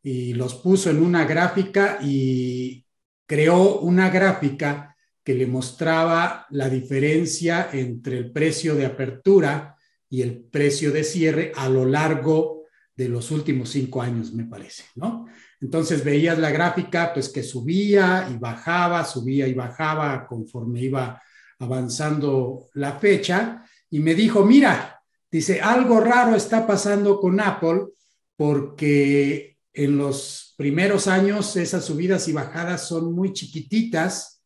y 0.05 0.35
los 0.35 0.55
puso 0.55 0.89
en 0.89 1.03
una 1.03 1.25
gráfica 1.25 1.99
y 2.01 2.87
creó 3.27 3.81
una 3.81 4.09
gráfica 4.09 4.97
que 5.25 5.35
le 5.35 5.49
mostraba 5.49 6.47
la 6.51 6.69
diferencia 6.69 7.71
entre 7.73 8.19
el 8.19 8.31
precio 8.31 8.77
de 8.77 8.87
apertura 8.87 9.76
y 10.17 10.23
el 10.23 10.45
precio 10.45 10.93
de 10.93 11.05
cierre 11.05 11.53
a 11.55 11.69
lo 11.69 11.85
largo 11.85 12.65
de 12.97 13.07
los 13.07 13.31
últimos 13.31 13.69
cinco 13.69 14.01
años, 14.01 14.33
me 14.33 14.47
parece, 14.47 14.85
¿no? 14.95 15.27
Entonces 15.61 16.03
veías 16.03 16.39
la 16.39 16.51
gráfica, 16.51 17.13
pues 17.13 17.29
que 17.29 17.43
subía 17.43 18.27
y 18.33 18.39
bajaba, 18.39 19.05
subía 19.05 19.47
y 19.47 19.53
bajaba 19.53 20.27
conforme 20.27 20.81
iba 20.81 21.21
avanzando 21.59 22.71
la 22.73 22.99
fecha, 22.99 23.63
y 23.91 23.99
me 23.99 24.15
dijo, 24.15 24.43
mira, 24.43 25.03
dice, 25.31 25.61
algo 25.61 26.01
raro 26.01 26.35
está 26.35 26.67
pasando 26.67 27.21
con 27.21 27.39
Apple 27.39 27.89
porque 28.37 29.59
en 29.75 29.99
los 29.99 30.55
primeros 30.57 31.09
años 31.09 31.55
esas 31.57 31.85
subidas 31.85 32.27
y 32.29 32.33
bajadas 32.33 32.89
son 32.89 33.13
muy 33.13 33.35
chiquititas 33.35 34.43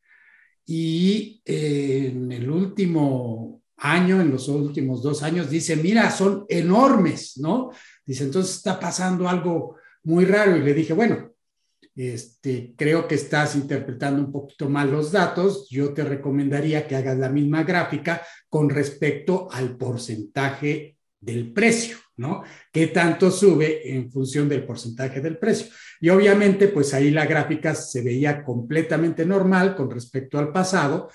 y 0.66 1.40
en 1.44 2.32
el 2.32 2.50
último 2.50 3.59
año, 3.80 4.20
en 4.20 4.30
los 4.30 4.48
últimos 4.48 5.02
dos 5.02 5.22
años, 5.22 5.50
dice, 5.50 5.76
mira, 5.76 6.10
son 6.10 6.44
enormes, 6.48 7.38
¿no? 7.38 7.70
Dice, 8.04 8.24
entonces 8.24 8.56
está 8.56 8.78
pasando 8.78 9.28
algo 9.28 9.76
muy 10.04 10.24
raro. 10.24 10.56
Y 10.56 10.60
le 10.60 10.74
dije, 10.74 10.92
bueno, 10.92 11.30
este, 11.94 12.74
creo 12.76 13.08
que 13.08 13.16
estás 13.16 13.56
interpretando 13.56 14.20
un 14.20 14.32
poquito 14.32 14.68
mal 14.68 14.90
los 14.90 15.12
datos. 15.12 15.68
Yo 15.70 15.92
te 15.92 16.04
recomendaría 16.04 16.86
que 16.86 16.96
hagas 16.96 17.18
la 17.18 17.28
misma 17.28 17.64
gráfica 17.64 18.22
con 18.48 18.70
respecto 18.70 19.48
al 19.50 19.76
porcentaje 19.76 20.96
del 21.20 21.52
precio, 21.52 21.98
¿no? 22.16 22.42
¿Qué 22.72 22.86
tanto 22.86 23.30
sube 23.30 23.94
en 23.94 24.10
función 24.10 24.48
del 24.48 24.64
porcentaje 24.64 25.20
del 25.20 25.38
precio? 25.38 25.66
Y 26.00 26.08
obviamente, 26.08 26.68
pues 26.68 26.94
ahí 26.94 27.10
la 27.10 27.26
gráfica 27.26 27.74
se 27.74 28.02
veía 28.02 28.42
completamente 28.42 29.26
normal 29.26 29.76
con 29.76 29.90
respecto 29.90 30.38
al 30.38 30.50
pasado, 30.50 31.10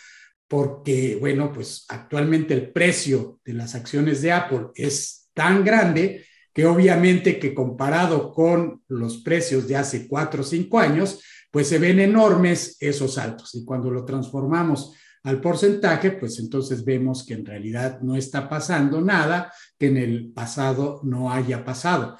porque, 0.55 1.17
bueno, 1.19 1.51
pues 1.51 1.83
actualmente 1.89 2.53
el 2.53 2.71
precio 2.71 3.41
de 3.43 3.51
las 3.51 3.75
acciones 3.75 4.21
de 4.21 4.31
Apple 4.31 4.67
es 4.73 5.29
tan 5.33 5.65
grande 5.65 6.23
que 6.53 6.65
obviamente 6.65 7.39
que 7.39 7.53
comparado 7.53 8.31
con 8.31 8.81
los 8.87 9.17
precios 9.17 9.67
de 9.67 9.75
hace 9.75 10.07
cuatro 10.07 10.43
o 10.43 10.45
cinco 10.45 10.79
años, 10.79 11.21
pues 11.51 11.67
se 11.67 11.77
ven 11.77 11.99
enormes 11.99 12.77
esos 12.79 13.17
altos. 13.17 13.53
Y 13.53 13.65
cuando 13.65 13.91
lo 13.91 14.05
transformamos 14.05 14.93
al 15.23 15.41
porcentaje, 15.41 16.11
pues 16.11 16.39
entonces 16.39 16.85
vemos 16.85 17.25
que 17.25 17.33
en 17.33 17.45
realidad 17.45 17.99
no 17.99 18.15
está 18.15 18.47
pasando 18.47 19.01
nada 19.01 19.51
que 19.77 19.87
en 19.87 19.97
el 19.97 20.31
pasado 20.31 21.01
no 21.03 21.33
haya 21.33 21.65
pasado. 21.65 22.17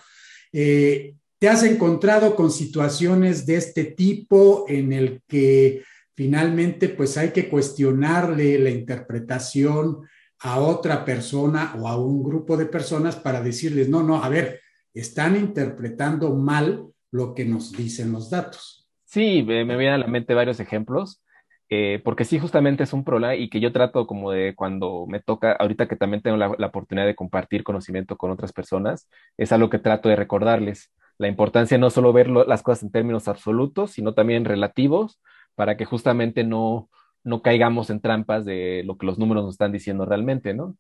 Eh, 0.52 1.15
¿Te 1.39 1.48
has 1.48 1.63
encontrado 1.63 2.36
con 2.36 2.52
situaciones 2.52 3.45
de 3.45 3.56
este 3.56 3.86
tipo 3.86 4.65
en 4.67 4.91
el 4.91 5.21
que 5.26 5.84
finalmente 6.15 6.89
pues 6.89 7.17
hay 7.17 7.32
que 7.32 7.49
cuestionarle 7.49 8.58
la 8.58 8.69
interpretación 8.69 10.01
a 10.39 10.60
otra 10.60 11.06
persona 11.06 11.75
o 11.80 11.88
a 11.88 11.97
un 11.97 12.23
grupo 12.23 12.58
de 12.58 12.65
personas 12.65 13.15
para 13.15 13.41
decirles, 13.41 13.89
no, 13.89 14.04
no, 14.04 14.23
a 14.23 14.30
ver, 14.30 14.62
están 14.93 15.36
interpretando 15.36 16.34
mal 16.36 16.88
lo 17.12 17.34
que 17.34 17.45
nos 17.45 17.71
dicen 17.71 18.12
los 18.12 18.30
datos. 18.30 18.89
Sí, 19.06 19.43
me 19.43 19.63
vienen 19.63 19.93
a 19.93 19.97
la 19.97 20.08
mente 20.08 20.34
varios 20.34 20.60
ejemplos. 20.60 21.21
eh, 21.69 21.99
porque 22.04 22.25
sí, 22.25 22.38
justamente 22.38 22.84
es 22.84 22.93
un 22.93 23.04
problema 23.04 23.36
y 23.36 23.49
que 23.49 23.60
yo 23.60 23.71
trato 23.71 24.06
como 24.06 24.32
de 24.32 24.54
cuando 24.56 25.06
me 25.08 25.19
toca, 25.19 25.54
ahorita 25.54 25.88
que 25.88 25.95
también 25.95 26.21
tengo 26.21 26.38
la, 26.38 26.49
oportunidad 26.67 27.08
de 27.08 27.15
compartir 27.15 27.63
conocimiento 27.63 28.17
con 28.17 28.30
otras 28.30 28.54
personas, 28.54 29.10
es 29.38 29.51
algo 29.51 29.69
que 29.69 29.80
trato 29.80 30.10
de 30.10 30.15
recordarles. 30.15 30.91
La 31.17 31.28
importancia 31.28 31.78
no 31.78 31.89
solo 31.89 32.13
ver 32.13 32.30
las 32.30 32.62
cosas 32.62 32.84
en 32.84 32.91
términos 32.91 33.28
absolutos, 33.28 33.91
sino 33.91 34.13
también 34.13 34.45
relativos, 34.45 35.19
para 35.56 35.78
que 35.78 35.86
justamente 35.86 36.44
no, 36.44 36.89
no 37.24 37.41
caigamos 37.41 37.89
en 37.89 38.02
trampas 38.02 38.46
de 38.46 38.84
lo 38.86 38.98
que 38.98 39.06
los 39.06 39.18
números 39.20 39.44
nos 39.46 39.56
están 39.56 39.72
diciendo 39.72 40.06
realmente, 40.06 40.54
¿no? 40.54 40.78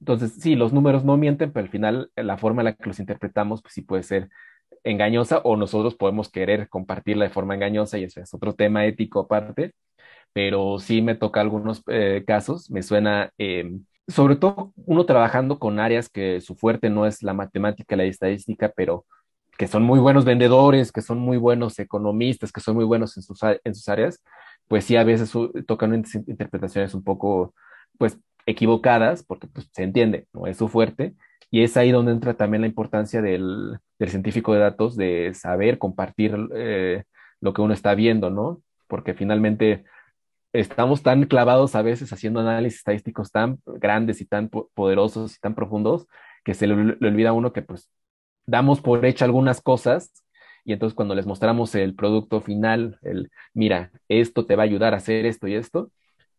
Entonces, 0.00 0.34
sí, 0.34 0.56
los 0.56 0.72
números 0.72 1.04
no 1.04 1.16
mienten, 1.16 1.52
pero 1.52 1.64
al 1.64 1.70
final 1.70 2.10
la 2.16 2.38
forma 2.38 2.62
en 2.62 2.66
la 2.66 2.74
que 2.74 2.88
los 2.88 3.00
interpretamos, 3.00 3.62
pues 3.62 3.74
sí 3.74 3.82
puede 3.82 4.02
ser 4.02 4.30
engañosa 4.84 5.38
o 5.44 5.56
nosotros 5.56 5.94
podemos 5.96 6.30
querer 6.30 6.68
compartirla 6.68 7.24
de 7.26 7.30
forma 7.30 7.54
engañosa 7.54 7.98
y 7.98 8.04
eso 8.04 8.20
es 8.20 8.32
otro 8.34 8.54
tema 8.54 8.86
ético 8.86 9.20
aparte 9.20 9.74
pero 10.32 10.78
sí 10.78 11.02
me 11.02 11.14
toca 11.14 11.40
algunos 11.40 11.82
eh, 11.88 12.24
casos, 12.26 12.70
me 12.70 12.82
suena, 12.82 13.32
eh, 13.38 13.78
sobre 14.08 14.36
todo 14.36 14.72
uno 14.86 15.06
trabajando 15.06 15.58
con 15.58 15.80
áreas 15.80 16.08
que 16.08 16.40
su 16.40 16.54
fuerte 16.56 16.90
no 16.90 17.06
es 17.06 17.22
la 17.22 17.34
matemática, 17.34 17.96
la 17.96 18.04
estadística, 18.04 18.72
pero 18.74 19.06
que 19.60 19.66
son 19.66 19.82
muy 19.82 19.98
buenos 19.98 20.24
vendedores, 20.24 20.90
que 20.90 21.02
son 21.02 21.18
muy 21.18 21.36
buenos 21.36 21.78
economistas, 21.78 22.50
que 22.50 22.62
son 22.62 22.76
muy 22.76 22.86
buenos 22.86 23.18
en 23.18 23.22
sus, 23.22 23.40
en 23.42 23.74
sus 23.74 23.90
áreas, 23.90 24.24
pues 24.68 24.86
sí 24.86 24.96
a 24.96 25.04
veces 25.04 25.30
tocan 25.66 26.02
interpretaciones 26.26 26.94
un 26.94 27.04
poco, 27.04 27.54
pues, 27.98 28.18
equivocadas, 28.46 29.22
porque 29.22 29.48
pues, 29.48 29.68
se 29.70 29.82
entiende, 29.82 30.26
no 30.32 30.46
es 30.46 30.56
su 30.56 30.68
fuerte, 30.68 31.14
y 31.50 31.62
es 31.62 31.76
ahí 31.76 31.90
donde 31.90 32.12
entra 32.12 32.32
también 32.32 32.62
la 32.62 32.68
importancia 32.68 33.20
del, 33.20 33.76
del 33.98 34.08
científico 34.08 34.54
de 34.54 34.60
datos, 34.60 34.96
de 34.96 35.34
saber 35.34 35.76
compartir 35.76 36.34
eh, 36.54 37.04
lo 37.42 37.52
que 37.52 37.60
uno 37.60 37.74
está 37.74 37.94
viendo, 37.94 38.30
¿no? 38.30 38.62
Porque 38.88 39.12
finalmente 39.12 39.84
estamos 40.54 41.02
tan 41.02 41.24
clavados 41.26 41.74
a 41.74 41.82
veces 41.82 42.10
haciendo 42.14 42.40
análisis 42.40 42.78
estadísticos 42.78 43.30
tan 43.30 43.58
grandes 43.66 44.22
y 44.22 44.24
tan 44.24 44.48
poderosos 44.48 45.36
y 45.36 45.38
tan 45.38 45.54
profundos 45.54 46.06
que 46.44 46.54
se 46.54 46.66
le, 46.66 46.72
olvida 46.74 47.28
a 47.28 47.34
uno 47.34 47.52
que 47.52 47.60
pues 47.60 47.90
damos 48.50 48.80
por 48.80 49.04
hecho 49.06 49.24
algunas 49.24 49.60
cosas 49.60 50.12
y 50.64 50.72
entonces 50.72 50.94
cuando 50.94 51.14
les 51.14 51.26
mostramos 51.26 51.74
el 51.74 51.94
producto 51.94 52.40
final, 52.40 52.98
el 53.02 53.30
mira, 53.54 53.90
esto 54.08 54.44
te 54.44 54.56
va 54.56 54.64
a 54.64 54.66
ayudar 54.66 54.92
a 54.92 54.98
hacer 54.98 55.24
esto 55.24 55.46
y 55.46 55.54
esto, 55.54 55.90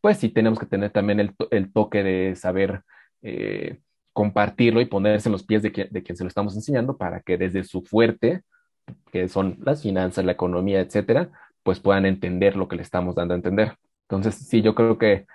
pues 0.02 0.18
sí 0.18 0.30
tenemos 0.30 0.60
que 0.60 0.66
tener 0.66 0.92
también 0.92 1.20
el, 1.20 1.36
el 1.52 1.72
toque 1.72 2.04
de 2.04 2.36
saber 2.36 2.82
eh, 3.22 3.80
compartirlo 4.14 4.82
y 4.82 4.86
ponerse 4.86 5.30
en 5.30 5.34
los 5.34 5.44
pies 5.44 5.64
de, 5.64 5.90
de 5.90 6.04
quien 6.04 6.18
se 6.18 6.24
lo 6.24 6.28
estamos 6.28 6.56
enseñando 6.56 6.98
para 6.98 7.22
que 7.22 7.38
desde 7.38 7.64
su 7.64 7.82
fuerte, 7.82 8.42
que 9.12 9.30
son 9.30 9.58
las 9.64 9.82
finanzas, 9.82 10.26
la 10.26 10.34
economía, 10.34 10.82
etcétera, 10.82 11.32
pues 11.64 11.80
puedan 11.80 12.06
entender 12.06 12.56
lo 12.58 12.68
que 12.68 12.76
le 12.76 12.82
estamos 12.82 13.16
dando 13.16 13.34
a 13.34 13.38
entender. 13.38 13.78
Entonces, 14.10 14.36
sí, 14.36 14.62
yo 14.62 14.76
creo 14.76 14.98
que 14.98 15.26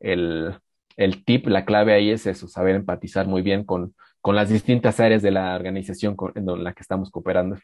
el, 0.00 0.54
el 0.96 1.24
tip, 1.24 1.46
la 1.48 1.64
clave 1.64 1.92
ahí 1.92 2.10
es 2.10 2.26
eso, 2.26 2.48
saber 2.48 2.76
empatizar 2.76 3.26
muy 3.26 3.42
bien 3.42 3.64
con, 3.64 3.94
con 4.22 4.36
las 4.36 4.48
distintas 4.48 5.00
áreas 5.00 5.20
de 5.20 5.32
la 5.32 5.54
organización 5.54 6.16
en 6.36 6.64
la 6.64 6.72
que 6.72 6.82
estamos 6.82 7.10
cooperando. 7.10 7.58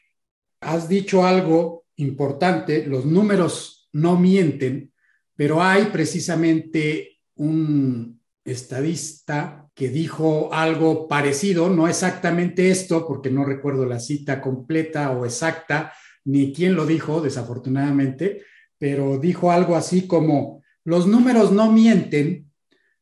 Has 0.61 0.89
dicho 0.89 1.25
algo 1.25 1.85
importante, 1.97 2.85
los 2.87 3.07
números 3.07 3.89
no 3.93 4.19
mienten, 4.19 4.93
pero 5.37 5.63
hay 5.63 5.85
precisamente 5.85 7.21
un 7.37 8.21
estadista 8.45 9.69
que 9.73 9.89
dijo 9.89 10.53
algo 10.53 11.07
parecido, 11.07 11.71
no 11.71 11.87
exactamente 11.87 12.71
esto, 12.71 13.07
porque 13.07 13.31
no 13.31 13.45
recuerdo 13.45 13.87
la 13.87 14.01
cita 14.01 14.41
completa 14.41 15.13
o 15.13 15.25
exacta, 15.25 15.93
ni 16.25 16.53
quién 16.53 16.75
lo 16.75 16.87
dijo, 16.87 17.21
desafortunadamente, 17.21 18.43
pero 18.79 19.19
dijo 19.19 19.53
algo 19.53 19.77
así 19.77 20.09
como, 20.09 20.63
los 20.85 21.07
números 21.07 21.53
no 21.53 21.71
mienten, 21.71 22.51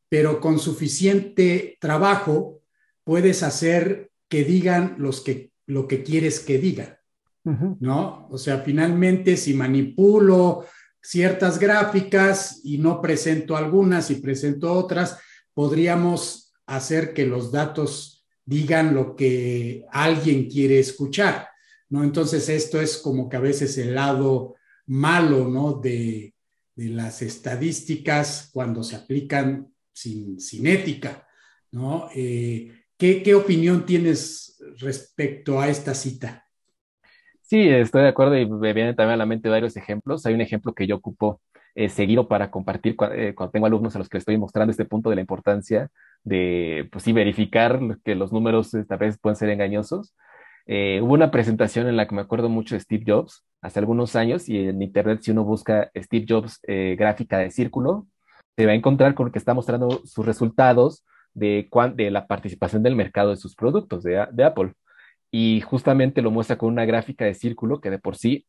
pero 0.09 0.39
con 0.39 0.59
suficiente 0.59 1.77
trabajo 1.81 2.56
puedes 3.07 3.41
hacer 3.41 4.11
que 4.27 4.43
digan 4.43 4.95
los 4.97 5.21
que, 5.21 5.53
lo 5.65 5.87
que 5.87 6.03
quieres 6.03 6.41
que 6.41 6.57
digan, 6.57 6.97
¿no? 7.79 8.27
O 8.29 8.37
sea, 8.37 8.59
finalmente 8.59 9.37
si 9.37 9.53
manipulo 9.53 10.65
ciertas 11.01 11.57
gráficas 11.57 12.59
y 12.65 12.79
no 12.79 13.01
presento 13.01 13.55
algunas 13.55 14.11
y 14.11 14.15
presento 14.15 14.73
otras, 14.73 15.19
podríamos 15.53 16.53
hacer 16.65 17.13
que 17.13 17.25
los 17.25 17.49
datos 17.49 18.25
digan 18.43 18.93
lo 18.93 19.15
que 19.15 19.85
alguien 19.89 20.49
quiere 20.49 20.77
escuchar, 20.77 21.47
¿no? 21.87 22.03
Entonces 22.03 22.49
esto 22.49 22.81
es 22.81 22.97
como 22.97 23.29
que 23.29 23.37
a 23.37 23.39
veces 23.39 23.77
el 23.77 23.95
lado 23.95 24.55
malo, 24.85 25.47
¿no? 25.47 25.75
De, 25.75 26.33
las 26.75 27.21
estadísticas 27.21 28.49
cuando 28.53 28.83
se 28.83 28.97
aplican 28.97 29.73
sin, 29.93 30.37
ética, 30.67 31.25
¿no? 31.71 32.09
Eh, 32.13 32.71
¿qué, 32.97 33.35
opinión 33.35 33.85
tienes 33.85 34.61
respecto 34.79 35.59
a 35.59 35.67
esta 35.67 35.93
cita? 35.93 36.45
Sí, 37.41 37.67
estoy 37.69 38.03
de 38.03 38.09
acuerdo 38.09 38.37
y 38.37 38.45
me 38.49 38.73
vienen 38.73 38.95
también 38.95 39.13
a 39.13 39.17
la 39.17 39.25
mente 39.25 39.49
varios 39.49 39.77
ejemplos. 39.77 40.25
Hay 40.25 40.33
un 40.33 40.41
ejemplo 40.41 40.73
que 40.73 40.87
yo 40.87 40.97
ocupo 40.97 41.41
eh, 41.75 41.89
seguido 41.89 42.27
para 42.27 42.51
compartir 42.51 42.95
eh, 43.13 43.33
cuando 43.35 43.51
tengo 43.51 43.67
alumnos 43.67 43.95
a 43.95 43.99
los 43.99 44.09
que 44.09 44.17
estoy 44.17 44.37
mostrando 44.37 44.71
este 44.71 44.85
punto 44.85 45.09
de 45.09 45.15
la 45.15 45.21
importancia 45.21 45.89
de, 46.23 46.89
pues 46.91 47.03
sí, 47.03 47.13
verificar 47.13 47.79
que 48.03 48.15
los 48.15 48.33
números 48.33 48.73
esta 48.73 48.97
vez 48.97 49.17
pueden 49.17 49.37
ser 49.37 49.49
engañosos. 49.49 50.13
Eh, 50.69 50.99
hubo 51.01 51.13
una 51.13 51.31
presentación 51.31 51.87
en 51.87 51.95
la 51.95 52.07
que 52.07 52.15
me 52.15 52.21
acuerdo 52.21 52.49
mucho 52.49 52.75
de 52.75 52.81
Steve 52.81 53.05
Jobs 53.07 53.45
hace 53.61 53.79
algunos 53.79 54.17
años 54.17 54.49
y 54.49 54.67
en 54.67 54.81
internet 54.81 55.19
si 55.21 55.31
uno 55.31 55.45
busca 55.45 55.89
Steve 55.95 56.25
Jobs 56.27 56.59
eh, 56.67 56.95
gráfica 56.99 57.37
de 57.37 57.51
círculo, 57.51 58.07
se 58.57 58.65
va 58.65 58.73
a 58.73 58.75
encontrar 58.75 59.13
con 59.15 59.31
que 59.31 59.39
está 59.39 59.53
mostrando 59.53 60.01
sus 60.05 60.25
resultados 60.25 61.05
de, 61.37 61.69
de 61.95 62.11
la 62.11 62.27
participación 62.27 62.83
del 62.83 62.95
mercado 62.95 63.29
de 63.29 63.37
sus 63.37 63.55
productos 63.55 64.03
de, 64.03 64.25
de 64.31 64.43
Apple. 64.43 64.73
Y 65.31 65.61
justamente 65.61 66.21
lo 66.21 66.31
muestra 66.31 66.57
con 66.57 66.69
una 66.71 66.85
gráfica 66.85 67.25
de 67.25 67.33
círculo 67.33 67.81
que 67.81 67.89
de 67.89 67.99
por 67.99 68.15
sí 68.15 68.45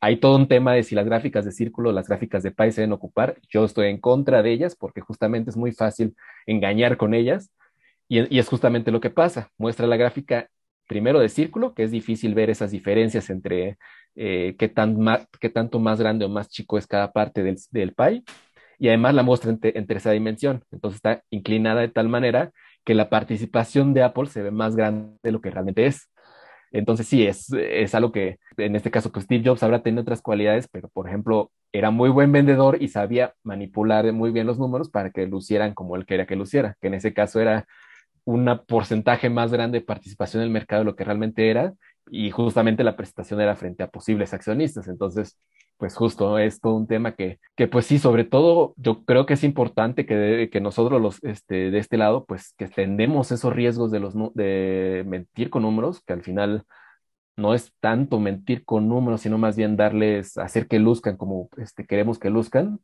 hay 0.00 0.18
todo 0.18 0.36
un 0.36 0.48
tema 0.48 0.74
de 0.74 0.82
si 0.82 0.94
las 0.94 1.06
gráficas 1.06 1.44
de 1.46 1.52
círculo, 1.52 1.92
las 1.92 2.08
gráficas 2.08 2.42
de 2.42 2.50
pie 2.50 2.72
se 2.72 2.82
deben 2.82 2.92
ocupar. 2.92 3.38
Yo 3.48 3.64
estoy 3.64 3.88
en 3.88 3.98
contra 3.98 4.42
de 4.42 4.52
ellas 4.52 4.76
porque 4.76 5.00
justamente 5.00 5.50
es 5.50 5.56
muy 5.56 5.72
fácil 5.72 6.14
engañar 6.46 6.96
con 6.98 7.14
ellas. 7.14 7.50
Y, 8.08 8.34
y, 8.34 8.38
es 8.38 8.48
justamente 8.48 8.90
lo 8.90 9.00
que 9.00 9.10
pasa. 9.10 9.50
Muestra 9.56 9.86
la 9.86 9.96
gráfica 9.96 10.50
primero 10.86 11.20
de 11.20 11.30
círculo, 11.30 11.74
que 11.74 11.84
es 11.84 11.90
difícil 11.90 12.34
ver 12.34 12.50
esas 12.50 12.70
diferencias 12.70 13.30
entre 13.30 13.78
eh, 14.14 14.54
qué, 14.58 14.68
tan 14.68 14.98
qué 15.40 15.48
tanto 15.48 15.80
más 15.80 15.98
grande 15.98 16.24
o 16.24 16.28
más 16.28 16.48
chico 16.48 16.78
es 16.78 16.86
cada 16.86 17.10
parte 17.12 17.42
del, 17.42 17.56
del 17.70 17.94
pie, 17.94 18.22
y 18.78 18.88
además 18.88 19.14
la 19.14 19.22
muestra 19.22 19.50
en, 19.50 19.60
en, 19.62 19.86
tercera 19.86 20.12
dimensión, 20.12 20.64
entonces 20.72 20.96
está 20.96 21.22
inclinada 21.30 21.80
de 21.80 21.88
tal 21.88 22.08
manera 22.08 22.52
que 22.84 22.94
la 22.94 23.10
participación 23.10 23.94
de 23.94 24.02
Apple 24.02 24.26
se 24.26 24.42
ve 24.42 24.50
más 24.50 24.76
grande 24.76 25.16
de 25.22 25.32
lo 25.32 25.40
que 25.40 25.50
realmente 25.50 25.86
es. 25.86 26.10
Entonces 26.72 27.06
sí, 27.06 27.24
es, 27.24 27.52
es 27.52 27.94
algo 27.94 28.10
que 28.10 28.38
en 28.56 28.74
este 28.74 28.90
caso 28.90 29.12
que 29.12 29.20
Steve 29.20 29.44
Jobs 29.46 29.62
habrá 29.62 29.82
tenido 29.82 30.02
otras 30.02 30.20
cualidades, 30.22 30.68
pero 30.68 30.88
por 30.88 31.08
ejemplo 31.08 31.52
era 31.72 31.90
muy 31.90 32.10
buen 32.10 32.32
vendedor 32.32 32.82
y 32.82 32.88
sabía 32.88 33.34
manipular 33.44 34.12
muy 34.12 34.32
bien 34.32 34.46
los 34.46 34.58
números 34.58 34.90
para 34.90 35.10
que 35.10 35.26
lucieran 35.26 35.74
como 35.74 35.96
él 35.96 36.04
quería 36.06 36.26
que 36.26 36.36
luciera, 36.36 36.76
que 36.80 36.88
en 36.88 36.94
ese 36.94 37.14
caso 37.14 37.40
era 37.40 37.66
un 38.24 38.60
porcentaje 38.66 39.30
más 39.30 39.52
grande 39.52 39.80
de 39.80 39.84
participación 39.84 40.42
en 40.42 40.48
el 40.48 40.52
mercado 40.52 40.80
de 40.80 40.86
lo 40.86 40.96
que 40.96 41.04
realmente 41.04 41.50
era 41.50 41.74
y 42.10 42.30
justamente 42.30 42.84
la 42.84 42.96
presentación 42.96 43.40
era 43.40 43.56
frente 43.56 43.82
a 43.82 43.88
posibles 43.88 44.34
accionistas. 44.34 44.88
Entonces, 44.88 45.38
pues 45.84 45.96
justo 45.96 46.38
es 46.38 46.62
todo 46.62 46.76
un 46.76 46.86
tema 46.86 47.12
que, 47.14 47.40
que 47.56 47.68
pues 47.68 47.84
sí, 47.84 47.98
sobre 47.98 48.24
todo 48.24 48.72
yo 48.78 49.04
creo 49.04 49.26
que 49.26 49.34
es 49.34 49.44
importante 49.44 50.06
que, 50.06 50.48
que 50.50 50.58
nosotros 50.62 50.98
los, 50.98 51.22
este, 51.22 51.70
de 51.70 51.78
este 51.78 51.98
lado, 51.98 52.24
pues 52.24 52.54
que 52.56 52.64
extendemos 52.64 53.30
esos 53.32 53.52
riesgos 53.52 53.90
de, 53.90 54.00
los, 54.00 54.14
de 54.32 55.04
mentir 55.06 55.50
con 55.50 55.60
números, 55.60 56.00
que 56.06 56.14
al 56.14 56.22
final 56.22 56.64
no 57.36 57.52
es 57.52 57.74
tanto 57.80 58.18
mentir 58.18 58.64
con 58.64 58.88
números, 58.88 59.20
sino 59.20 59.36
más 59.36 59.58
bien 59.58 59.76
darles, 59.76 60.38
hacer 60.38 60.68
que 60.68 60.78
luzcan 60.78 61.18
como 61.18 61.50
este, 61.58 61.84
queremos 61.84 62.18
que 62.18 62.30
luzcan. 62.30 62.80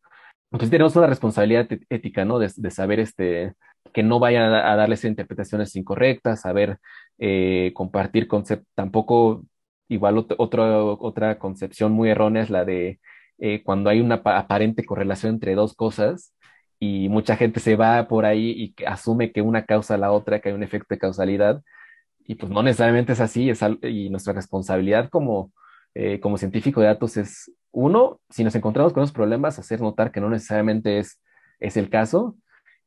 Pues 0.50 0.68
tenemos 0.68 0.94
una 0.94 1.06
responsabilidad 1.06 1.68
ética, 1.88 2.26
¿no? 2.26 2.38
De, 2.38 2.52
de 2.54 2.70
saber 2.70 3.00
este, 3.00 3.54
que 3.94 4.02
no 4.02 4.18
vayan 4.18 4.52
a, 4.52 4.76
darles 4.76 5.04
interpretaciones 5.06 5.74
incorrectas, 5.74 6.42
saber 6.42 6.80
eh, 7.18 7.72
compartir 7.74 8.28
conceptos, 8.28 8.68
tampoco 8.74 9.46
igual 9.90 10.24
otra 10.38 11.38
concepción 11.38 11.92
muy 11.92 12.10
errónea 12.10 12.42
es 12.42 12.50
la 12.50 12.64
de 12.64 13.00
eh, 13.38 13.62
cuando 13.64 13.90
hay 13.90 14.00
una 14.00 14.16
aparente 14.24 14.84
correlación 14.84 15.34
entre 15.34 15.54
dos 15.54 15.74
cosas 15.74 16.34
y 16.78 17.08
mucha 17.08 17.36
gente 17.36 17.60
se 17.60 17.76
va 17.76 18.06
por 18.08 18.24
ahí 18.24 18.74
y 18.78 18.84
asume 18.84 19.32
que 19.32 19.42
una 19.42 19.66
causa 19.66 19.98
la 19.98 20.12
otra, 20.12 20.40
que 20.40 20.50
hay 20.50 20.54
un 20.54 20.62
efecto 20.62 20.94
de 20.94 20.98
causalidad, 20.98 21.62
y 22.26 22.36
pues 22.36 22.50
no 22.52 22.62
necesariamente 22.62 23.12
es 23.12 23.20
así, 23.20 23.50
y 23.82 24.10
nuestra 24.10 24.32
responsabilidad 24.32 25.10
como, 25.10 25.52
eh, 25.94 26.20
como 26.20 26.38
científico 26.38 26.80
de 26.80 26.86
datos 26.86 27.16
es, 27.16 27.52
uno, 27.72 28.20
si 28.30 28.44
nos 28.44 28.54
encontramos 28.54 28.92
con 28.92 29.02
los 29.02 29.12
problemas, 29.12 29.58
hacer 29.58 29.80
notar 29.80 30.12
que 30.12 30.20
no 30.20 30.30
necesariamente 30.30 30.98
es, 30.98 31.20
es 31.60 31.76
el 31.76 31.90
caso, 31.90 32.36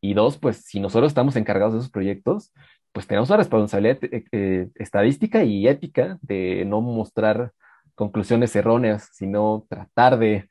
y 0.02 0.14
dos, 0.14 0.38
pues 0.38 0.58
si 0.66 0.80
nosotros 0.80 1.12
estamos 1.12 1.36
encargados 1.36 1.74
de 1.74 1.80
esos 1.80 1.92
proyectos, 1.92 2.52
pues 2.94 3.08
tenemos 3.08 3.30
una 3.30 3.38
responsabilidad 3.38 3.98
eh, 4.04 4.24
eh, 4.32 4.70
estadística 4.76 5.44
y 5.44 5.68
ética 5.68 6.18
de 6.22 6.64
no 6.66 6.80
mostrar 6.80 7.52
conclusiones 7.96 8.56
erróneas, 8.56 9.10
sino 9.14 9.66
tratar 9.68 10.18
de, 10.18 10.48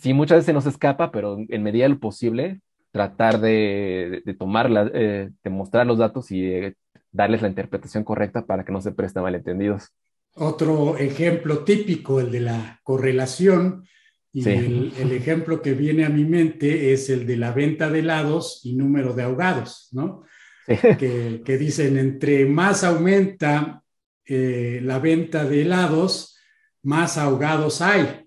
sí, 0.00 0.12
muchas 0.12 0.38
veces 0.38 0.54
nos 0.54 0.66
escapa, 0.66 1.12
pero 1.12 1.38
en 1.48 1.62
medida 1.62 1.84
de 1.84 1.90
lo 1.90 2.00
posible, 2.00 2.60
tratar 2.94 3.40
de, 3.40 4.22
de 4.24 4.34
tomar, 4.34 4.70
eh, 4.94 5.30
de 5.42 5.50
mostrar 5.50 5.84
los 5.84 5.98
datos 5.98 6.30
y 6.30 6.46
eh, 6.46 6.74
darles 7.10 7.42
la 7.42 7.48
interpretación 7.48 8.04
correcta 8.04 8.46
para 8.46 8.64
que 8.64 8.70
no 8.70 8.80
se 8.80 8.92
presten 8.92 9.24
malentendidos. 9.24 9.88
Otro 10.34 10.96
ejemplo 10.96 11.64
típico, 11.64 12.20
el 12.20 12.30
de 12.30 12.40
la 12.40 12.80
correlación, 12.84 13.84
y 14.32 14.48
el, 14.48 14.92
el, 14.98 15.12
ejemplo 15.12 15.62
que 15.62 15.74
viene 15.74 16.04
a 16.04 16.08
mi 16.08 16.24
mente 16.24 16.92
es 16.92 17.08
el 17.08 17.26
de 17.26 17.36
la 17.36 17.52
venta 17.52 17.88
de 17.88 18.00
helados 18.00 18.60
y 18.64 18.74
número 18.74 19.12
de 19.12 19.22
ahogados, 19.22 19.88
¿no? 19.92 20.24
Que, 20.98 21.58
dicen, 21.58 21.98
entre 21.98 22.46
más 22.46 22.84
aumenta 22.84 23.82
eh, 24.24 24.80
la 24.82 24.98
venta 24.98 25.44
de 25.44 25.62
helados, 25.62 26.38
más 26.82 27.18
ahogados 27.18 27.82
hay, 27.82 28.26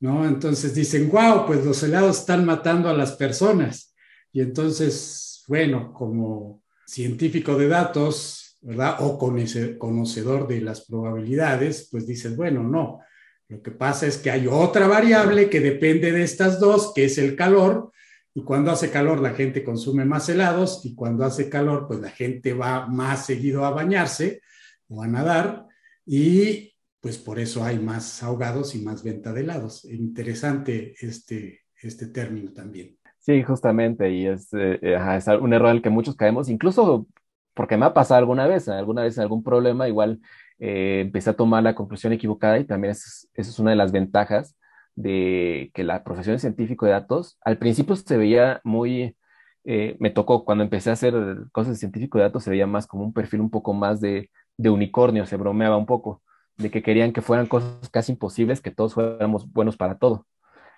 ¿no? 0.00 0.26
Entonces 0.26 0.74
dicen, 0.74 1.10
wow, 1.10 1.46
pues 1.46 1.64
los 1.64 1.82
helados 1.82 2.20
están 2.20 2.44
matando 2.44 2.88
a 2.88 2.94
las 2.94 3.12
personas. 3.12 3.94
Y 4.32 4.40
entonces, 4.40 5.44
bueno, 5.48 5.92
como 5.92 6.62
científico 6.86 7.56
de 7.56 7.68
datos, 7.68 8.58
¿verdad? 8.60 8.96
O 9.00 9.18
conocedor 9.18 10.46
de 10.46 10.60
las 10.60 10.86
probabilidades, 10.86 11.88
pues 11.90 12.06
dices, 12.06 12.36
bueno, 12.36 12.62
no, 12.62 13.00
lo 13.48 13.62
que 13.62 13.70
pasa 13.70 14.06
es 14.06 14.18
que 14.18 14.30
hay 14.30 14.46
otra 14.48 14.88
variable 14.88 15.48
que 15.48 15.60
depende 15.60 16.10
de 16.10 16.22
estas 16.22 16.58
dos, 16.58 16.92
que 16.94 17.04
es 17.04 17.18
el 17.18 17.36
calor, 17.36 17.92
y 18.36 18.44
cuando 18.44 18.70
hace 18.70 18.90
calor 18.90 19.20
la 19.20 19.30
gente 19.30 19.64
consume 19.64 20.04
más 20.04 20.28
helados 20.28 20.84
y 20.84 20.94
cuando 20.94 21.24
hace 21.24 21.48
calor 21.48 21.86
pues 21.88 22.00
la 22.00 22.10
gente 22.10 22.52
va 22.52 22.86
más 22.86 23.24
seguido 23.24 23.64
a 23.64 23.70
bañarse 23.70 24.42
o 24.88 25.02
a 25.02 25.08
nadar 25.08 25.64
y 26.04 26.74
pues 27.00 27.16
por 27.16 27.38
eso 27.38 27.64
hay 27.64 27.78
más 27.78 28.22
ahogados 28.22 28.74
y 28.74 28.82
más 28.82 29.02
venta 29.02 29.32
de 29.32 29.40
helados. 29.40 29.86
Interesante 29.86 30.94
este, 31.00 31.60
este 31.80 32.08
término 32.08 32.52
también. 32.52 32.98
Sí, 33.20 33.42
justamente, 33.42 34.10
y 34.12 34.26
es, 34.26 34.50
eh, 34.52 34.80
es 34.82 35.26
un 35.28 35.54
error 35.54 35.70
al 35.70 35.80
que 35.80 35.88
muchos 35.88 36.14
caemos, 36.14 36.50
incluso 36.50 37.06
porque 37.54 37.78
me 37.78 37.86
ha 37.86 37.94
pasado 37.94 38.18
alguna 38.18 38.46
vez, 38.46 38.68
alguna 38.68 39.02
vez 39.02 39.16
en 39.16 39.22
algún 39.22 39.42
problema, 39.42 39.88
igual 39.88 40.20
eh, 40.58 41.00
empecé 41.06 41.30
a 41.30 41.36
tomar 41.36 41.62
la 41.62 41.74
conclusión 41.74 42.12
equivocada 42.12 42.58
y 42.58 42.64
también 42.64 42.90
esa 42.92 43.26
es 43.34 43.58
una 43.58 43.70
de 43.70 43.76
las 43.76 43.92
ventajas 43.92 44.56
de 44.96 45.70
que 45.74 45.84
la 45.84 46.02
profesión 46.04 46.36
de 46.36 46.40
científico 46.40 46.86
de 46.86 46.92
datos 46.92 47.38
al 47.44 47.58
principio 47.58 47.96
se 47.96 48.16
veía 48.16 48.60
muy, 48.64 49.16
eh, 49.64 49.96
me 50.00 50.10
tocó 50.10 50.44
cuando 50.44 50.64
empecé 50.64 50.90
a 50.90 50.94
hacer 50.94 51.14
cosas 51.52 51.74
de 51.74 51.78
científico 51.78 52.18
de 52.18 52.24
datos, 52.24 52.44
se 52.44 52.50
veía 52.50 52.66
más 52.66 52.86
como 52.86 53.04
un 53.04 53.12
perfil 53.12 53.40
un 53.40 53.50
poco 53.50 53.74
más 53.74 54.00
de, 54.00 54.30
de 54.56 54.70
unicornio, 54.70 55.26
se 55.26 55.36
bromeaba 55.36 55.76
un 55.76 55.86
poco, 55.86 56.22
de 56.56 56.70
que 56.70 56.82
querían 56.82 57.12
que 57.12 57.22
fueran 57.22 57.46
cosas 57.46 57.88
casi 57.90 58.12
imposibles, 58.12 58.60
que 58.60 58.70
todos 58.70 58.94
fuéramos 58.94 59.50
buenos 59.52 59.76
para 59.76 59.98
todo. 59.98 60.26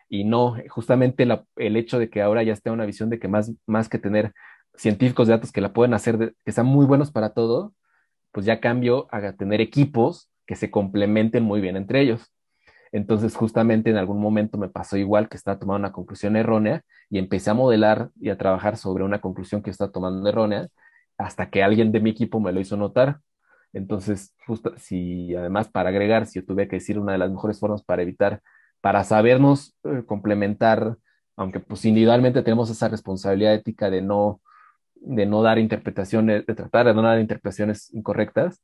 Y 0.09 0.24
no, 0.24 0.57
justamente 0.68 1.26
el 1.57 1.76
hecho 1.76 1.98
de 1.98 2.11
que 2.11 2.22
ahora 2.22 2.42
ya 2.42 2.52
esté 2.52 2.70
una 2.70 2.87
visión 2.87 3.11
de 3.11 3.18
que 3.18 3.28
más, 3.28 3.52
más 3.66 3.88
que 3.88 3.98
tener 3.98 4.33
científicos 4.74 5.28
de 5.28 5.35
datos 5.35 5.52
que 5.52 5.61
la 5.61 5.72
pueden 5.72 5.94
hacer, 5.94 6.35
que 6.44 6.52
sean 6.52 6.66
muy 6.66 6.87
buenos 6.87 7.11
para 7.12 7.35
todo, 7.35 7.74
pues 8.33 8.46
ya 8.46 8.61
cambio 8.61 9.09
a 9.11 9.33
tener 9.33 9.61
equipos 9.61 10.31
que 10.46 10.57
se 10.57 10.70
complementen 10.70 11.44
muy 11.44 11.61
bien 11.61 11.76
entre 11.76 12.00
ellos. 12.00 12.33
Entonces, 12.92 13.37
justamente 13.37 13.90
en 13.90 13.96
algún 13.96 14.20
momento 14.20 14.59
me 14.59 14.68
pasó 14.68 14.96
igual 14.96 15.29
que 15.29 15.37
estaba 15.37 15.59
tomando 15.59 15.81
una 15.87 15.92
conclusión 15.92 16.37
errónea 16.37 16.83
y 17.11 17.18
empecé 17.18 17.51
a 17.51 17.55
modelar 17.55 18.11
y 18.20 18.31
a 18.31 18.38
trabajar 18.38 18.77
sobre 18.77 19.05
una 19.05 19.20
conclusión 19.20 19.62
que 19.62 19.70
estaba 19.70 19.92
tomando 19.92 20.29
errónea 20.29 20.68
hasta 21.18 21.51
que 21.51 21.62
alguien 21.62 21.92
de 21.92 22.01
mi 22.01 22.11
equipo 22.11 22.40
me 22.40 22.53
lo 22.53 22.61
hizo 22.61 22.77
notar. 22.77 23.20
Entonces, 23.72 24.35
justo 24.46 24.72
si 24.77 25.35
además 25.35 25.68
para 25.68 25.90
agregar, 25.90 26.27
si 26.27 26.40
yo 26.40 26.46
tuve 26.46 26.68
que 26.68 26.77
decir 26.77 26.98
una 26.98 27.12
de 27.12 27.18
las 27.18 27.31
mejores 27.31 27.61
formas 27.61 27.83
para 27.83 28.03
evitar, 28.03 28.40
para 28.81 29.05
sabernos 29.05 29.77
eh, 29.85 30.05
complementar, 30.07 30.96
aunque 31.37 31.61
pues 31.61 31.85
individualmente 31.85 32.42
tenemos 32.42 32.70
esa 32.70 32.88
responsabilidad 32.88 33.55
ética 33.55 33.90
de 33.90 34.03
no 34.03 34.40
de 35.01 35.27
no 35.27 35.42
dar 35.42 35.59
interpretaciones, 35.59 36.46
de 36.46 36.55
tratar 36.55 36.87
de 36.87 36.94
no 36.94 37.03
dar 37.03 37.20
interpretaciones 37.20 37.92
incorrectas, 37.94 38.62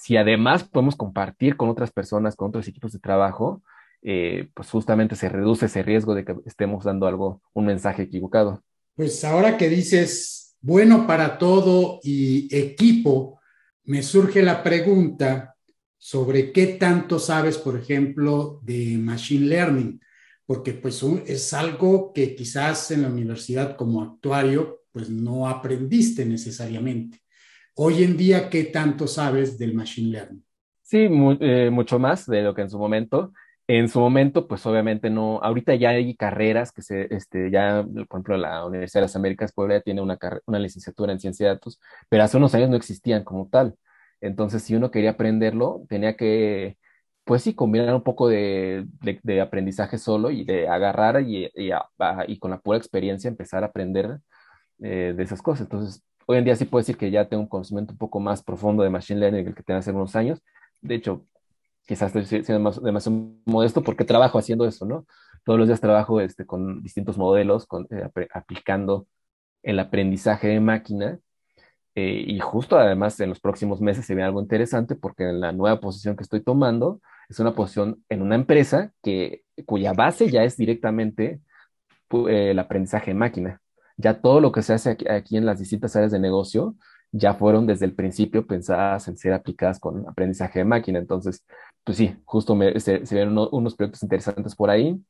si 0.00 0.16
además 0.16 0.64
podemos 0.64 0.96
compartir 0.96 1.56
con 1.56 1.68
otras 1.68 1.90
personas, 1.90 2.36
con 2.36 2.48
otros 2.48 2.68
equipos 2.68 2.92
de 2.92 2.98
trabajo, 2.98 3.62
eh, 4.02 4.48
pues 4.54 4.70
justamente 4.70 5.16
se 5.16 5.28
reduce 5.28 5.66
ese 5.66 5.82
riesgo 5.82 6.14
de 6.14 6.24
que 6.24 6.36
estemos 6.46 6.84
dando 6.84 7.06
algo, 7.06 7.42
un 7.52 7.66
mensaje 7.66 8.02
equivocado. 8.02 8.62
Pues 8.94 9.24
ahora 9.24 9.56
que 9.56 9.68
dices 9.68 10.56
bueno 10.60 11.06
para 11.06 11.38
todo 11.38 12.00
y 12.02 12.48
equipo, 12.56 13.40
me 13.84 14.02
surge 14.02 14.42
la 14.42 14.62
pregunta 14.62 15.56
sobre 15.96 16.52
qué 16.52 16.66
tanto 16.66 17.18
sabes, 17.18 17.58
por 17.58 17.76
ejemplo, 17.76 18.60
de 18.62 18.96
Machine 18.98 19.46
Learning, 19.46 20.00
porque 20.46 20.74
pues 20.74 21.02
es 21.26 21.52
algo 21.52 22.12
que 22.12 22.36
quizás 22.36 22.92
en 22.92 23.02
la 23.02 23.08
universidad 23.08 23.76
como 23.76 24.02
actuario 24.02 24.82
pues 24.92 25.10
no 25.10 25.48
aprendiste 25.48 26.24
necesariamente. 26.24 27.20
Hoy 27.80 28.02
en 28.02 28.16
día, 28.16 28.50
¿qué 28.50 28.64
tanto 28.64 29.06
sabes 29.06 29.56
del 29.56 29.72
Machine 29.72 30.10
Learning? 30.10 30.44
Sí, 30.82 31.08
eh, 31.40 31.70
mucho 31.70 32.00
más 32.00 32.26
de 32.26 32.42
lo 32.42 32.52
que 32.52 32.62
en 32.62 32.70
su 32.70 32.76
momento. 32.76 33.32
En 33.68 33.88
su 33.88 34.00
momento, 34.00 34.48
pues 34.48 34.66
obviamente 34.66 35.10
no, 35.10 35.38
ahorita 35.40 35.76
ya 35.76 35.90
hay 35.90 36.16
carreras 36.16 36.72
que 36.72 36.82
se, 36.82 37.06
este, 37.14 37.52
ya, 37.52 37.86
por 37.86 38.18
ejemplo, 38.18 38.36
la 38.36 38.66
Universidad 38.66 39.02
de 39.02 39.04
las 39.04 39.14
Américas 39.14 39.52
Puebla 39.52 39.80
tiene 39.80 40.00
una, 40.00 40.18
una 40.46 40.58
licenciatura 40.58 41.12
en 41.12 41.20
ciencia 41.20 41.46
de 41.46 41.54
datos, 41.54 41.78
pero 42.08 42.24
hace 42.24 42.36
unos 42.36 42.52
años 42.56 42.68
no 42.68 42.74
existían 42.74 43.22
como 43.22 43.48
tal. 43.48 43.76
Entonces, 44.20 44.64
si 44.64 44.74
uno 44.74 44.90
quería 44.90 45.10
aprenderlo, 45.10 45.84
tenía 45.88 46.16
que, 46.16 46.78
pues 47.22 47.44
sí, 47.44 47.54
combinar 47.54 47.94
un 47.94 48.02
poco 48.02 48.28
de, 48.28 48.86
de, 49.22 49.40
aprendizaje 49.40 49.98
solo 49.98 50.32
y 50.32 50.44
de 50.44 50.66
agarrar 50.66 51.22
y, 51.22 51.48
y, 51.54 52.38
con 52.40 52.50
la 52.50 52.58
pura 52.58 52.76
experiencia 52.78 53.28
empezar 53.28 53.62
a 53.62 53.68
aprender 53.68 54.18
eh, 54.80 55.14
de 55.16 55.22
esas 55.22 55.42
cosas. 55.42 55.62
Entonces, 55.66 56.02
hoy 56.28 56.38
en 56.38 56.44
día 56.44 56.56
sí 56.56 56.66
puedo 56.66 56.80
decir 56.80 56.98
que 56.98 57.10
ya 57.10 57.26
tengo 57.28 57.42
un 57.42 57.48
conocimiento 57.48 57.92
un 57.92 57.98
poco 57.98 58.20
más 58.20 58.42
profundo 58.42 58.82
de 58.82 58.90
Machine 58.90 59.20
Learning 59.20 59.44
que 59.44 59.50
el 59.50 59.54
que 59.56 59.62
tenía 59.62 59.78
hace 59.80 59.92
unos 59.92 60.14
años. 60.14 60.42
De 60.82 60.94
hecho, 60.94 61.24
quizás 61.86 62.14
estoy 62.14 62.44
siendo 62.44 62.70
demasiado 62.82 63.18
modesto 63.46 63.82
porque 63.82 64.04
trabajo 64.04 64.38
haciendo 64.38 64.66
eso, 64.66 64.84
¿no? 64.84 65.06
Todos 65.44 65.58
los 65.58 65.68
días 65.68 65.80
trabajo 65.80 66.20
este, 66.20 66.44
con 66.46 66.82
distintos 66.82 67.16
modelos, 67.16 67.66
eh, 67.90 68.28
aplicando 68.34 69.06
el 69.62 69.78
aprendizaje 69.80 70.48
de 70.48 70.60
máquina. 70.60 71.18
Eh, 71.94 72.24
y 72.26 72.38
justo 72.40 72.78
además 72.78 73.18
en 73.20 73.30
los 73.30 73.40
próximos 73.40 73.80
meses 73.80 74.06
se 74.06 74.14
ve 74.14 74.22
algo 74.22 74.42
interesante 74.42 74.96
porque 74.96 75.24
en 75.24 75.40
la 75.40 75.52
nueva 75.52 75.80
posición 75.80 76.16
que 76.16 76.24
estoy 76.24 76.42
tomando 76.42 77.00
es 77.30 77.40
una 77.40 77.54
posición 77.54 78.04
en 78.10 78.22
una 78.22 78.34
empresa 78.34 78.92
que, 79.02 79.44
cuya 79.66 79.94
base 79.94 80.30
ya 80.30 80.44
es 80.44 80.56
directamente 80.58 81.40
el 82.10 82.58
aprendizaje 82.58 83.12
de 83.12 83.14
máquina 83.14 83.60
ya 83.98 84.20
todo 84.22 84.40
lo 84.40 84.52
que 84.52 84.62
se 84.62 84.74
hace 84.74 84.96
aquí, 85.10 85.36
en 85.36 85.46
las 85.46 85.58
distintas 85.58 85.94
áreas 85.96 86.12
de 86.12 86.20
negocio 86.20 86.76
ya 87.12 87.34
fueron 87.34 87.66
desde 87.66 87.86
el 87.86 87.94
principio 87.94 88.46
pensadas 88.46 89.08
en 89.08 89.16
ser 89.18 89.32
aplicadas 89.34 89.80
con 89.80 90.08
aprendizaje 90.08 90.60
de 90.60 90.64
máquina. 90.66 90.98
Entonces, 90.98 91.44
pues 91.84 91.98
sí, 91.98 92.16
justo 92.24 92.56
se, 92.78 93.06
se 93.06 93.14
ven 93.14 93.36
unos 93.36 93.76
proyectos 93.76 94.02
interesantes 94.02 94.54
por 94.54 94.70
ahí 94.70 95.00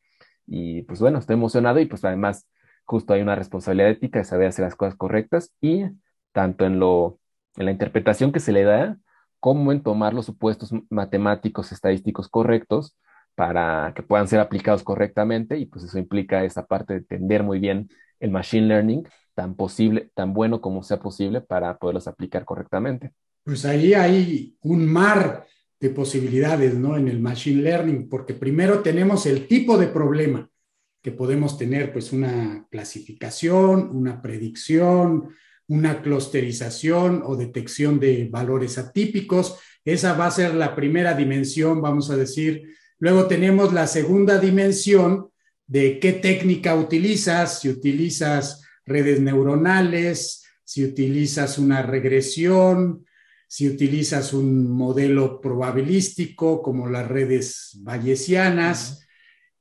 y 0.46 0.82
pues 0.82 1.00
bueno, 1.00 1.18
estoy 1.18 1.34
emocionado 1.34 1.80
y 1.80 1.86
pues 1.86 2.04
además 2.04 2.48
justo 2.84 3.12
hay 3.12 3.20
una 3.22 3.36
responsabilidad 3.36 3.90
ética 3.90 4.20
de 4.20 4.24
saber 4.24 4.48
hacer 4.48 4.64
las 4.64 4.76
cosas 4.76 4.96
correctas 4.96 5.52
y 5.60 5.84
tanto 6.32 6.64
en, 6.64 6.78
lo, 6.80 7.18
en 7.56 7.66
la 7.66 7.72
interpretación 7.72 8.32
que 8.32 8.40
se 8.40 8.52
le 8.52 8.64
da 8.64 8.96
como 9.40 9.72
en 9.72 9.82
tomar 9.82 10.14
los 10.14 10.26
supuestos 10.26 10.72
matemáticos, 10.90 11.72
estadísticos 11.72 12.28
correctos 12.28 12.96
para 13.34 13.92
que 13.94 14.02
puedan 14.02 14.26
ser 14.28 14.40
aplicados 14.40 14.82
correctamente 14.82 15.58
y 15.58 15.66
pues 15.66 15.84
eso 15.84 15.98
implica 15.98 16.44
esa 16.44 16.66
parte 16.66 16.94
de 16.94 16.98
entender 17.00 17.44
muy 17.44 17.60
bien 17.60 17.88
el 18.20 18.30
machine 18.30 18.66
learning 18.66 19.06
tan 19.34 19.54
posible, 19.54 20.10
tan 20.14 20.32
bueno 20.32 20.60
como 20.60 20.82
sea 20.82 20.98
posible 20.98 21.40
para 21.40 21.78
poderlos 21.78 22.08
aplicar 22.08 22.44
correctamente. 22.44 23.12
Pues 23.44 23.64
ahí 23.64 23.94
hay 23.94 24.56
un 24.62 24.86
mar 24.86 25.46
de 25.80 25.90
posibilidades, 25.90 26.74
¿no? 26.74 26.96
En 26.96 27.08
el 27.08 27.20
machine 27.20 27.62
learning, 27.62 28.08
porque 28.08 28.34
primero 28.34 28.80
tenemos 28.80 29.26
el 29.26 29.46
tipo 29.46 29.78
de 29.78 29.86
problema 29.86 30.50
que 31.02 31.12
podemos 31.12 31.56
tener, 31.56 31.92
pues 31.92 32.12
una 32.12 32.66
clasificación, 32.70 33.90
una 33.96 34.20
predicción, 34.20 35.28
una 35.68 36.02
clusterización 36.02 37.22
o 37.24 37.36
detección 37.36 38.00
de 38.00 38.28
valores 38.30 38.78
atípicos. 38.78 39.58
Esa 39.84 40.14
va 40.14 40.26
a 40.26 40.32
ser 40.32 40.54
la 40.54 40.74
primera 40.74 41.14
dimensión, 41.14 41.80
vamos 41.80 42.10
a 42.10 42.16
decir. 42.16 42.74
Luego 42.98 43.26
tenemos 43.26 43.72
la 43.72 43.86
segunda 43.86 44.38
dimensión, 44.38 45.28
de 45.68 46.00
qué 46.00 46.14
técnica 46.14 46.74
utilizas, 46.74 47.60
si 47.60 47.68
utilizas 47.68 48.64
redes 48.84 49.20
neuronales, 49.20 50.44
si 50.64 50.82
utilizas 50.82 51.58
una 51.58 51.82
regresión, 51.82 53.06
si 53.46 53.68
utilizas 53.68 54.32
un 54.32 54.70
modelo 54.70 55.40
probabilístico 55.40 56.62
como 56.62 56.88
las 56.88 57.06
redes 57.06 57.78
bayesianas. 57.82 59.06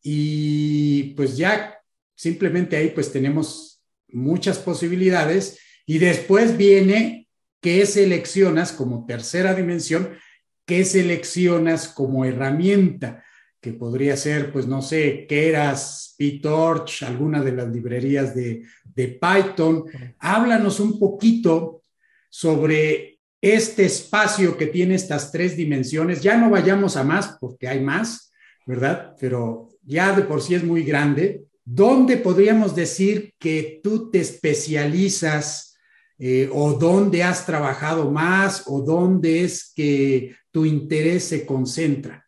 Y 0.01 1.13
pues 1.15 1.37
ya 1.37 1.77
simplemente 2.15 2.77
ahí 2.77 2.89
pues 2.89 3.11
tenemos 3.11 3.81
muchas 4.07 4.59
posibilidades. 4.59 5.59
Y 5.85 5.99
después 5.99 6.55
viene 6.55 7.27
qué 7.61 7.85
seleccionas 7.85 8.71
como 8.71 9.05
tercera 9.05 9.53
dimensión, 9.53 10.17
qué 10.65 10.85
seleccionas 10.85 11.89
como 11.89 12.23
herramienta 12.23 13.23
que 13.67 13.73
podría 13.73 14.15
ser, 14.15 14.53
pues 14.53 14.65
no 14.65 14.81
sé, 14.81 15.25
Keras, 15.27 16.15
PyTorch, 16.17 17.03
alguna 17.03 17.43
de 17.43 17.51
las 17.51 17.67
librerías 17.67 18.33
de, 18.33 18.63
de 18.95 19.07
Python. 19.09 19.83
Háblanos 20.19 20.79
un 20.79 20.97
poquito 20.97 21.81
sobre 22.29 23.19
este 23.41 23.85
espacio 23.85 24.55
que 24.55 24.67
tiene 24.67 24.95
estas 24.95 25.33
tres 25.33 25.57
dimensiones. 25.57 26.23
Ya 26.23 26.37
no 26.37 26.49
vayamos 26.49 26.95
a 26.95 27.03
más 27.03 27.37
porque 27.41 27.67
hay 27.67 27.81
más, 27.81 28.31
¿verdad? 28.65 29.15
Pero 29.19 29.67
ya 29.83 30.15
de 30.15 30.21
por 30.21 30.41
sí 30.41 30.55
es 30.55 30.63
muy 30.63 30.83
grande. 30.83 31.43
¿Dónde 31.65 32.15
podríamos 32.15 32.73
decir 32.73 33.33
que 33.37 33.81
tú 33.83 34.09
te 34.09 34.21
especializas 34.21 35.77
eh, 36.17 36.49
o 36.53 36.71
dónde 36.71 37.21
has 37.21 37.45
trabajado 37.45 38.09
más 38.11 38.63
o 38.67 38.81
dónde 38.81 39.43
es 39.43 39.73
que 39.75 40.37
tu 40.51 40.65
interés 40.65 41.25
se 41.25 41.45
concentra? 41.45 42.26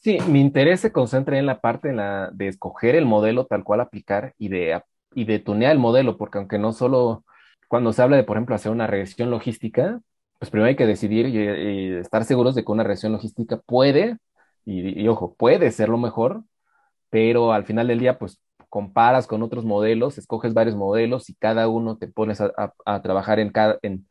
Sí, 0.00 0.18
mi 0.28 0.40
interés 0.40 0.80
se 0.80 0.92
concentra 0.92 1.38
en 1.38 1.44
la 1.44 1.60
parte 1.60 1.92
de 2.32 2.48
escoger 2.48 2.94
el 2.94 3.04
modelo 3.04 3.44
tal 3.46 3.64
cual 3.64 3.80
aplicar 3.80 4.34
y 4.38 4.48
de, 4.48 4.82
y 5.14 5.24
de 5.24 5.38
tunear 5.40 5.72
el 5.72 5.78
modelo, 5.78 6.16
porque 6.16 6.38
aunque 6.38 6.58
no 6.58 6.72
solo 6.72 7.24
cuando 7.68 7.92
se 7.92 8.02
habla 8.02 8.16
de, 8.16 8.24
por 8.24 8.36
ejemplo, 8.36 8.54
hacer 8.54 8.72
una 8.72 8.86
regresión 8.86 9.30
logística, 9.30 10.00
pues 10.38 10.50
primero 10.50 10.68
hay 10.68 10.76
que 10.76 10.86
decidir 10.86 11.26
y, 11.28 11.98
estar 11.98 12.24
seguros 12.24 12.54
de 12.54 12.64
que 12.64 12.72
una 12.72 12.82
regresión 12.82 13.12
logística 13.12 13.58
puede, 13.58 14.16
y, 14.64 15.06
ojo, 15.08 15.34
puede 15.36 15.70
ser 15.70 15.90
lo 15.90 15.98
mejor, 15.98 16.44
pero 17.10 17.52
al 17.52 17.64
final 17.64 17.88
del 17.88 17.98
día, 18.00 18.18
pues 18.18 18.40
comparas 18.70 19.26
con 19.26 19.42
otros 19.42 19.64
modelos, 19.66 20.18
escoges 20.18 20.54
varios 20.54 20.76
modelos 20.76 21.28
y 21.28 21.34
cada 21.34 21.68
uno 21.68 21.98
te 21.98 22.08
pones 22.08 22.40
a, 22.40 23.02
trabajar 23.02 23.38
en, 23.40 23.50
cada, 23.50 23.78
en, 23.82 24.06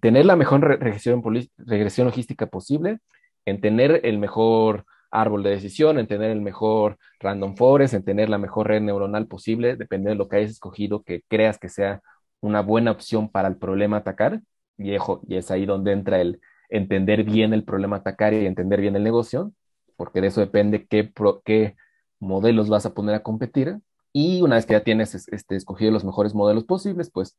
tener 0.00 0.26
la 0.26 0.36
mejor 0.36 0.60
regresión, 0.62 1.22
regresión 1.58 2.06
logística 2.06 2.46
posible, 2.46 2.98
en 3.46 3.60
tener 3.60 4.00
el 4.04 4.18
mejor 4.18 4.86
árbol 5.14 5.42
de 5.42 5.50
decisión, 5.50 5.98
en 5.98 6.06
tener 6.06 6.30
el 6.30 6.40
mejor 6.40 6.98
random 7.20 7.56
forest, 7.56 7.94
en 7.94 8.04
tener 8.04 8.28
la 8.28 8.38
mejor 8.38 8.68
red 8.68 8.82
neuronal 8.82 9.26
posible, 9.26 9.76
dependiendo 9.76 10.10
de 10.10 10.16
lo 10.16 10.28
que 10.28 10.36
hayas 10.36 10.50
escogido, 10.50 11.02
que 11.02 11.22
creas 11.28 11.58
que 11.58 11.68
sea 11.68 12.02
una 12.40 12.60
buena 12.60 12.90
opción 12.90 13.30
para 13.30 13.48
el 13.48 13.56
problema 13.56 13.98
atacar. 13.98 14.40
Y 14.76 14.94
es 15.36 15.50
ahí 15.50 15.66
donde 15.66 15.92
entra 15.92 16.20
el 16.20 16.40
entender 16.68 17.24
bien 17.24 17.54
el 17.54 17.64
problema 17.64 17.96
atacar 17.96 18.34
y 18.34 18.46
entender 18.46 18.80
bien 18.80 18.96
el 18.96 19.04
negocio, 19.04 19.52
porque 19.96 20.20
de 20.20 20.28
eso 20.28 20.40
depende 20.40 20.86
qué, 20.86 21.12
qué 21.44 21.76
modelos 22.18 22.68
vas 22.68 22.86
a 22.86 22.94
poner 22.94 23.14
a 23.14 23.22
competir. 23.22 23.78
Y 24.12 24.42
una 24.42 24.56
vez 24.56 24.66
que 24.66 24.74
ya 24.74 24.84
tienes 24.84 25.14
este, 25.14 25.56
escogido 25.56 25.90
los 25.92 26.04
mejores 26.04 26.34
modelos 26.34 26.64
posibles, 26.64 27.10
pues 27.10 27.36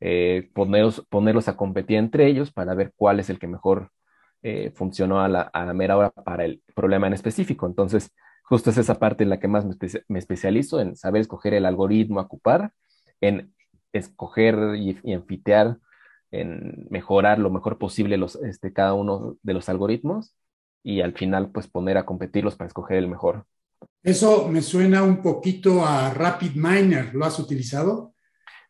eh, 0.00 0.50
ponerlos 0.54 1.48
a 1.48 1.56
competir 1.56 1.96
entre 1.98 2.26
ellos 2.26 2.52
para 2.52 2.74
ver 2.74 2.92
cuál 2.96 3.20
es 3.20 3.30
el 3.30 3.38
que 3.38 3.46
mejor 3.46 3.90
eh, 4.48 4.70
funcionó 4.70 5.20
a 5.20 5.28
la, 5.28 5.50
mera 5.74 5.96
hora 5.96 6.10
para 6.12 6.44
el 6.44 6.62
problema 6.72 7.08
en 7.08 7.14
específico. 7.14 7.66
Entonces, 7.66 8.12
justo 8.44 8.70
es 8.70 8.78
esa 8.78 9.00
parte 9.00 9.24
en 9.24 9.30
la 9.30 9.40
que 9.40 9.48
más 9.48 9.64
me, 9.64 10.18
especializo, 10.20 10.78
en 10.78 10.94
saber 10.94 11.22
escoger 11.22 11.52
el 11.52 11.66
algoritmo 11.66 12.20
a 12.20 12.22
ocupar, 12.22 12.70
en 13.20 13.52
escoger 13.92 14.76
y, 14.76 15.00
y 15.02 15.14
enfitear, 15.14 15.78
en 16.30 16.86
mejorar 16.90 17.40
lo 17.40 17.50
mejor 17.50 17.76
posible 17.76 18.18
los, 18.18 18.36
este, 18.36 18.72
cada 18.72 18.94
uno 18.94 19.36
de 19.42 19.52
los 19.52 19.68
algoritmos 19.68 20.36
y 20.84 21.00
al 21.00 21.14
final 21.14 21.50
pues 21.50 21.66
poner 21.66 21.98
a 21.98 22.06
competirlos 22.06 22.54
para 22.54 22.68
escoger 22.68 22.98
el 22.98 23.08
mejor. 23.08 23.46
Eso 24.00 24.46
me 24.46 24.62
suena 24.62 25.02
un 25.02 25.22
poquito 25.22 25.84
a 25.84 26.14
Rapid 26.14 26.54
Miner. 26.54 27.12
¿Lo 27.16 27.24
has 27.24 27.40
utilizado? 27.40 28.14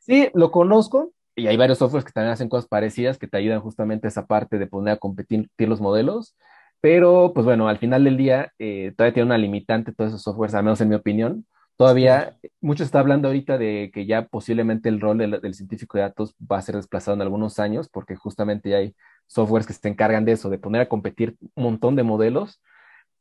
Sí, 0.00 0.30
lo 0.32 0.50
conozco 0.50 1.12
y 1.36 1.46
hay 1.48 1.56
varios 1.56 1.78
softwares 1.78 2.04
que 2.04 2.12
también 2.12 2.32
hacen 2.32 2.48
cosas 2.48 2.68
parecidas 2.68 3.18
que 3.18 3.28
te 3.28 3.36
ayudan 3.36 3.60
justamente 3.60 4.06
a 4.06 4.10
esa 4.10 4.26
parte 4.26 4.58
de 4.58 4.66
poner 4.66 4.94
a 4.94 4.96
competir 4.96 5.50
los 5.58 5.80
modelos. 5.80 6.34
Pero, 6.80 7.32
pues 7.34 7.44
bueno, 7.44 7.68
al 7.68 7.78
final 7.78 8.04
del 8.04 8.16
día 8.16 8.52
eh, 8.58 8.92
todavía 8.96 9.14
tiene 9.14 9.26
una 9.26 9.38
limitante 9.38 9.92
todos 9.92 10.10
esos 10.10 10.22
softwares, 10.22 10.54
al 10.54 10.64
menos 10.64 10.80
en 10.80 10.88
mi 10.88 10.94
opinión. 10.94 11.46
Todavía, 11.76 12.38
mucho 12.60 12.84
está 12.84 13.00
hablando 13.00 13.28
ahorita 13.28 13.58
de 13.58 13.90
que 13.92 14.06
ya 14.06 14.26
posiblemente 14.28 14.88
el 14.88 15.00
rol 15.00 15.18
del, 15.18 15.54
científico 15.54 15.98
de 15.98 16.04
datos 16.04 16.34
va 16.40 16.56
a 16.58 16.62
ser 16.62 16.76
desplazado 16.76 17.14
en 17.16 17.22
algunos 17.22 17.58
años, 17.58 17.88
porque 17.90 18.16
justamente 18.16 18.70
ya 18.70 18.78
hay 18.78 18.96
softwares 19.26 19.66
que 19.66 19.74
se 19.74 19.88
encargan 19.88 20.24
de 20.24 20.32
eso, 20.32 20.48
de 20.48 20.58
poner 20.58 20.82
a 20.82 20.88
competir 20.88 21.36
un 21.54 21.64
montón 21.64 21.96
de 21.96 22.02
modelos, 22.02 22.62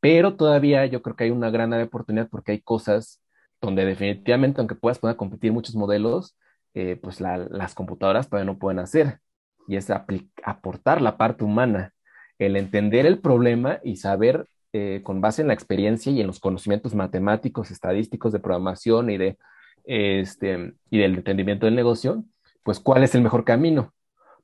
pero 0.00 0.36
todavía 0.36 0.86
yo 0.86 1.02
creo 1.02 1.16
que 1.16 1.24
hay 1.24 1.30
una 1.30 1.50
gran 1.50 1.72
oportunidad 1.74 2.28
porque 2.30 2.52
hay 2.52 2.60
cosas 2.62 3.20
donde 3.60 3.84
definitivamente, 3.84 4.60
aunque 4.60 4.74
puedas 4.74 4.98
poner 4.98 5.14
a 5.14 5.18
competir 5.18 5.52
muchos 5.52 5.74
modelos, 5.74 6.36
eh, 6.78 6.98
pues 7.00 7.22
las 7.22 7.74
computadoras 7.74 8.28
todavía 8.28 8.52
no 8.52 8.58
pueden 8.58 8.80
hacer, 8.80 9.20
y 9.66 9.76
es 9.76 9.88
aportar 9.90 11.00
la 11.00 11.16
parte 11.16 11.42
humana, 11.42 11.94
el 12.38 12.54
entender 12.54 13.06
el 13.06 13.18
problema 13.18 13.80
y 13.82 13.96
saber 13.96 14.46
eh, 14.74 15.00
con 15.02 15.22
base 15.22 15.40
en 15.40 15.48
la 15.48 15.54
experiencia 15.54 16.12
y 16.12 16.20
en 16.20 16.26
los 16.26 16.38
conocimientos 16.38 16.94
matemáticos, 16.94 17.70
estadísticos 17.70 18.30
de 18.30 18.40
programación 18.40 19.08
y, 19.08 19.16
de, 19.16 19.38
este, 19.84 20.74
y 20.90 20.98
del 20.98 21.14
entendimiento 21.14 21.64
del 21.64 21.76
negocio, 21.76 22.22
pues 22.62 22.78
cuál 22.78 23.02
es 23.04 23.14
el 23.14 23.22
mejor 23.22 23.46
camino. 23.46 23.94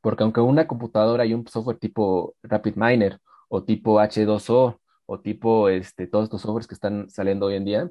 Porque 0.01 0.23
aunque 0.23 0.41
una 0.41 0.67
computadora 0.67 1.27
y 1.27 1.35
un 1.35 1.47
software 1.47 1.77
tipo 1.77 2.35
RapidMiner 2.43 3.19
o 3.49 3.63
tipo 3.63 4.01
H2O 4.01 4.79
o 5.05 5.21
tipo 5.21 5.69
este, 5.69 6.07
todos 6.07 6.25
estos 6.25 6.41
softwares 6.41 6.67
que 6.67 6.75
están 6.75 7.11
saliendo 7.11 7.45
hoy 7.45 7.57
en 7.57 7.67
día, 7.67 7.91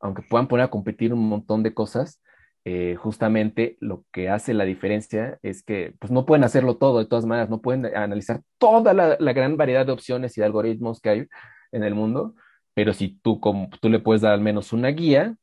aunque 0.00 0.22
puedan 0.22 0.48
poner 0.48 0.64
a 0.64 0.70
competir 0.70 1.12
un 1.12 1.28
montón 1.28 1.62
de 1.62 1.74
cosas, 1.74 2.22
eh, 2.64 2.96
justamente 2.96 3.76
lo 3.80 4.04
que 4.12 4.28
hace 4.28 4.54
la 4.54 4.64
diferencia 4.64 5.38
es 5.42 5.64
que 5.64 5.94
pues 5.98 6.12
no 6.12 6.24
pueden 6.24 6.44
hacerlo 6.44 6.76
todo 6.76 6.98
de 7.00 7.06
todas 7.06 7.26
maneras, 7.26 7.50
no 7.50 7.60
pueden 7.60 7.86
analizar 7.86 8.42
toda 8.58 8.94
la, 8.94 9.16
gran 9.32 9.56
variedad 9.56 9.84
de 9.84 9.92
opciones 9.92 10.36
y 10.36 10.40
de 10.40 10.46
algoritmos 10.46 11.00
que 11.00 11.08
hay 11.10 11.26
en 11.72 11.82
el 11.82 11.94
mundo, 11.94 12.34
pero 12.74 12.92
si 12.92 13.18
tú, 13.22 13.40
como, 13.40 13.68
tú 13.80 13.88
le 13.88 13.98
puedes 13.98 14.22
dar 14.22 14.32
al 14.32 14.40
menos 14.40 14.72
una 14.72 14.88
guía 14.90 15.36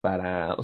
para, 0.00 0.56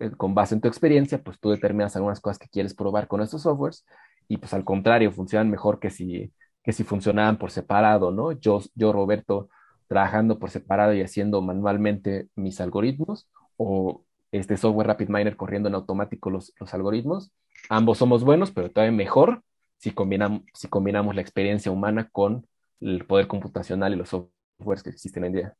eh, 0.00 0.10
con 0.16 0.34
base 0.34 0.54
en 0.54 0.60
tu 0.62 0.68
experiencia, 0.68 1.22
pues 1.22 1.38
tú 1.40 1.50
determinas 1.50 1.96
algunas 1.96 2.20
cosas 2.20 2.38
que 2.38 2.48
quieres 2.48 2.74
probar 2.74 3.08
con 3.08 3.20
estos 3.22 3.42
softwares 3.42 3.84
y 4.28 4.38
pues 4.38 4.54
al 4.54 4.64
contrario, 4.64 5.12
funcionan 5.12 5.50
mejor 5.50 5.78
que 5.80 5.90
si, 5.90 6.32
que 6.62 6.72
si 6.72 6.84
funcionaban 6.84 7.38
por 7.38 7.50
separado, 7.50 8.10
¿no? 8.12 8.32
Yo, 8.32 8.60
yo, 8.74 8.92
Roberto, 8.92 9.50
trabajando 9.88 10.38
por 10.38 10.50
separado 10.50 10.94
y 10.94 11.02
haciendo 11.02 11.42
manualmente 11.42 12.28
mis 12.36 12.60
algoritmos 12.60 13.28
o 13.56 14.03
este 14.38 14.56
software 14.56 14.88
RapidMiner 14.88 15.36
corriendo 15.36 15.68
en 15.68 15.74
automático 15.74 16.30
los, 16.30 16.52
los 16.58 16.74
algoritmos. 16.74 17.32
Ambos 17.68 17.98
somos 17.98 18.24
buenos, 18.24 18.50
pero 18.50 18.70
todavía 18.70 18.96
mejor 18.96 19.42
si 19.78 19.90
combinamos, 19.90 20.42
si 20.54 20.68
combinamos 20.68 21.14
la 21.14 21.20
experiencia 21.20 21.70
humana 21.70 22.08
con 22.10 22.46
el 22.80 23.04
poder 23.06 23.26
computacional 23.26 23.92
y 23.92 23.96
los 23.96 24.08
softwares 24.08 24.82
que 24.82 24.90
existen 24.90 25.22
hoy 25.22 25.28
en 25.28 25.34
día. 25.34 25.56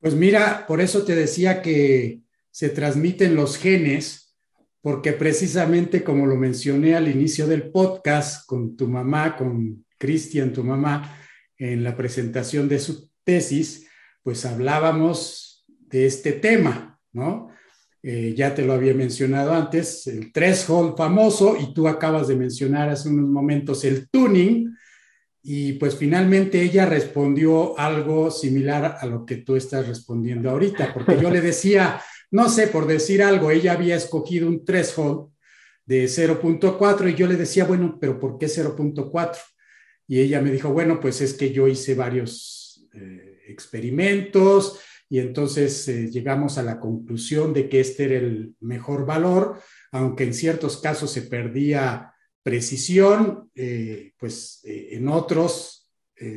Pues 0.00 0.14
mira, 0.14 0.64
por 0.66 0.80
eso 0.80 1.04
te 1.04 1.14
decía 1.14 1.62
que 1.62 2.20
se 2.50 2.70
transmiten 2.70 3.34
los 3.34 3.58
genes, 3.58 4.34
porque 4.80 5.12
precisamente 5.12 6.02
como 6.02 6.26
lo 6.26 6.36
mencioné 6.36 6.94
al 6.94 7.08
inicio 7.08 7.46
del 7.46 7.70
podcast 7.70 8.46
con 8.46 8.76
tu 8.76 8.88
mamá, 8.88 9.36
con 9.36 9.84
Cristian, 9.98 10.52
tu 10.52 10.64
mamá, 10.64 11.18
en 11.58 11.84
la 11.84 11.96
presentación 11.96 12.68
de 12.68 12.78
su 12.78 13.10
tesis, 13.24 13.88
pues 14.22 14.44
hablábamos 14.44 15.66
de 15.68 16.06
este 16.06 16.32
tema, 16.32 16.98
¿no? 17.12 17.50
Eh, 18.08 18.34
ya 18.36 18.54
te 18.54 18.62
lo 18.62 18.72
había 18.72 18.94
mencionado 18.94 19.52
antes, 19.52 20.06
el 20.06 20.30
threshold 20.32 20.96
famoso, 20.96 21.56
y 21.60 21.74
tú 21.74 21.88
acabas 21.88 22.28
de 22.28 22.36
mencionar 22.36 22.88
hace 22.88 23.08
unos 23.08 23.28
momentos 23.28 23.84
el 23.84 24.08
tuning, 24.08 24.72
y 25.42 25.72
pues 25.72 25.96
finalmente 25.96 26.62
ella 26.62 26.86
respondió 26.86 27.76
algo 27.76 28.30
similar 28.30 28.98
a 29.00 29.06
lo 29.06 29.26
que 29.26 29.38
tú 29.38 29.56
estás 29.56 29.88
respondiendo 29.88 30.50
ahorita, 30.50 30.94
porque 30.94 31.20
yo 31.20 31.32
le 31.32 31.40
decía, 31.40 32.00
no 32.30 32.48
sé, 32.48 32.68
por 32.68 32.86
decir 32.86 33.24
algo, 33.24 33.50
ella 33.50 33.72
había 33.72 33.96
escogido 33.96 34.46
un 34.46 34.64
threshold 34.64 35.32
de 35.84 36.04
0.4 36.04 37.10
y 37.10 37.14
yo 37.16 37.26
le 37.26 37.34
decía, 37.34 37.64
bueno, 37.64 37.98
pero 38.00 38.20
¿por 38.20 38.38
qué 38.38 38.46
0.4? 38.46 39.36
Y 40.06 40.20
ella 40.20 40.40
me 40.40 40.52
dijo, 40.52 40.72
bueno, 40.72 41.00
pues 41.00 41.20
es 41.20 41.34
que 41.34 41.52
yo 41.52 41.66
hice 41.66 41.96
varios 41.96 42.86
eh, 42.94 43.40
experimentos, 43.48 44.78
y 45.08 45.20
entonces 45.20 45.86
eh, 45.88 46.10
llegamos 46.10 46.58
a 46.58 46.62
la 46.62 46.80
conclusión 46.80 47.52
de 47.52 47.68
que 47.68 47.80
este 47.80 48.04
era 48.04 48.16
el 48.16 48.54
mejor 48.60 49.06
valor, 49.06 49.60
aunque 49.92 50.24
en 50.24 50.34
ciertos 50.34 50.78
casos 50.78 51.12
se 51.12 51.22
perdía 51.22 52.12
precisión, 52.42 53.50
eh, 53.54 54.12
pues 54.18 54.60
eh, 54.64 54.88
en 54.92 55.08
otros 55.08 55.82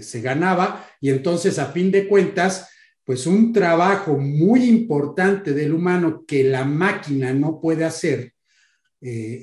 se 0.02 0.20
ganaba 0.20 0.86
y 1.00 1.10
entonces 1.10 1.58
a 1.58 1.68
fin 1.68 1.90
de 1.90 2.06
cuentas, 2.06 2.70
pues 3.06 3.26
un 3.26 3.54
trabajo 3.54 4.18
muy 4.18 4.66
importante 4.66 5.54
del 5.54 5.74
humano 5.74 6.26
que 6.28 6.44
la 6.44 6.66
máquina 6.66 7.32
no 7.32 7.62
puede 7.62 7.86
hacer, 7.86 8.34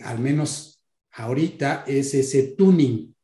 al 0.04 0.18
menos 0.18 0.84
ahorita, 1.12 1.84
es 1.86 2.12
ese 2.12 2.54
tuning, 2.54 3.14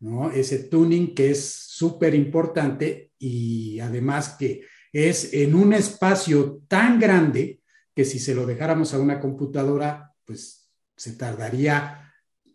¿no? 0.00 0.32
Ese 0.32 0.64
tuning 0.64 1.14
que 1.14 1.30
es 1.30 1.48
súper 1.48 2.16
importante 2.16 3.12
y 3.16 3.78
además 3.78 4.34
que 4.36 4.62
es 4.96 5.34
en 5.34 5.54
un 5.54 5.74
espacio 5.74 6.62
tan 6.68 6.98
grande 6.98 7.60
que 7.94 8.06
si 8.06 8.18
se 8.18 8.34
lo 8.34 8.46
dejáramos 8.46 8.94
a 8.94 8.98
una 8.98 9.20
computadora, 9.20 10.14
pues 10.24 10.70
se 10.96 11.12
tardaría 11.12 12.14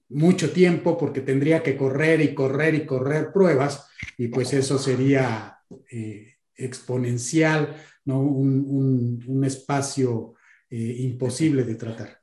mucho 0.10 0.52
tiempo 0.52 0.98
porque 0.98 1.22
tendría 1.22 1.62
que 1.62 1.78
correr 1.78 2.20
y 2.22 2.34
correr 2.34 2.74
y 2.74 2.86
correr 2.86 3.32
pruebas 3.32 3.88
y 4.18 4.30
pues 4.30 4.54
eso 4.54 4.80
sería 4.80 5.60
eh, 5.92 6.38
exponencial 6.56 7.76
¿no? 8.06 8.20
un, 8.22 9.24
un, 9.28 9.44
espacio 9.44 10.34
eh, 10.70 10.96
imposible 11.00 11.64
de 11.64 11.76
tratar. 11.76 12.20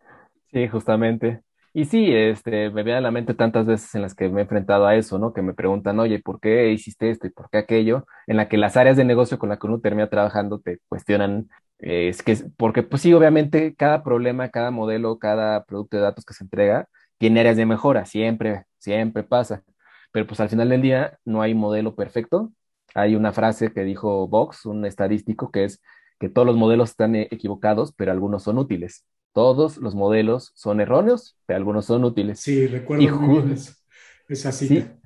Sí, 0.50 0.66
justamente. 0.66 1.42
Y 1.74 1.84
sí, 1.84 2.12
este, 2.12 2.70
me 2.70 2.82
viene 2.82 2.98
a 2.98 3.00
la 3.00 3.10
mente 3.10 3.34
tantas 3.34 3.66
veces 3.66 3.94
en 3.94 4.02
las 4.02 4.14
que 4.14 4.28
me 4.28 4.40
he 4.40 4.42
enfrentado 4.44 4.86
a 4.86 4.96
eso, 4.96 5.18
¿no? 5.18 5.32
Que 5.32 5.42
me 5.42 5.54
preguntan, 5.54 5.98
oye, 6.00 6.18
¿por 6.20 6.40
qué 6.40 6.70
hiciste 6.72 7.10
esto 7.10 7.26
y 7.26 7.30
por 7.30 7.50
qué 7.50 7.58
aquello? 7.58 8.06
En 8.26 8.36
la 8.36 8.48
que 8.48 8.56
las 8.58 8.76
áreas 8.76 8.96
de 8.96 9.04
negocio 9.04 9.38
con 9.38 9.48
las 9.50 9.58
que 9.58 9.66
uno 9.66 9.80
termina 9.80 10.08
trabajando 10.08 10.60
te 10.60 10.80
cuestionan, 10.88 11.48
eh, 11.78 12.08
es 12.08 12.22
que, 12.22 12.36
porque 12.56 12.82
pues 12.82 13.02
sí, 13.02 13.12
obviamente 13.12 13.74
cada 13.76 14.02
problema, 14.02 14.48
cada 14.50 14.70
modelo, 14.70 15.18
cada 15.18 15.64
producto 15.64 15.96
de 15.96 16.02
datos 16.02 16.24
que 16.24 16.34
se 16.34 16.44
entrega 16.44 16.88
tiene 17.18 17.40
áreas 17.40 17.56
de 17.56 17.66
mejora, 17.66 18.04
siempre, 18.06 18.64
siempre 18.78 19.22
pasa. 19.22 19.62
Pero 20.12 20.26
pues 20.26 20.40
al 20.40 20.48
final 20.48 20.68
del 20.70 20.82
día 20.82 21.18
no 21.24 21.42
hay 21.42 21.54
modelo 21.54 21.94
perfecto. 21.94 22.52
Hay 22.94 23.14
una 23.14 23.32
frase 23.32 23.72
que 23.72 23.84
dijo 23.84 24.26
Vox, 24.28 24.64
un 24.66 24.84
estadístico, 24.86 25.50
que 25.50 25.64
es 25.64 25.80
que 26.18 26.28
todos 26.28 26.46
los 26.46 26.56
modelos 26.56 26.90
están 26.90 27.14
eh, 27.14 27.28
equivocados, 27.30 27.92
pero 27.94 28.10
algunos 28.12 28.42
son 28.42 28.58
útiles. 28.58 29.04
Todos 29.38 29.76
los 29.76 29.94
modelos 29.94 30.50
son 30.56 30.80
erróneos, 30.80 31.36
pero 31.46 31.58
algunos 31.58 31.84
son 31.84 32.02
útiles. 32.02 32.40
Sí, 32.40 32.66
recuerdo 32.66 33.20
muy 33.20 33.40
bien 33.44 33.56
esa 34.28 34.50
cita. 34.50 34.96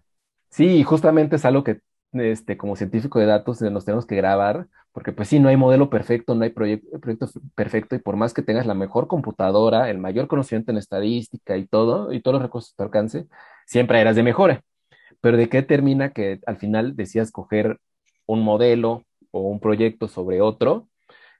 Sí, 0.49 0.78
sí, 0.78 0.83
justamente 0.85 1.37
es 1.37 1.45
algo 1.45 1.62
que 1.64 1.80
este, 2.14 2.57
como 2.57 2.74
científico 2.74 3.18
de 3.18 3.26
datos 3.26 3.61
nos 3.61 3.85
tenemos 3.85 4.07
que 4.07 4.16
grabar, 4.16 4.68
porque 4.93 5.12
pues 5.12 5.28
sí, 5.28 5.39
no 5.39 5.51
hay 5.51 5.59
modelo 5.59 5.91
perfecto, 5.91 6.35
no 6.35 6.45
hay 6.45 6.49
proyecto, 6.49 6.99
proyecto 6.99 7.28
perfecto, 7.55 7.95
y 7.95 7.99
por 7.99 8.16
más 8.16 8.33
que 8.33 8.41
tengas 8.41 8.64
la 8.64 8.72
mejor 8.72 9.07
computadora, 9.07 9.91
el 9.91 9.99
mayor 9.99 10.28
conocimiento 10.28 10.72
en 10.72 10.78
estadística 10.78 11.59
y 11.59 11.66
todo, 11.66 12.11
y 12.11 12.22
todos 12.22 12.37
los 12.37 12.43
recursos 12.43 12.72
a 12.72 12.76
tu 12.76 12.83
alcance, 12.85 13.26
siempre 13.66 14.01
eras 14.01 14.16
de 14.16 14.22
mejora. 14.22 14.62
Pero 15.20 15.37
¿de 15.37 15.51
qué 15.51 15.62
termina 15.62 16.14
que 16.14 16.41
al 16.47 16.57
final 16.57 16.97
decías 16.97 17.30
coger 17.30 17.80
un 18.24 18.43
modelo 18.43 19.05
o 19.30 19.43
un 19.43 19.61
proyecto 19.61 20.09
sobre 20.09 20.41
otro 20.41 20.89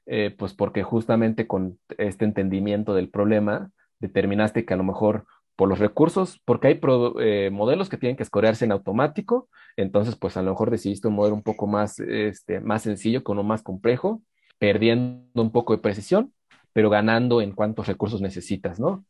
eh, 0.07 0.35
pues 0.37 0.55
porque 0.55 0.83
justamente 0.83 1.47
con 1.47 1.79
este 1.99 2.25
entendimiento 2.25 2.95
del 2.95 3.09
problema 3.09 3.71
determinaste 4.01 4.65
que 4.65 4.75
a 4.75 4.77
lo 4.77 4.85
mejor 4.85 5.27
por 5.55 5.69
los 5.69 5.79
recursos, 5.79 6.41
porque 6.45 6.69
hay 6.69 6.81
eh, 7.21 7.51
modelos 7.53 7.89
que 7.89 7.99
tienen 7.99 8.17
que 8.17 8.23
escorearse 8.23 8.65
en 8.65 8.73
automático, 8.73 9.49
entonces 9.77 10.17
pues 10.17 10.37
a 10.37 10.43
lo 10.43 10.51
mejor 10.51 10.71
decidiste 10.71 11.09
un 11.09 11.15
modelo 11.15 11.37
un 11.37 11.43
poco 11.43 11.67
más, 11.67 12.01
este, 12.01 12.61
más 12.61 12.83
sencillo 12.83 13.23
con 13.23 13.39
uno 13.39 13.47
más 13.47 13.63
complejo, 13.63 14.23
perdiendo 14.59 15.43
un 15.43 15.53
poco 15.53 15.75
de 15.75 15.83
precisión, 15.83 16.33
pero 16.73 16.91
ganando 16.91 17.41
en 17.43 17.53
cuántos 17.53 17.87
recursos 17.87 18.21
necesitas, 18.21 18.81
¿no? 18.81 19.05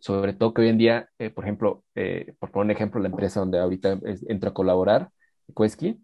Sobre 0.00 0.32
todo 0.32 0.54
que 0.54 0.62
hoy 0.62 0.68
en 0.68 0.78
día, 0.78 1.08
eh, 1.18 1.30
por 1.30 1.44
ejemplo, 1.44 1.84
por 2.38 2.50
poner 2.52 2.66
un 2.66 2.70
ejemplo, 2.70 3.00
la 3.00 3.08
empresa 3.08 3.40
donde 3.40 3.58
ahorita 3.58 3.98
entro 4.28 4.50
a 4.50 4.54
colaborar, 4.54 5.10
Quesky, 5.56 5.98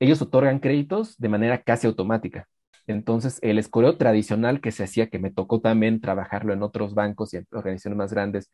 ellos 0.00 0.20
otorgan 0.22 0.58
créditos 0.60 1.16
de 1.18 1.28
manera 1.28 1.62
casi 1.62 1.86
automática. 1.86 2.48
Entonces, 2.86 3.38
el 3.42 3.58
escoreo 3.58 3.96
tradicional 3.96 4.60
que 4.60 4.72
se 4.72 4.84
hacía, 4.84 5.08
que 5.08 5.18
me 5.18 5.30
tocó 5.32 5.60
también 5.60 6.00
trabajarlo 6.00 6.52
en 6.52 6.62
otros 6.62 6.94
bancos 6.94 7.34
y 7.34 7.38
en 7.38 7.46
organizaciones 7.52 7.96
más 7.98 8.12
grandes, 8.12 8.52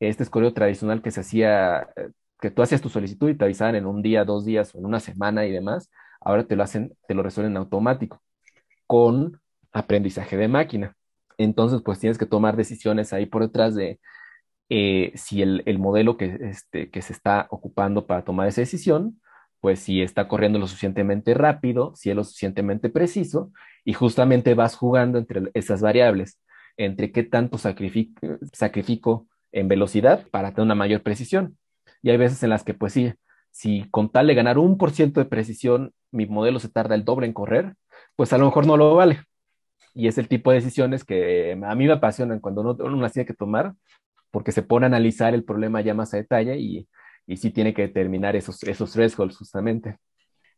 este 0.00 0.22
escoreo 0.22 0.52
tradicional 0.54 1.02
que 1.02 1.10
se 1.10 1.20
hacía, 1.20 1.88
eh, 1.96 2.10
que 2.40 2.50
tú 2.50 2.62
hacías 2.62 2.80
tu 2.82 2.88
solicitud 2.88 3.28
y 3.30 3.36
te 3.36 3.44
avisaban 3.44 3.74
en 3.76 3.86
un 3.86 4.02
día, 4.02 4.24
dos 4.24 4.44
días 4.44 4.74
o 4.74 4.78
en 4.78 4.86
una 4.86 5.00
semana 5.00 5.46
y 5.46 5.52
demás, 5.52 5.90
ahora 6.20 6.46
te 6.46 6.56
lo 6.56 6.62
hacen, 6.62 6.96
te 7.08 7.14
lo 7.14 7.22
resuelven 7.22 7.56
automático 7.56 8.22
con 8.86 9.40
aprendizaje 9.72 10.36
de 10.36 10.48
máquina. 10.48 10.96
Entonces, 11.38 11.82
pues 11.84 11.98
tienes 11.98 12.18
que 12.18 12.26
tomar 12.26 12.56
decisiones 12.56 13.12
ahí 13.12 13.26
por 13.26 13.42
detrás 13.42 13.74
de 13.74 14.00
eh, 14.68 15.12
si 15.16 15.42
el, 15.42 15.62
el 15.66 15.78
modelo 15.78 16.16
este, 16.20 16.90
que 16.90 17.02
se 17.02 17.12
está 17.12 17.46
ocupando 17.50 18.06
para 18.06 18.24
tomar 18.24 18.48
esa 18.48 18.62
decisión 18.62 19.20
pues 19.64 19.80
si 19.80 20.02
está 20.02 20.28
corriendo 20.28 20.58
lo 20.58 20.66
suficientemente 20.66 21.32
rápido, 21.32 21.94
si 21.96 22.10
es 22.10 22.16
lo 22.16 22.22
suficientemente 22.22 22.90
preciso, 22.90 23.50
y 23.82 23.94
justamente 23.94 24.52
vas 24.52 24.76
jugando 24.76 25.16
entre 25.16 25.50
esas 25.54 25.80
variables, 25.80 26.38
entre 26.76 27.12
qué 27.12 27.22
tanto 27.22 27.56
sacrifico, 27.56 29.26
en 29.52 29.66
velocidad 29.66 30.28
para 30.30 30.50
tener 30.50 30.66
una 30.66 30.74
mayor 30.74 31.02
precisión. 31.02 31.56
Y 32.02 32.10
hay 32.10 32.18
veces 32.18 32.42
en 32.42 32.50
las 32.50 32.62
que, 32.62 32.74
pues 32.74 32.92
sí, 32.92 33.14
si 33.52 33.88
con 33.90 34.12
tal 34.12 34.26
de 34.26 34.34
ganar 34.34 34.58
un 34.58 34.76
por 34.76 34.90
ciento 34.90 35.18
de 35.20 35.30
precisión, 35.30 35.94
mi 36.10 36.26
modelo 36.26 36.58
se 36.58 36.68
tarda 36.68 36.94
el 36.94 37.06
doble 37.06 37.26
en 37.26 37.32
correr, 37.32 37.74
pues 38.16 38.34
a 38.34 38.36
lo 38.36 38.44
mejor 38.44 38.66
no 38.66 38.76
lo 38.76 38.94
vale. 38.94 39.22
Y 39.94 40.08
es 40.08 40.18
el 40.18 40.28
tipo 40.28 40.50
de 40.50 40.56
decisiones 40.56 41.04
que 41.04 41.52
a 41.52 41.74
mí 41.74 41.86
me 41.86 41.94
apasionan 41.94 42.38
cuando 42.38 42.60
uno, 42.60 42.76
uno 42.80 43.00
las 43.00 43.14
tiene 43.14 43.24
que 43.24 43.32
tomar, 43.32 43.72
porque 44.30 44.52
se 44.52 44.60
pone 44.60 44.84
a 44.84 44.88
analizar 44.88 45.32
el 45.32 45.42
problema 45.42 45.80
ya 45.80 45.94
más 45.94 46.12
a 46.12 46.18
detalle 46.18 46.58
y 46.58 46.86
y 47.26 47.36
sí 47.36 47.50
tiene 47.50 47.74
que 47.74 47.82
determinar 47.82 48.36
esos, 48.36 48.62
esos 48.62 48.92
thresholds 48.92 49.36
justamente. 49.36 49.98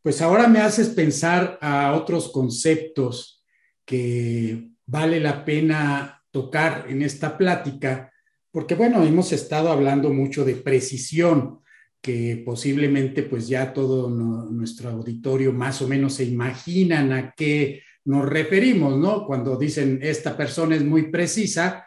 Pues 0.03 0.23
ahora 0.23 0.47
me 0.49 0.61
haces 0.61 0.89
pensar 0.91 1.59
a 1.61 1.93
otros 1.95 2.31
conceptos 2.31 3.45
que 3.85 4.71
vale 4.87 5.21
la 5.21 5.45
pena 5.45 6.23
tocar 6.31 6.87
en 6.89 7.03
esta 7.03 7.37
plática, 7.37 8.13
porque 8.51 8.75
bueno, 8.75 9.03
hemos 9.05 9.33
estado 9.33 9.71
hablando 9.71 10.11
mucho 10.11 10.45
de 10.45 10.57
precisión, 10.57 11.61
que 12.01 12.43
posiblemente 12.45 13.25
pues 13.25 13.49
ya 13.49 13.73
todo 13.73 14.09
nuestro 14.09 14.91
auditorio 14.91 15.53
más 15.53 15.83
o 15.83 15.89
menos 15.89 16.15
se 16.15 16.25
imaginan 16.25 17.13
a 17.13 17.33
qué 17.33 17.83
nos 18.05 18.29
referimos, 18.29 18.97
¿no? 18.97 19.27
Cuando 19.27 19.57
dicen 19.57 19.99
esta 20.01 20.37
persona 20.37 20.77
es 20.77 20.85
muy 20.85 21.11
precisa, 21.11 21.85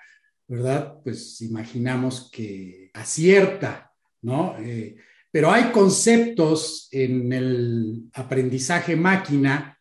¿verdad? 0.48 0.96
Pues 1.04 1.40
imaginamos 1.42 2.30
que 2.30 2.92
acierta 2.94 3.89
¿no? 4.22 4.56
Eh, 4.60 4.96
pero 5.32 5.52
hay 5.52 5.72
conceptos 5.72 6.88
en 6.92 7.32
el 7.32 8.04
aprendizaje 8.14 8.96
máquina 8.96 9.80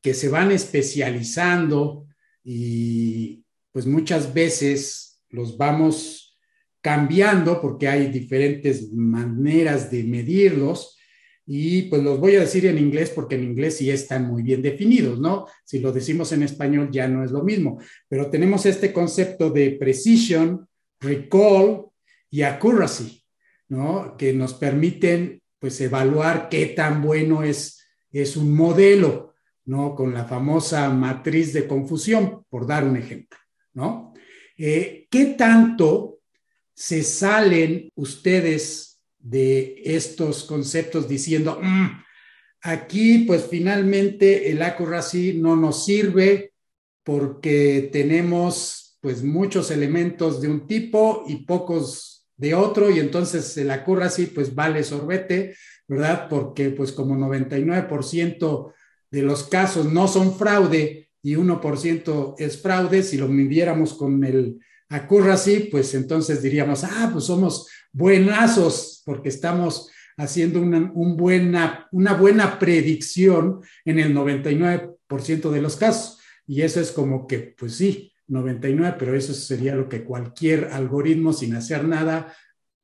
que 0.00 0.14
se 0.14 0.28
van 0.28 0.52
especializando 0.52 2.06
y 2.42 3.44
pues 3.72 3.86
muchas 3.86 4.32
veces 4.32 5.20
los 5.30 5.58
vamos 5.58 6.38
cambiando 6.80 7.60
porque 7.60 7.88
hay 7.88 8.06
diferentes 8.06 8.92
maneras 8.92 9.90
de 9.90 10.04
medirlos 10.04 10.96
y 11.44 11.82
pues 11.82 12.02
los 12.02 12.18
voy 12.18 12.36
a 12.36 12.40
decir 12.40 12.66
en 12.66 12.78
inglés 12.78 13.10
porque 13.10 13.34
en 13.34 13.44
inglés 13.44 13.76
sí 13.76 13.90
están 13.90 14.26
muy 14.26 14.42
bien 14.42 14.62
definidos, 14.62 15.20
¿no? 15.20 15.46
Si 15.64 15.78
lo 15.78 15.92
decimos 15.92 16.32
en 16.32 16.42
español 16.42 16.88
ya 16.90 17.06
no 17.06 17.24
es 17.24 17.30
lo 17.30 17.42
mismo, 17.42 17.78
pero 18.08 18.30
tenemos 18.30 18.66
este 18.66 18.92
concepto 18.92 19.50
de 19.50 19.72
precision, 19.72 20.66
recall 21.00 21.86
y 22.30 22.42
accuracy. 22.42 23.25
¿No? 23.68 24.16
Que 24.16 24.32
nos 24.32 24.54
permiten 24.54 25.42
pues 25.58 25.80
evaluar 25.80 26.48
qué 26.48 26.66
tan 26.66 27.02
bueno 27.02 27.42
es, 27.42 27.84
es 28.12 28.36
un 28.36 28.54
modelo, 28.54 29.34
¿no? 29.64 29.94
Con 29.94 30.14
la 30.14 30.24
famosa 30.24 30.88
matriz 30.90 31.52
de 31.52 31.66
confusión, 31.66 32.44
por 32.48 32.66
dar 32.66 32.84
un 32.84 32.96
ejemplo, 32.96 33.38
¿no? 33.74 34.12
Eh, 34.56 35.06
¿Qué 35.10 35.34
tanto 35.38 36.20
se 36.74 37.02
salen 37.02 37.90
ustedes 37.94 39.00
de 39.18 39.82
estos 39.84 40.44
conceptos 40.44 41.08
diciendo, 41.08 41.58
mm, 41.60 41.86
aquí 42.62 43.24
pues 43.26 43.46
finalmente 43.50 44.50
el 44.50 44.62
accuracy 44.62 45.34
no 45.34 45.56
nos 45.56 45.84
sirve 45.84 46.52
porque 47.02 47.88
tenemos 47.92 48.98
pues 49.00 49.22
muchos 49.22 49.70
elementos 49.70 50.40
de 50.40 50.48
un 50.48 50.66
tipo 50.66 51.24
y 51.26 51.44
pocos 51.44 52.15
de 52.36 52.54
otro 52.54 52.90
y 52.90 52.98
entonces 52.98 53.56
el 53.56 53.70
accuracy 53.70 54.26
pues 54.26 54.54
vale 54.54 54.84
sorbete, 54.84 55.56
¿verdad? 55.88 56.28
Porque 56.28 56.70
pues 56.70 56.92
como 56.92 57.16
99% 57.16 58.72
de 59.10 59.22
los 59.22 59.44
casos 59.44 59.90
no 59.90 60.08
son 60.08 60.36
fraude 60.36 61.10
y 61.22 61.34
1% 61.34 62.34
es 62.38 62.60
fraude, 62.60 63.02
si 63.02 63.16
lo 63.16 63.28
midiéramos 63.28 63.94
con 63.94 64.22
el 64.24 64.58
accuracy, 64.88 65.68
pues 65.70 65.94
entonces 65.94 66.42
diríamos, 66.42 66.84
ah, 66.84 67.10
pues 67.12 67.24
somos 67.24 67.68
buenazos 67.92 69.02
porque 69.04 69.30
estamos 69.30 69.90
haciendo 70.16 70.60
una, 70.60 70.90
un 70.94 71.16
buena, 71.16 71.88
una 71.92 72.14
buena 72.14 72.58
predicción 72.58 73.60
en 73.84 73.98
el 73.98 74.14
99% 74.14 75.50
de 75.50 75.62
los 75.62 75.76
casos. 75.76 76.20
Y 76.46 76.62
eso 76.62 76.80
es 76.80 76.92
como 76.92 77.26
que, 77.26 77.54
pues 77.58 77.76
sí, 77.76 78.12
99, 78.28 78.96
pero 78.98 79.14
eso 79.14 79.32
sería 79.34 79.74
lo 79.74 79.88
que 79.88 80.04
cualquier 80.04 80.68
algoritmo 80.72 81.32
sin 81.32 81.54
hacer 81.54 81.84
nada 81.84 82.32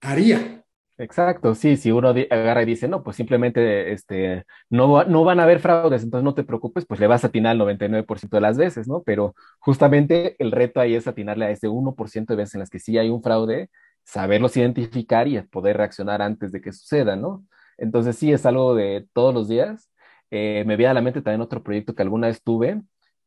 haría. 0.01 0.65
Exacto, 0.99 1.55
sí, 1.55 1.77
si 1.77 1.91
uno 1.91 2.11
agarra 2.11 2.63
y 2.63 2.67
dice, 2.67 2.87
no, 2.87 3.03
pues 3.03 3.17
simplemente 3.17 3.93
este, 3.93 4.45
no, 4.71 5.03
no 5.05 5.25
van 5.25 5.41
a 5.41 5.45
haber 5.45 5.59
fraudes, 5.59 6.03
entonces 6.05 6.23
no 6.25 6.35
te 6.35 6.45
preocupes, 6.45 6.85
pues 6.87 7.01
le 7.01 7.07
vas 7.09 7.25
a 7.25 7.29
atinar 7.29 7.55
el 7.55 7.59
99% 7.59 8.37
de 8.37 8.41
las 8.41 8.57
veces, 8.59 8.87
¿no? 8.87 9.03
Pero 9.03 9.35
justamente 9.59 10.37
el 10.39 10.53
reto 10.53 10.81
ahí 10.81 10.95
es 10.95 11.09
atinarle 11.09 11.47
a 11.47 11.51
ese 11.51 11.67
1% 11.69 12.35
de 12.35 12.37
veces 12.37 12.55
en 12.55 12.61
las 12.61 12.71
que 12.71 12.79
sí 12.79 12.99
hay 12.99 13.11
un 13.11 13.23
fraude, 13.23 13.71
saberlos 14.05 14.57
identificar 14.57 15.27
y 15.27 15.41
poder 15.43 15.79
reaccionar 15.79 16.23
antes 16.23 16.53
de 16.53 16.61
que 16.61 16.73
suceda, 16.73 17.17
¿no? 17.17 17.45
Entonces 17.79 18.17
sí, 18.17 18.33
es 18.33 18.47
algo 18.47 18.75
de 18.75 19.07
todos 19.13 19.35
los 19.35 19.49
días. 19.49 19.91
Eh, 20.31 20.63
me 20.67 20.77
viene 20.77 20.91
a 20.91 20.95
la 20.95 21.03
mente 21.03 21.21
también 21.23 21.41
otro 21.41 21.63
proyecto 21.63 21.95
que 21.95 22.03
alguna 22.03 22.29
vez 22.29 22.43
tuve, 22.43 22.81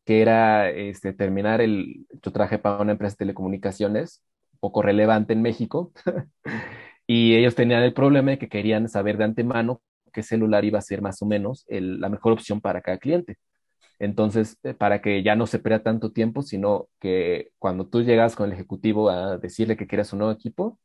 que 0.05 0.21
era 0.21 0.69
este, 0.69 1.13
terminar 1.13 1.61
el, 1.61 2.05
yo 2.23 2.31
trabajé 2.31 2.59
para 2.59 2.81
una 2.81 2.93
empresa 2.93 3.13
de 3.13 3.19
telecomunicaciones, 3.19 4.23
poco 4.59 4.81
relevante 4.81 5.33
en 5.33 5.41
México, 5.41 5.91
y 7.07 7.35
ellos 7.35 7.55
tenían 7.55 7.83
el 7.83 7.93
problema 7.93 8.31
de 8.31 8.37
que 8.39 8.49
querían 8.49 8.89
saber 8.89 9.17
de 9.17 9.25
antemano 9.25 9.81
qué 10.13 10.23
celular 10.23 10.63
iba 10.65 10.79
a 10.79 10.81
ser 10.81 11.01
más 11.01 11.21
o 11.21 11.25
menos 11.25 11.65
la 11.69 12.09
mejor 12.09 12.33
opción 12.33 12.61
para 12.61 12.81
cada 12.81 12.97
cliente. 12.99 13.37
Entonces, 13.99 14.57
eh, 14.63 14.73
para 14.73 15.01
que 15.01 15.23
ya 15.23 15.35
no 15.35 15.47
se 15.47 15.59
pierda 15.59 15.83
tanto 15.83 16.11
tiempo, 16.11 16.41
sino 16.41 16.87
que 16.99 17.51
cuando 17.59 17.87
tú 17.87 18.03
llegas 18.03 18.35
con 18.35 18.47
el 18.47 18.53
ejecutivo 18.53 19.09
a 19.09 19.37
decirle 19.37 19.77
que 19.77 19.87
quieres 19.87 20.13
un 20.13 20.19
nuevo 20.19 20.33
equipo, 20.33 20.79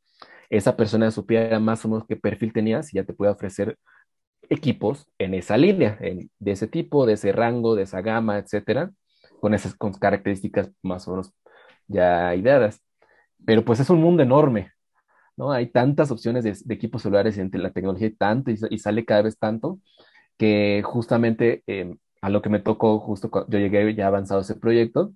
esa 0.49 0.77
persona 0.77 1.11
supiera 1.11 1.59
más 1.59 1.85
o 1.85 1.89
menos 1.89 2.05
qué 2.07 2.15
perfil 2.17 2.53
tenías 2.53 2.93
y 2.93 2.97
ya 2.97 3.05
te 3.05 3.13
puede 3.13 3.31
ofrecer 3.31 3.77
equipos 4.49 5.07
en 5.17 5.33
esa 5.33 5.57
línea, 5.57 5.97
de 6.39 6.51
ese 6.51 6.67
tipo, 6.67 7.05
de 7.05 7.13
ese 7.13 7.31
rango, 7.31 7.75
de 7.75 7.83
esa 7.83 8.01
gama, 8.01 8.37
etcétera, 8.39 8.91
con 9.41 9.53
esas 9.53 9.75
con 9.75 9.93
características 9.93 10.71
más 10.83 11.07
o 11.07 11.11
menos 11.11 11.33
ya 11.87 12.35
ideadas. 12.35 12.81
Pero 13.45 13.65
pues 13.65 13.79
es 13.79 13.89
un 13.89 14.01
mundo 14.01 14.23
enorme, 14.23 14.71
¿no? 15.37 15.51
Hay 15.51 15.67
tantas 15.71 16.11
opciones 16.11 16.43
de, 16.43 16.73
equipos 16.73 17.03
celulares 17.03 17.37
entre 17.37 17.61
la 17.61 17.71
tecnología 17.71 18.07
y 18.07 18.15
tanto, 18.15 18.51
y, 18.51 18.77
sale 18.79 19.05
cada 19.05 19.23
vez 19.23 19.37
tanto, 19.37 19.79
que 20.37 20.81
justamente 20.85 21.63
em, 21.67 21.97
a 22.21 22.29
lo 22.29 22.41
que 22.41 22.49
me 22.49 22.59
tocó, 22.59 22.99
justo 22.99 23.31
cuando 23.31 23.57
yo 23.57 23.59
llegué 23.59 23.95
ya 23.95 24.07
avanzado 24.07 24.41
ese 24.41 24.55
proyecto, 24.55 25.13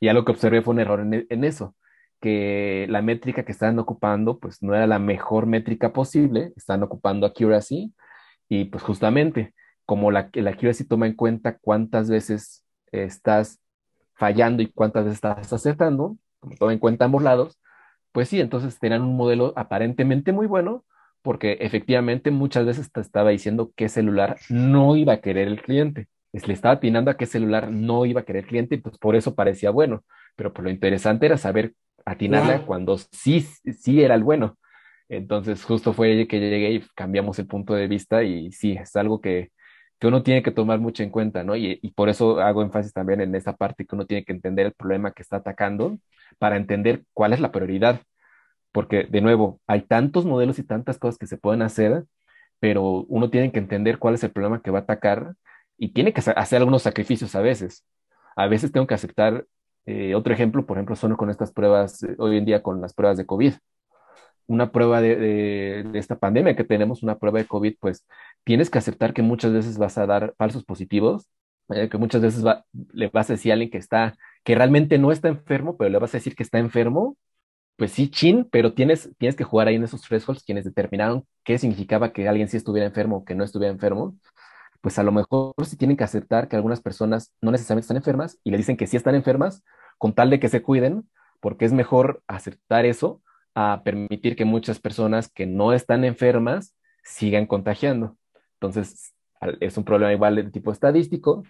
y 0.00 0.08
a 0.08 0.14
lo 0.14 0.24
que 0.24 0.32
observé 0.32 0.62
fue 0.62 0.74
un 0.74 0.80
error 0.80 1.00
en, 1.00 1.26
en 1.28 1.44
eso, 1.44 1.74
que 2.20 2.86
la 2.90 3.02
métrica 3.02 3.44
que 3.44 3.52
estaban 3.52 3.78
ocupando, 3.78 4.38
pues 4.38 4.62
no 4.62 4.74
era 4.74 4.86
la 4.86 4.98
mejor 4.98 5.46
métrica 5.46 5.92
posible, 5.92 6.52
están 6.56 6.82
ocupando 6.82 7.26
accuracy, 7.26 7.94
y 8.48 8.66
pues 8.66 8.82
justamente, 8.84 9.54
como 9.86 10.10
la, 10.10 10.30
la 10.32 10.50
accuracy 10.50 10.84
toma 10.84 11.06
en 11.06 11.14
cuenta 11.14 11.58
cuántas 11.58 12.10
veces 12.10 12.64
estás 12.92 13.60
fallando 14.14 14.62
y 14.62 14.68
cuántas 14.68 15.04
veces 15.04 15.16
estás 15.16 15.52
acertando, 15.52 16.16
como 16.40 16.56
toma 16.56 16.72
en 16.72 16.78
cuenta 16.78 17.06
ambos 17.06 17.22
lados, 17.22 17.58
pues 18.12 18.28
sí, 18.28 18.40
entonces 18.40 18.78
tenían 18.78 19.02
un 19.02 19.16
modelo 19.16 19.52
aparentemente 19.56 20.32
muy 20.32 20.46
bueno, 20.46 20.84
porque 21.22 21.58
efectivamente 21.60 22.30
muchas 22.30 22.66
veces 22.66 22.92
te 22.92 23.00
estaba 23.00 23.30
diciendo 23.30 23.72
qué 23.76 23.88
celular 23.88 24.36
no 24.50 24.96
iba 24.96 25.14
a 25.14 25.20
querer 25.20 25.48
el 25.48 25.62
cliente. 25.62 26.06
Le 26.32 26.52
estaba 26.52 26.74
atinando 26.74 27.10
a 27.10 27.16
qué 27.16 27.26
celular 27.26 27.70
no 27.70 28.06
iba 28.06 28.20
a 28.20 28.24
querer 28.24 28.44
el 28.44 28.48
cliente 28.48 28.74
y 28.74 28.78
pues 28.78 28.98
por 28.98 29.16
eso 29.16 29.34
parecía 29.34 29.70
bueno. 29.70 30.04
Pero 30.36 30.52
pues 30.52 30.64
lo 30.64 30.70
interesante 30.70 31.26
era 31.26 31.38
saber 31.38 31.74
atinarle 32.04 32.62
cuando 32.66 32.98
sí, 32.98 33.40
sí 33.40 34.02
era 34.02 34.14
el 34.14 34.24
bueno. 34.24 34.58
Entonces 35.08 35.64
justo 35.64 35.92
fue 35.92 36.26
que 36.28 36.40
llegué 36.40 36.72
y 36.72 36.84
cambiamos 36.94 37.38
el 37.38 37.46
punto 37.46 37.74
de 37.74 37.88
vista 37.88 38.22
y 38.22 38.52
sí, 38.52 38.72
es 38.72 38.94
algo 38.96 39.20
que, 39.20 39.50
que 40.04 40.08
uno 40.08 40.22
tiene 40.22 40.42
que 40.42 40.50
tomar 40.50 40.80
mucho 40.80 41.02
en 41.02 41.08
cuenta, 41.08 41.44
¿no? 41.44 41.56
Y, 41.56 41.78
por 41.96 42.10
eso 42.10 42.38
hago 42.38 42.60
énfasis 42.60 42.92
también 42.92 43.22
en 43.22 43.34
esa 43.34 43.56
parte 43.56 43.86
que 43.86 43.94
uno 43.94 44.04
tiene 44.04 44.22
que 44.22 44.32
entender 44.32 44.66
el 44.66 44.74
problema 44.74 45.12
que 45.12 45.22
está 45.22 45.36
atacando 45.36 45.98
para 46.38 46.58
entender 46.58 47.04
cuál 47.14 47.32
es 47.32 47.40
la 47.40 47.50
prioridad. 47.50 48.02
Porque, 48.70 49.04
de 49.04 49.22
nuevo, 49.22 49.62
hay 49.66 49.80
tantos 49.80 50.26
modelos 50.26 50.58
y 50.58 50.62
tantas 50.62 50.98
cosas 50.98 51.16
que 51.16 51.26
se 51.26 51.38
pueden 51.38 51.62
hacer, 51.62 52.04
pero 52.60 53.06
uno 53.08 53.30
tiene 53.30 53.50
que 53.50 53.58
entender 53.58 53.98
cuál 53.98 54.12
es 54.12 54.22
el 54.24 54.30
problema 54.30 54.60
que 54.60 54.70
va 54.70 54.80
a 54.80 54.82
atacar 54.82 55.36
y 55.78 55.94
tiene 55.94 56.12
que 56.12 56.20
hacer 56.36 56.58
algunos 56.58 56.82
sacrificios 56.82 57.34
a 57.34 57.40
veces. 57.40 57.86
A 58.36 58.46
veces 58.46 58.72
tengo 58.72 58.86
que 58.86 58.94
aceptar, 58.94 59.46
eh, 59.86 60.14
otro 60.14 60.34
ejemplo, 60.34 60.66
por 60.66 60.76
ejemplo, 60.76 60.96
son 60.96 61.16
con 61.16 61.30
estas 61.30 61.50
pruebas, 61.50 62.02
eh, 62.02 62.14
hoy 62.18 62.36
en 62.36 62.44
día 62.44 62.62
con 62.62 62.82
las 62.82 62.92
pruebas 62.92 63.16
de 63.16 63.24
COVID. 63.24 63.54
Una 64.46 64.72
prueba 64.72 65.00
de, 65.00 65.86
esta 65.94 66.18
pandemia 66.18 66.56
que 66.56 66.64
tenemos, 66.64 67.02
una 67.02 67.18
prueba 67.18 67.38
de 67.38 67.46
COVID, 67.46 67.76
pues 67.80 68.06
tienes 68.44 68.70
que 68.70 68.78
aceptar 68.78 69.14
que 69.14 69.22
muchas 69.22 69.52
veces 69.52 69.78
vas 69.78 69.98
a 69.98 70.06
dar 70.06 70.34
falsos 70.38 70.64
positivos, 70.64 71.28
eh, 71.70 71.88
que 71.88 71.98
muchas 71.98 72.22
veces 72.22 72.44
le 72.92 73.08
vas 73.08 73.30
a 73.30 73.34
decir 73.34 73.52
a 73.52 73.54
alguien 73.54 73.70
que 73.70 73.78
está 73.78 74.14
que 74.44 74.54
realmente 74.54 74.98
no 74.98 75.12
está 75.12 75.28
enfermo, 75.28 75.76
pero 75.76 75.90
le 75.90 75.98
vas 75.98 76.14
a 76.14 76.18
decir 76.18 76.36
que 76.36 76.42
está 76.42 76.58
enfermo, 76.58 77.16
pues 77.76 77.92
sí, 77.92 78.08
chin, 78.10 78.48
pero 78.52 78.74
tienes, 78.74 79.10
tienes 79.18 79.36
que 79.36 79.44
jugar 79.44 79.68
ahí 79.68 79.76
en 79.76 79.84
esos 79.84 80.02
thresholds 80.02 80.44
quienes 80.44 80.64
determinaron 80.64 81.26
qué 81.44 81.58
significaba 81.58 82.12
que 82.12 82.28
alguien 82.28 82.48
sí 82.48 82.56
estuviera 82.56 82.86
enfermo 82.86 83.18
o 83.18 83.24
que 83.24 83.34
no 83.34 83.44
estuviera 83.44 83.72
enfermo, 83.72 84.16
pues 84.80 84.98
a 84.98 85.02
lo 85.02 85.12
mejor 85.12 85.54
sí 85.64 85.76
tienen 85.76 85.96
que 85.96 86.04
aceptar 86.04 86.48
que 86.48 86.56
algunas 86.56 86.80
personas 86.82 87.32
no 87.40 87.50
necesariamente 87.50 87.84
están 87.86 87.96
enfermas 87.96 88.38
y 88.44 88.50
le 88.50 88.58
dicen 88.58 88.76
que 88.76 88.86
sí 88.86 88.96
están 88.96 89.14
enfermas 89.14 89.64
con 89.98 90.14
tal 90.14 90.30
de 90.30 90.40
que 90.40 90.48
se 90.48 90.62
cuiden, 90.62 91.08
porque 91.40 91.64
es 91.64 91.72
mejor 91.72 92.22
aceptar 92.28 92.84
eso 92.84 93.22
a 93.54 93.82
permitir 93.84 94.36
que 94.36 94.44
muchas 94.44 94.80
personas 94.80 95.28
que 95.28 95.46
no 95.46 95.72
están 95.72 96.04
enfermas 96.04 96.74
sigan 97.02 97.46
contagiando. 97.46 98.16
Entonces, 98.54 99.14
es 99.60 99.76
un 99.76 99.84
problema 99.84 100.12
igual 100.12 100.36
de 100.36 100.50
tipo 100.50 100.72
estadístico, 100.72 101.44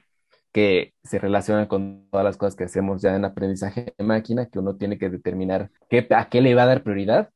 que 0.52 0.94
se 1.02 1.18
relaciona 1.18 1.66
con 1.66 2.07
todas 2.11 2.24
las 2.24 2.36
cosas 2.36 2.55
que 2.55 2.64
hacemos 2.64 3.02
ya 3.02 3.16
en 3.16 3.24
aprendizaje 3.24 3.92
de 3.98 4.05
máquina, 4.05 4.46
que 4.46 4.61
uno 4.61 4.76
tiene 4.76 4.98
que 4.98 5.11
determinar 5.11 5.70
qué, 5.90 6.07
a 6.11 6.28
qué 6.28 6.40
le 6.40 6.55
va 6.55 6.62
a 6.62 6.66
dar 6.66 6.84
prioridad 6.84 7.30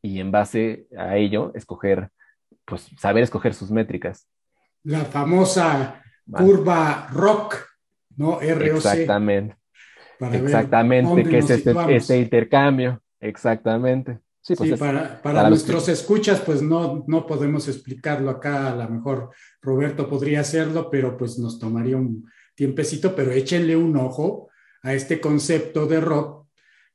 y 0.00 0.20
en 0.20 0.30
base 0.30 0.86
a 0.96 1.16
ello 1.18 1.52
escoger, 1.54 2.10
pues 2.64 2.90
saber 2.98 3.24
escoger 3.24 3.52
sus 3.52 3.70
métricas. 3.70 4.26
La 4.84 5.04
famosa 5.04 6.02
curva 6.30 7.08
ROC, 7.12 7.68
¿no? 8.16 8.40
ROC. 8.40 8.76
Exactamente. 8.76 9.56
Exactamente, 10.32 11.24
que 11.24 11.38
es 11.38 11.50
este, 11.50 11.74
este, 11.94 12.18
intercambio. 12.18 13.02
Exactamente. 13.22 14.20
Sí, 14.42 14.54
pues 14.56 14.78
para, 14.78 15.22
para, 15.22 15.48
nuestros 15.48 15.88
escuchas, 15.88 16.40
pues 16.40 16.60
no, 16.60 17.04
no 17.06 17.26
podemos 17.26 17.68
explicarlo 17.68 18.28
acá, 18.28 18.72
a 18.72 18.76
lo 18.76 18.90
mejor 18.90 19.30
Roberto 19.62 20.08
podría 20.08 20.40
hacerlo, 20.40 20.90
pero 20.90 21.16
pues 21.16 21.38
nos 21.38 21.58
tomaría 21.60 21.96
un, 21.96 22.26
tiempecito, 22.54 23.14
pero 23.14 23.32
échenle 23.32 23.76
un 23.76 23.96
ojo 23.96 24.50
a 24.82 24.94
este 24.94 25.20
concepto 25.20 25.86
de 25.86 26.00
rock 26.00 26.46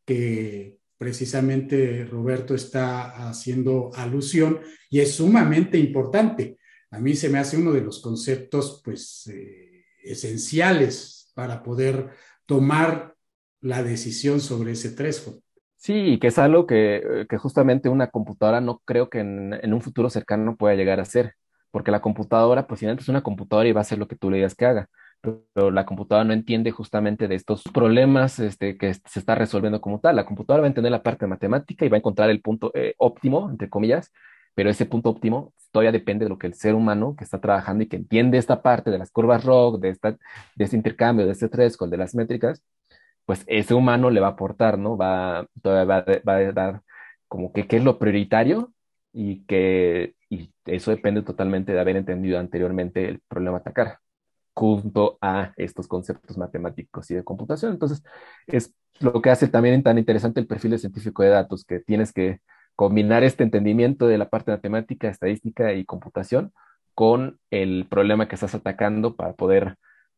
que 0.05 0.77
precisamente 0.97 2.05
Roberto 2.05 2.55
está 2.55 3.29
haciendo 3.29 3.91
alusión 3.95 4.61
y 4.89 4.99
es 4.99 5.15
sumamente 5.15 5.77
importante. 5.77 6.57
A 6.91 6.99
mí 6.99 7.15
se 7.15 7.29
me 7.29 7.39
hace 7.39 7.57
uno 7.57 7.73
de 7.73 7.81
los 7.81 8.01
conceptos 8.01 8.81
pues 8.83 9.27
eh, 9.27 9.85
esenciales 10.03 11.31
para 11.33 11.61
poder 11.61 12.11
tomar 12.45 13.15
la 13.61 13.83
decisión 13.83 14.39
sobre 14.39 14.71
ese 14.71 14.91
threshold. 14.91 15.41
Sí, 15.87 16.19
que 16.19 16.27
es 16.27 16.37
algo 16.37 16.67
que, 16.67 17.25
que, 17.29 17.37
justamente 17.37 17.87
una 17.87 18.07
computadora 18.09 18.59
no 18.59 18.79
creo 18.85 19.09
que 19.09 19.19
en, 19.19 19.53
en, 19.53 19.73
un 19.73 19.81
futuro 19.81 20.09
cercano 20.09 20.57
pueda 20.57 20.75
llegar 20.75 20.99
a 20.99 21.05
ser, 21.05 21.35
porque 21.71 21.91
la 21.91 22.01
computadora, 22.01 22.67
pues 22.67 22.81
si 22.81 22.87
es 22.87 23.07
una 23.09 23.23
computadora 23.23 23.69
y 23.69 23.71
va 23.71 23.81
a 23.81 23.83
hacer 23.83 23.97
lo 23.97 24.07
que 24.07 24.17
tú 24.17 24.29
le 24.29 24.37
digas 24.37 24.55
que 24.55 24.65
haga 24.65 24.89
pero 25.21 25.71
la 25.71 25.85
computadora 25.85 26.25
no 26.25 26.33
entiende 26.33 26.71
justamente 26.71 27.27
de 27.27 27.35
estos 27.35 27.63
problemas 27.73 28.39
este, 28.39 28.77
que 28.77 28.93
se 28.93 29.19
está 29.19 29.35
resolviendo 29.35 29.81
como 29.81 29.99
tal. 29.99 30.15
La 30.15 30.25
computadora 30.25 30.61
va 30.61 30.67
a 30.67 30.69
entender 30.69 30.91
la 30.91 31.03
parte 31.03 31.27
matemática 31.27 31.85
y 31.85 31.89
va 31.89 31.97
a 31.97 31.99
encontrar 31.99 32.29
el 32.29 32.41
punto 32.41 32.71
eh, 32.75 32.93
óptimo, 32.97 33.49
entre 33.49 33.69
comillas, 33.69 34.11
pero 34.55 34.69
ese 34.69 34.85
punto 34.85 35.09
óptimo 35.09 35.53
todavía 35.71 35.91
depende 35.91 36.25
de 36.25 36.29
lo 36.29 36.37
que 36.37 36.47
el 36.47 36.53
ser 36.53 36.75
humano 36.75 37.15
que 37.17 37.23
está 37.23 37.39
trabajando 37.39 37.83
y 37.83 37.87
que 37.87 37.97
entiende 37.97 38.37
esta 38.37 38.61
parte 38.61 38.91
de 38.91 38.97
las 38.97 39.11
curvas 39.11 39.43
ROC, 39.43 39.79
de, 39.79 39.89
esta, 39.89 40.11
de 40.11 40.63
este 40.63 40.75
intercambio, 40.75 41.25
de 41.25 41.31
este 41.33 41.49
threshold, 41.49 41.91
de 41.91 41.97
las 41.97 42.15
métricas, 42.15 42.63
pues 43.27 43.43
ese 43.47 43.75
humano 43.75 44.09
le 44.09 44.21
va 44.21 44.27
a 44.29 44.31
aportar, 44.31 44.79
¿no? 44.79 44.97
Va, 44.97 45.47
todavía 45.61 46.01
va, 46.01 46.05
va 46.27 46.35
a 46.37 46.51
dar 46.53 46.81
como 47.27 47.53
que 47.53 47.67
qué 47.67 47.77
es 47.77 47.83
lo 47.83 47.99
prioritario 47.99 48.73
y 49.13 49.45
que 49.45 50.15
y 50.29 50.51
eso 50.65 50.91
depende 50.91 51.21
totalmente 51.23 51.73
de 51.73 51.79
haber 51.79 51.97
entendido 51.97 52.39
anteriormente 52.39 53.07
el 53.07 53.21
problema 53.27 53.57
a 53.57 53.59
atacar 53.61 53.99
junto 54.53 55.17
a 55.21 55.53
estos 55.57 55.87
conceptos 55.87 56.37
matemáticos 56.37 57.11
y 57.11 57.15
de 57.15 57.23
computación. 57.23 57.73
Entonces, 57.73 58.03
es 58.47 58.73
lo 58.99 59.21
que 59.21 59.29
hace 59.29 59.47
también 59.47 59.83
tan 59.83 59.97
interesante 59.99 60.39
el 60.39 60.47
perfil 60.47 60.71
de 60.71 60.79
científico 60.79 61.23
de 61.23 61.29
datos, 61.29 61.63
que 61.65 61.79
tienes 61.79 62.11
que 62.11 62.41
combinar 62.75 63.23
este 63.23 63.43
entendimiento 63.43 64.07
de 64.07 64.17
la 64.17 64.29
parte 64.29 64.51
matemática, 64.51 65.09
estadística 65.09 65.73
y 65.73 65.85
computación 65.85 66.53
con 66.95 67.39
el 67.51 67.87
problema 67.89 68.27
que 68.27 68.35
estás 68.35 68.55
atacando 68.55 69.15
para 69.15 69.33
poder 69.33 69.77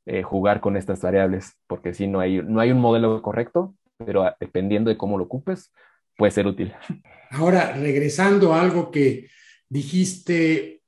eh, 0.10 0.24
jugar 0.24 0.60
con 0.60 0.76
estas 0.76 1.02
variables, 1.02 1.54
porque 1.68 1.94
si 1.94 2.08
no 2.08 2.20
hay, 2.20 2.42
no 2.42 2.60
hay 2.60 2.72
un 2.72 2.80
modelo 2.80 3.22
correcto, 3.22 3.76
pero 3.98 4.26
dependiendo 4.40 4.90
de 4.90 4.98
cómo 4.98 5.18
lo 5.18 5.26
ocupes, 5.26 5.72
puede 6.18 6.32
ser 6.32 6.48
útil. 6.48 6.74
Ahora, 7.32 7.74
regresando 7.74 8.54
a 8.54 8.62
algo 8.62 8.90
que 8.90 9.28
dijiste 9.70 10.82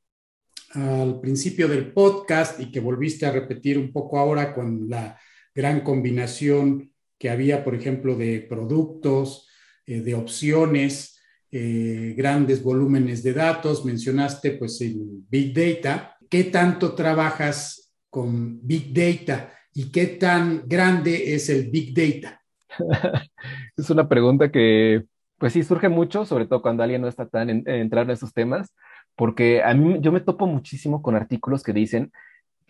al 0.74 1.20
principio 1.20 1.68
del 1.68 1.94
podcast 1.94 2.60
y 2.60 2.72
que 2.72 2.80
volviste 2.80 3.26
a 3.26 3.32
repetir 3.32 3.78
un 3.78 3.92
poco 3.92 4.18
ahora 4.18 4.56
con 4.56 4.90
la 4.90 5.20
gran 5.54 5.82
combinación 5.82 6.92
que 7.20 7.30
había, 7.30 7.64
por 7.64 7.76
ejemplo, 7.76 8.16
de 8.16 8.40
productos, 8.40 9.48
eh, 9.86 10.02
de 10.02 10.16
opciones, 10.16 11.22
eh, 11.52 12.16
grandes 12.18 12.64
volúmenes 12.64 13.22
de 13.22 13.34
datos. 13.34 13.86
Mencionaste 13.86 14.54
pues 14.54 14.82
el 14.82 14.98
Big 15.30 15.54
Data. 15.54 16.18
¿Qué 16.28 16.46
tanto 16.46 16.96
trabajas 16.96 17.91
con 18.12 18.60
Big 18.62 18.94
Data 18.94 19.52
y 19.74 19.92
qué 19.92 20.06
tan 20.06 20.68
grande 20.68 21.34
es 21.34 21.50
el 21.50 21.72
Big 21.72 21.96
Data? 21.96 22.40
es 23.76 23.90
una 23.90 24.08
pregunta 24.08 24.52
que 24.52 25.06
pues 25.40 25.54
sí 25.54 25.64
surge 25.64 25.90
mucho, 25.90 26.26
sobre 26.26 26.46
todo 26.46 26.62
cuando 26.62 26.84
alguien 26.84 27.02
no 27.02 27.08
está 27.08 27.28
tan 27.28 27.50
en, 27.50 27.68
entrar 27.68 28.06
en 28.06 28.12
esos 28.12 28.32
temas 28.32 28.72
porque 29.16 29.64
a 29.64 29.74
mí 29.74 29.98
yo 30.02 30.12
me 30.12 30.22
topo 30.22 30.48
muchísimo 30.48 31.02
con 31.02 31.16
artículos 31.16 31.64
que 31.64 31.74
dicen 31.74 32.12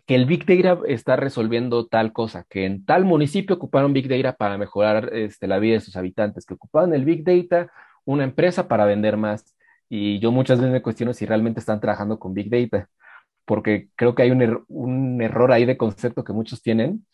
que 0.06 0.16
el 0.16 0.26
Big 0.26 0.46
Data 0.46 0.82
está 0.88 1.16
resolviendo 1.16 1.88
tal 1.88 2.12
cosa, 2.12 2.46
que 2.50 2.66
en 2.66 2.86
tal 2.86 3.06
municipio 3.06 3.56
ocuparon 3.56 3.94
Big 3.94 4.10
Data 4.10 4.36
para 4.36 4.58
mejorar 4.58 5.12
este, 5.14 5.48
la 5.48 5.60
vida 5.60 5.76
de 5.76 5.82
sus 5.82 5.96
habitantes, 5.96 6.46
que 6.46 6.56
ocupaban 6.56 6.94
el 6.94 7.06
Big 7.06 7.24
Data 7.24 7.72
una 8.04 8.24
empresa 8.24 8.68
para 8.68 8.86
vender 8.86 9.18
más. 9.18 9.56
Y 9.89 10.20
yo 10.20 10.32
muchas 10.32 10.60
veces 10.60 10.72
me 10.72 10.82
cuestiono 10.82 11.14
si 11.14 11.26
realmente 11.26 11.60
están 11.60 11.80
trabajando 11.80 12.18
con 12.20 12.34
Big 12.34 12.50
Data, 12.50 12.89
porque 13.52 13.89
creo 13.97 14.16
que 14.16 14.24
hay 14.24 14.32
un, 14.32 14.64
un 14.70 15.22
error 15.22 15.52
ahí 15.52 15.66
de 15.66 15.76
concepto 15.76 16.24
que 16.24 16.32
muchos 16.32 16.62
tienen, 16.62 17.06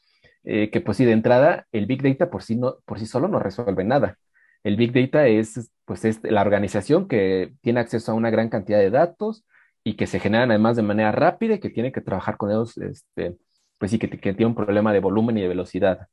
eh, 0.44 0.70
que 0.70 0.82
pues 0.82 0.98
sí, 0.98 1.04
de 1.04 1.14
entrada, 1.14 1.66
el 1.72 1.88
Big 1.88 2.04
Data 2.04 2.30
por 2.30 2.44
sí, 2.44 2.56
no, 2.56 2.76
por 2.86 3.00
sí 3.00 3.08
solo 3.08 3.28
no 3.28 3.40
resuelve 3.40 3.84
nada. 3.84 4.20
El 4.64 4.76
Big 4.76 4.94
Data 4.94 5.26
es, 5.26 5.72
pues, 5.84 6.06
es 6.06 6.20
la 6.22 6.42
organización 6.42 7.08
que 7.08 7.54
tiene 7.62 7.80
acceso 7.80 8.12
a 8.12 8.14
una 8.14 8.30
gran 8.30 8.50
cantidad 8.50 8.78
de 8.78 8.92
datos 8.92 9.48
y 9.84 9.96
que 9.96 10.06
se 10.06 10.20
generan 10.20 10.52
además 10.52 10.76
de 10.76 10.84
manera 10.84 11.12
rápida 11.12 11.56
y 11.56 11.60
que 11.60 11.72
tiene 11.72 11.92
que 11.92 12.02
trabajar 12.02 12.38
con 12.38 12.52
ellos, 12.52 12.78
este, 12.78 13.36
pues 13.80 13.90
sí, 13.90 13.98
que, 13.98 14.08
que 14.08 14.34
tiene 14.36 14.46
un 14.46 14.56
problema 14.56 14.94
de 14.94 15.00
volumen 15.00 15.40
y 15.40 15.42
de 15.42 15.48
velocidad. 15.48 16.08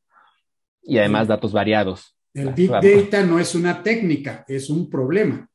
Y 0.82 0.96
además 0.96 1.28
datos 1.28 1.52
variados. 1.52 2.16
El 2.32 2.54
Big 2.54 2.70
Data 2.70 3.26
no 3.26 3.38
es 3.38 3.54
una 3.54 3.82
técnica, 3.82 4.42
es 4.48 4.70
un 4.70 4.88
problema. 4.88 5.46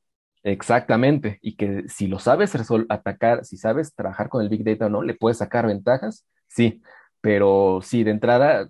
Exactamente, 0.43 1.37
y 1.41 1.55
que 1.57 1.83
si 1.89 2.07
lo 2.07 2.17
sabes 2.17 2.55
atacar, 2.89 3.43
si 3.43 3.57
sabes 3.57 3.93
trabajar 3.93 4.29
con 4.29 4.41
el 4.41 4.47
Big 4.49 4.63
Data 4.63 4.85
o 4.85 4.89
no, 4.89 5.01
le 5.03 5.13
puedes 5.13 5.39
sacar 5.39 5.67
ventajas, 5.67 6.25
sí, 6.47 6.81
pero 7.19 7.79
sí, 7.83 8.03
de 8.05 8.11
entrada, 8.11 8.69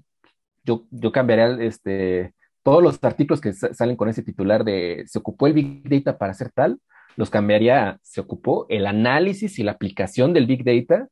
yo, 0.64 0.86
yo 0.90 1.12
cambiaría 1.12 1.64
este, 1.64 2.34
todos 2.64 2.82
los 2.82 3.04
artículos 3.04 3.40
que 3.40 3.54
salen 3.54 3.96
con 3.96 4.10
ese 4.10 4.24
titular 4.24 4.64
de 4.64 5.04
se 5.08 5.20
ocupó 5.20 5.46
el 5.48 5.54
Big 5.54 5.88
Data 5.88 6.18
para 6.18 6.32
hacer 6.32 6.52
tal, 6.52 6.80
los 7.16 7.30
cambiaría, 7.30 8.00
se 8.02 8.22
ocupó 8.22 8.66
el 8.70 8.88
análisis 8.88 9.60
y 9.60 9.64
la 9.64 9.74
aplicación 9.74 10.34
del 10.34 10.48
Big 10.48 10.64
Data 10.64 11.08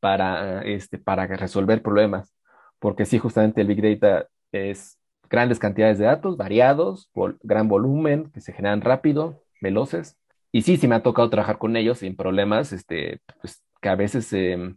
para, 0.00 0.62
este, 0.62 0.98
para 0.98 1.26
resolver 1.28 1.82
problemas, 1.82 2.34
porque 2.80 3.06
sí, 3.06 3.18
justamente 3.18 3.60
el 3.60 3.68
Big 3.68 4.00
Data 4.00 4.26
es 4.50 4.98
grandes 5.28 5.60
cantidades 5.60 5.98
de 5.98 6.06
datos, 6.06 6.36
variados, 6.36 7.08
gran 7.42 7.68
volumen, 7.68 8.30
que 8.32 8.40
se 8.40 8.52
generan 8.52 8.80
rápido, 8.80 9.40
veloces. 9.60 10.16
Y 10.52 10.62
sí, 10.62 10.76
sí 10.76 10.88
me 10.88 10.96
ha 10.96 11.02
tocado 11.02 11.30
trabajar 11.30 11.58
con 11.58 11.76
ellos 11.76 11.98
sin 11.98 12.16
problemas, 12.16 12.72
este, 12.72 13.20
pues, 13.40 13.62
que 13.80 13.88
a 13.88 13.94
veces 13.96 14.32
em, 14.32 14.76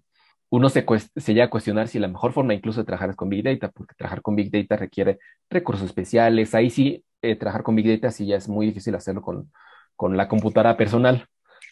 uno 0.50 0.70
se, 0.70 0.86
se 1.16 1.34
llega 1.34 1.46
a 1.46 1.50
cuestionar 1.50 1.88
si 1.88 2.00
la 2.00 2.08
mejor 2.08 2.34
forma 2.34 2.54
incluso 2.54 2.82
de 2.82 2.86
trabajar 2.86 3.10
es 3.10 3.16
con 3.16 3.30
Big 3.30 3.44
Data, 3.44 3.70
porque 3.72 3.96
trabajar 3.96 4.22
con 4.22 4.36
Big 4.36 4.52
Data 4.52 4.78
requiere 4.78 5.20
recursos 5.50 5.86
especiales. 5.88 6.54
Ahí 6.56 6.70
sí, 6.70 7.04
eh, 7.22 7.36
trabajar 7.36 7.64
con 7.64 7.76
Big 7.76 7.88
Data 7.88 8.12
sí 8.12 8.28
ya 8.28 8.38
es 8.38 8.48
muy 8.48 8.68
difícil 8.68 8.96
hacerlo 8.96 9.22
con, 9.22 9.52
con 9.96 10.18
la 10.18 10.28
computadora 10.28 10.78
personal. 10.78 11.26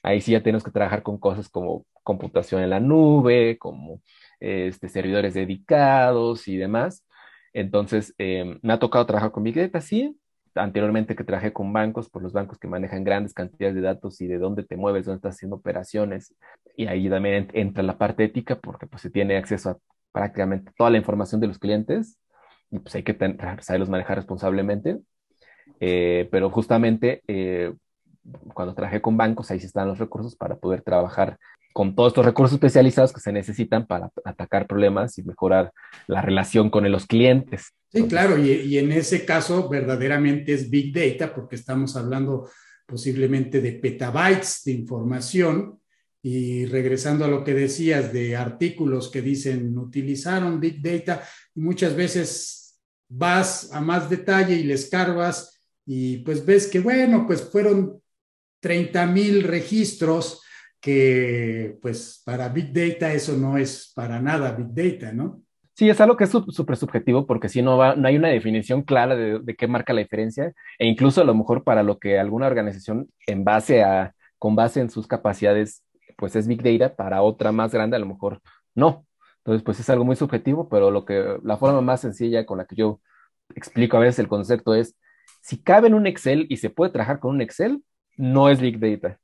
Ahí 0.04 0.22
sí 0.22 0.32
ya 0.32 0.42
tenemos 0.44 0.64
que 0.64 0.72
trabajar 0.72 1.04
con 1.04 1.20
cosas 1.20 1.50
como 1.50 1.86
computación 2.04 2.64
en 2.64 2.72
la 2.72 2.80
nube, 2.80 3.58
como 3.60 4.02
este, 4.40 4.90
servidores 4.90 5.34
dedicados 5.36 6.48
y 6.48 6.58
demás. 6.58 7.06
Entonces, 7.54 8.14
em, 8.18 8.60
me 8.64 8.74
ha 8.74 8.80
tocado 8.80 9.06
trabajar 9.06 9.32
con 9.32 9.44
Big 9.44 9.56
Data, 9.56 9.82
sí, 9.82 10.18
anteriormente 10.56 11.16
que 11.16 11.24
trabajé 11.24 11.54
con 11.54 11.72
bancos, 11.74 12.10
por 12.10 12.22
los 12.22 12.34
bancos 12.34 12.58
que 12.58 12.68
manejan 12.68 13.04
grandes 13.04 13.34
cantidades 13.34 13.76
de 13.76 13.82
datos 13.82 14.22
y 14.22 14.28
de 14.28 14.38
dónde 14.38 14.64
te 14.64 14.78
mueves, 14.78 15.06
dónde 15.06 15.18
estás 15.18 15.36
haciendo 15.36 15.58
operaciones. 15.58 16.36
Y 16.76 16.88
ahí 16.88 17.10
también 17.10 17.50
entra 17.54 17.84
la 17.84 17.98
parte 17.98 18.24
ética 18.24 18.58
porque 18.60 18.88
pues 18.88 19.02
se 19.02 19.10
tiene 19.10 19.38
acceso 19.38 19.72
a 19.72 19.78
prácticamente 20.12 20.72
toda 20.78 20.90
la 20.90 20.98
información 20.98 21.42
de 21.42 21.48
los 21.48 21.60
clientes 21.60 22.18
y 22.70 22.80
pues 22.80 22.96
hay 22.96 23.04
que 23.04 23.18
saberlos 23.60 23.90
manejar 23.90 24.18
responsablemente. 24.18 25.00
Eh, 25.80 26.28
pero 26.32 26.50
justamente 26.50 27.24
eh, 27.28 27.74
cuando 28.54 28.74
trabajé 28.74 29.02
con 29.02 29.18
bancos, 29.18 29.52
ahí 29.52 29.60
sí 29.60 29.66
están 29.66 29.88
los 29.88 30.00
recursos 30.00 30.36
para 30.36 30.56
poder 30.56 30.82
trabajar 30.82 31.38
con 31.74 31.96
todos 31.96 32.12
estos 32.12 32.26
recursos 32.26 32.56
especializados 32.56 33.14
que 33.14 33.20
se 33.20 33.32
necesitan 33.32 33.86
para 33.88 34.12
atacar 34.26 34.68
problemas 34.68 35.18
y 35.18 35.24
mejorar 35.24 35.72
la 36.08 36.22
relación 36.22 36.70
con 36.70 36.90
los 36.92 37.06
clientes. 37.06 37.74
Sí, 37.92 38.04
claro, 38.08 38.38
y, 38.38 38.78
en 38.78 38.92
ese 38.92 39.26
caso 39.26 39.68
verdaderamente 39.68 40.54
es 40.54 40.70
Big 40.70 40.94
Data 40.94 41.34
porque 41.34 41.56
estamos 41.56 41.96
hablando 41.98 42.50
posiblemente 42.86 43.62
de 43.62 43.74
petabytes 43.74 44.62
de 44.66 44.72
información 44.72 45.80
y 46.24 46.66
regresando 46.66 47.26
a 47.26 47.28
lo 47.28 47.44
que 47.44 47.54
decías 47.54 48.14
de 48.14 48.36
artículos 48.36 49.10
que 49.10 49.22
dicen 49.22 49.78
utilizaron 49.78 50.60
Big 50.60 50.82
Data 50.82 51.24
y 51.56 51.62
muchas 51.62 51.96
veces 51.96 52.80
vas 53.10 53.74
a 53.74 53.82
más 53.82 54.10
detalle 54.10 54.56
y 54.56 54.64
les 54.64 54.84
escarbas 54.84 55.60
y 55.86 56.18
pues 56.20 56.46
ves 56.46 56.68
que 56.68 56.80
bueno, 56.80 57.26
pues 57.28 57.42
fueron 57.42 58.02
30 58.62 59.06
mil 59.08 59.44
registros 59.44 60.42
que 60.82 61.78
pues 61.82 62.22
para 62.26 62.50
Big 62.50 62.74
Data 62.74 63.14
eso 63.14 63.38
no 63.38 63.58
es 63.58 63.94
para 63.96 64.20
nada 64.20 64.52
Big 64.52 64.74
Data, 64.74 65.14
¿no? 65.14 65.42
Sí, 65.74 65.90
es 65.90 66.02
algo 66.02 66.18
que 66.18 66.26
es 66.26 66.32
súper 66.32 66.76
subjetivo 66.76 67.26
porque 67.26 67.50
si 67.50 67.62
no, 67.62 67.78
va, 67.78 67.96
no 67.96 68.08
hay 68.08 68.18
una 68.18 68.28
definición 68.28 68.82
clara 68.82 69.16
de, 69.16 69.56
qué 69.56 69.68
marca 69.68 69.94
la 69.94 70.02
diferencia 70.02 70.54
e 70.78 70.88
incluso 70.88 71.22
a 71.22 71.24
lo 71.24 71.34
mejor 71.34 71.64
para 71.64 71.82
lo 71.82 71.98
que 71.98 72.20
alguna 72.20 72.48
organización 72.48 73.10
en 73.26 73.44
base 73.44 73.84
a, 73.84 74.14
con 74.38 74.56
base 74.56 74.82
en 74.82 74.90
sus 74.90 75.08
capacidades, 75.08 75.84
pues 76.18 76.36
es 76.36 76.48
Big 76.48 76.62
Data, 76.62 76.96
para 76.96 77.22
otra 77.22 77.52
más 77.52 77.72
grande 77.72 77.96
a 77.96 78.00
lo 78.00 78.08
mejor 78.08 78.42
no. 78.76 79.06
Entonces, 79.38 79.64
pues 79.64 79.80
es 79.80 79.90
algo 79.90 80.06
muy 80.06 80.16
subjetivo, 80.16 80.70
pero 80.70 80.92
lo 80.92 81.06
que, 81.06 81.38
la 81.44 81.58
forma 81.58 81.82
más 81.82 82.02
sencilla 82.02 82.46
con 82.46 82.60
la 82.60 82.66
que 82.66 82.76
yo 82.76 83.00
explico 83.56 83.98
a 83.98 84.02
veces 84.02 84.20
el 84.20 84.28
concepto 84.28 84.76
es, 84.76 84.96
si 85.42 85.62
cabe 85.62 85.88
en 85.88 85.96
un 85.96 86.06
Excel 86.06 86.46
y 86.50 86.58
se 86.58 86.70
puede 86.70 86.92
trabajar 86.92 87.20
con 87.20 87.36
un 87.36 87.42
Excel, 87.42 87.84
no 88.18 88.50
es 88.50 88.62
Big 88.62 88.80
Data. 88.80 89.20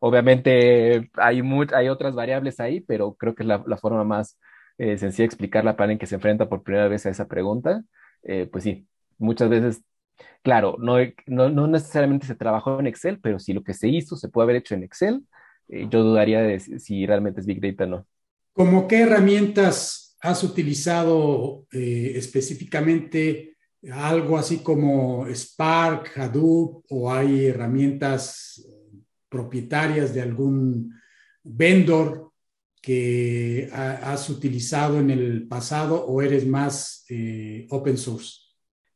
Obviamente 0.00 1.10
hay, 1.14 1.42
hay 1.74 1.88
otras 1.88 2.14
variables 2.14 2.60
ahí, 2.60 2.80
pero 2.80 3.14
creo 3.14 3.34
que 3.34 3.42
es 3.42 3.46
la, 3.46 3.62
la 3.66 3.76
forma 3.76 4.04
más 4.04 4.38
eh, 4.78 4.96
sencilla 4.96 5.24
explicar 5.26 5.64
la 5.64 5.76
plan 5.76 5.90
en 5.90 5.98
que 5.98 6.06
se 6.06 6.14
enfrenta 6.14 6.48
por 6.48 6.62
primera 6.62 6.86
vez 6.86 7.04
a 7.04 7.10
esa 7.10 7.26
pregunta, 7.26 7.82
eh, 8.22 8.48
pues 8.50 8.62
sí, 8.62 8.86
muchas 9.18 9.50
veces, 9.50 9.82
claro, 10.42 10.76
no, 10.78 10.98
no, 11.26 11.66
necesariamente 11.66 12.28
se 12.28 12.36
trabajó 12.36 12.78
en 12.78 12.86
Excel, 12.86 13.18
pero 13.20 13.40
si 13.40 13.52
lo 13.52 13.64
que 13.64 13.74
se 13.74 13.88
hizo 13.88 14.14
se 14.14 14.28
puede 14.28 14.44
haber 14.44 14.56
hecho 14.56 14.76
en 14.76 14.84
Excel, 14.84 15.24
eh, 15.68 15.88
yo 15.90 16.04
dudaría 16.04 16.42
de 16.42 16.60
si 16.60 17.04
realmente 17.06 17.40
es 17.40 17.46
Big 17.46 17.60
Data 17.60 17.84
o 17.84 17.86
no. 17.88 18.06
¿Cómo 18.52 18.86
qué 18.86 19.00
herramientas 19.00 20.16
has 20.20 20.44
utilizado 20.44 21.66
específicamente? 21.72 23.56
Algo 23.92 24.38
así 24.38 24.58
como 24.58 25.26
Spark, 25.28 26.12
Hadoop, 26.16 26.84
o 26.88 27.12
hay 27.12 27.46
herramientas 27.46 28.64
propietarias 29.28 30.14
de 30.14 30.22
algún 30.22 30.94
vendor 31.42 32.32
que 32.80 33.68
has 33.72 34.30
utilizado 34.30 34.98
en 34.98 35.10
el 35.10 35.46
pasado 35.48 36.04
o 36.06 36.22
eres 36.22 36.46
más 36.46 37.04
eh, 37.08 37.66
open 37.70 37.96
source? 37.96 38.48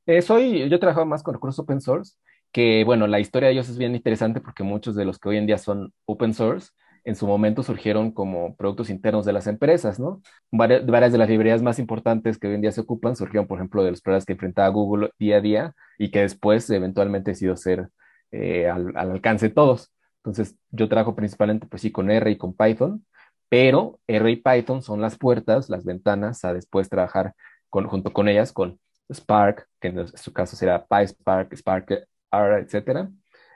Eh, 0.07 0.23
soy, 0.23 0.69
yo 0.69 0.77
he 0.77 0.81
trabajado 0.81 1.07
más 1.07 1.23
con 1.23 1.35
recursos 1.35 1.59
open 1.59 1.81
source, 1.81 2.15
que 2.53 2.85
bueno, 2.85 3.07
la 3.07 3.21
historia 3.21 3.49
de 3.49 3.55
ellos 3.55 3.69
es 3.69 3.79
bien 3.79 3.95
interesante 3.95 4.41
porque 4.41 4.63
muchos 4.63 4.95
de 4.95 5.05
los 5.05 5.19
que 5.19 5.29
hoy 5.29 5.37
en 5.37 5.47
día 5.47 5.59
son 5.59 5.93
open 6.07 6.35
source, 6.35 6.71
en 7.05 7.17
su 7.17 7.27
momento 7.27 7.63
surgieron 7.63 8.13
como 8.13 8.55
productos 8.57 8.91
internos 8.91 9.27
de 9.27 9.33
las 9.33 9.47
empresas, 9.47 9.99
¿no? 9.99 10.23
Varias, 10.51 11.13
de 11.13 11.19
las 11.19 11.29
librerías 11.29 11.63
más 11.63 11.79
importantes 11.79 12.39
que 12.39 12.47
hoy 12.47 12.55
en 12.55 12.61
día 12.61 12.73
se 12.73 12.81
ocupan 12.81 13.17
surgieron, 13.17 13.47
por 13.47 13.59
ejemplo, 13.59 13.83
de 13.83 13.91
los 13.91 14.01
problemas 14.01 14.25
que 14.25 14.35
enfrentaba 14.35 14.69
Google 14.69 15.11
día 15.19 15.39
a 15.39 15.41
día 15.41 15.75
y 15.99 16.11
que 16.11 16.21
después 16.21 16.69
eventualmente 16.71 17.33
decidió 17.33 17.57
ser 17.57 17.89
eh, 18.31 18.69
al, 18.69 18.97
al, 18.97 19.11
alcance 19.11 19.49
de 19.49 19.55
todos. 19.55 19.93
Entonces, 20.25 20.57
yo 20.71 20.89
trabajo 20.89 21.17
principalmente, 21.17 21.67
pues 21.67 21.83
sí, 21.83 21.91
con 21.91 22.11
R 22.11 22.31
y 22.31 22.37
con 22.39 22.55
Python, 22.55 23.05
pero 23.49 24.01
R 24.07 24.31
y 24.31 24.37
Python 24.37 24.83
son 24.83 25.01
las 25.01 25.19
puertas, 25.19 25.69
las 25.69 25.85
ventanas 25.85 26.45
a 26.45 26.55
después 26.55 26.89
trabajar 26.89 27.35
con, 27.69 27.87
junto 27.87 28.13
con 28.13 28.29
ellas 28.29 28.53
con 28.53 28.79
Spark, 29.13 29.69
que 29.81 29.89
en 29.89 30.09
su 30.09 30.33
caso 30.33 30.57
será 30.57 30.87
PySpark, 30.87 31.53
Spark 31.55 32.07
R, 32.31 32.59
etc. 32.61 33.09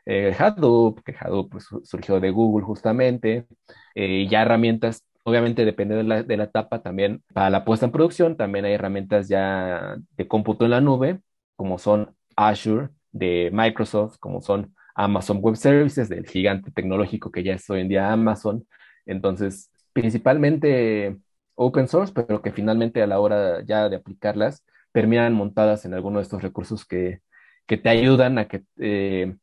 Eh, 0.04 0.34
Hadoop, 0.38 1.02
que 1.02 1.14
Hadoop 1.18 1.52
pues, 1.52 1.66
surgió 1.84 2.20
de 2.20 2.30
Google 2.30 2.64
justamente, 2.64 3.46
eh, 3.94 4.26
ya 4.28 4.42
herramientas, 4.42 5.04
obviamente 5.24 5.64
depende 5.64 5.94
de 5.96 6.04
la, 6.04 6.22
de 6.22 6.36
la 6.36 6.44
etapa 6.44 6.82
también, 6.82 7.22
para 7.32 7.50
la 7.50 7.64
puesta 7.64 7.86
en 7.86 7.92
producción 7.92 8.36
también 8.36 8.64
hay 8.64 8.74
herramientas 8.74 9.28
ya 9.28 9.96
de 10.16 10.28
cómputo 10.28 10.64
en 10.64 10.72
la 10.72 10.80
nube, 10.80 11.20
como 11.56 11.78
son 11.78 12.14
Azure 12.36 12.90
de 13.12 13.50
Microsoft, 13.52 14.18
como 14.18 14.40
son 14.40 14.74
Amazon 14.96 15.38
Web 15.40 15.56
Services, 15.56 16.08
del 16.08 16.26
gigante 16.26 16.70
tecnológico 16.72 17.30
que 17.30 17.44
ya 17.44 17.54
es 17.54 17.68
hoy 17.70 17.82
en 17.82 17.88
día 17.88 18.12
Amazon. 18.12 18.66
Entonces, 19.04 19.70
principalmente 19.92 21.16
open 21.54 21.88
source, 21.88 22.12
pero 22.14 22.42
que 22.42 22.52
finalmente 22.52 23.02
a 23.02 23.06
la 23.06 23.20
hora 23.20 23.62
ya 23.64 23.88
de 23.88 23.96
aplicarlas 23.96 24.64
terminan 24.92 25.34
montadas 25.34 25.84
en 25.84 25.94
alguno 25.94 26.18
de 26.18 26.24
estos 26.24 26.42
recursos 26.42 26.86
que, 26.86 27.20
que 27.66 27.76
te 27.76 27.88
ayudan 27.90 28.38
a 28.38 28.48
que, 28.48 28.62
eh, 28.78 29.36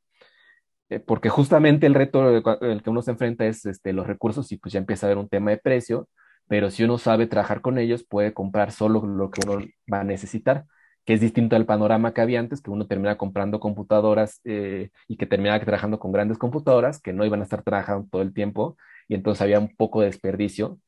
porque 1.05 1.29
justamente 1.29 1.87
el 1.87 1.93
reto 1.95 2.37
el 2.61 2.83
que 2.83 2.89
uno 2.89 3.01
se 3.01 3.11
enfrenta 3.11 3.45
es 3.45 3.65
este, 3.65 3.93
los 3.93 4.07
recursos 4.07 4.51
y 4.51 4.57
pues 4.57 4.73
ya 4.73 4.79
empieza 4.79 5.05
a 5.05 5.09
haber 5.09 5.17
un 5.17 5.29
tema 5.29 5.51
de 5.51 5.57
precio, 5.57 6.09
pero 6.47 6.69
si 6.71 6.83
uno 6.83 6.97
sabe 6.97 7.27
trabajar 7.27 7.61
con 7.61 7.77
ellos, 7.77 8.03
puede 8.03 8.33
comprar 8.33 8.71
solo 8.71 9.05
lo 9.05 9.31
que 9.31 9.41
uno 9.47 9.65
va 9.91 10.01
a 10.01 10.03
necesitar, 10.03 10.65
que 11.05 11.13
es 11.13 11.21
distinto 11.21 11.55
al 11.55 11.65
panorama 11.65 12.13
que 12.13 12.21
había 12.21 12.39
antes, 12.39 12.61
que 12.61 12.71
uno 12.71 12.87
termina 12.87 13.17
comprando 13.17 13.59
computadoras 13.59 14.39
eh, 14.45 14.89
y 15.07 15.17
que 15.17 15.25
terminaba 15.25 15.59
trabajando 15.59 15.99
con 15.99 16.11
grandes 16.11 16.37
computadoras 16.37 17.01
que 17.01 17.13
no 17.13 17.25
iban 17.25 17.41
a 17.41 17.43
estar 17.43 17.63
trabajando 17.63 18.07
todo 18.09 18.21
el 18.21 18.33
tiempo 18.33 18.77
y 19.07 19.15
entonces 19.15 19.41
había 19.41 19.59
un 19.59 19.75
poco 19.75 20.01
de 20.01 20.07
desperdicio 20.07 20.79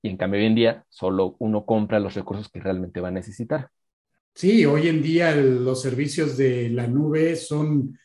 y 0.00 0.08
en 0.08 0.16
cambio 0.16 0.40
hoy 0.40 0.46
en 0.46 0.54
día 0.54 0.84
solo 0.88 1.36
uno 1.38 1.66
compra 1.66 2.00
los 2.00 2.14
recursos 2.14 2.48
que 2.48 2.60
realmente 2.60 3.00
va 3.00 3.08
a 3.08 3.12
necesitar. 3.12 3.68
Sí, 4.34 4.64
hoy 4.64 4.88
en 4.88 5.02
día 5.02 5.34
los 5.34 5.82
servicios 5.82 6.36
de 6.36 6.70
la 6.70 6.86
nube 6.86 7.36
son 7.36 7.98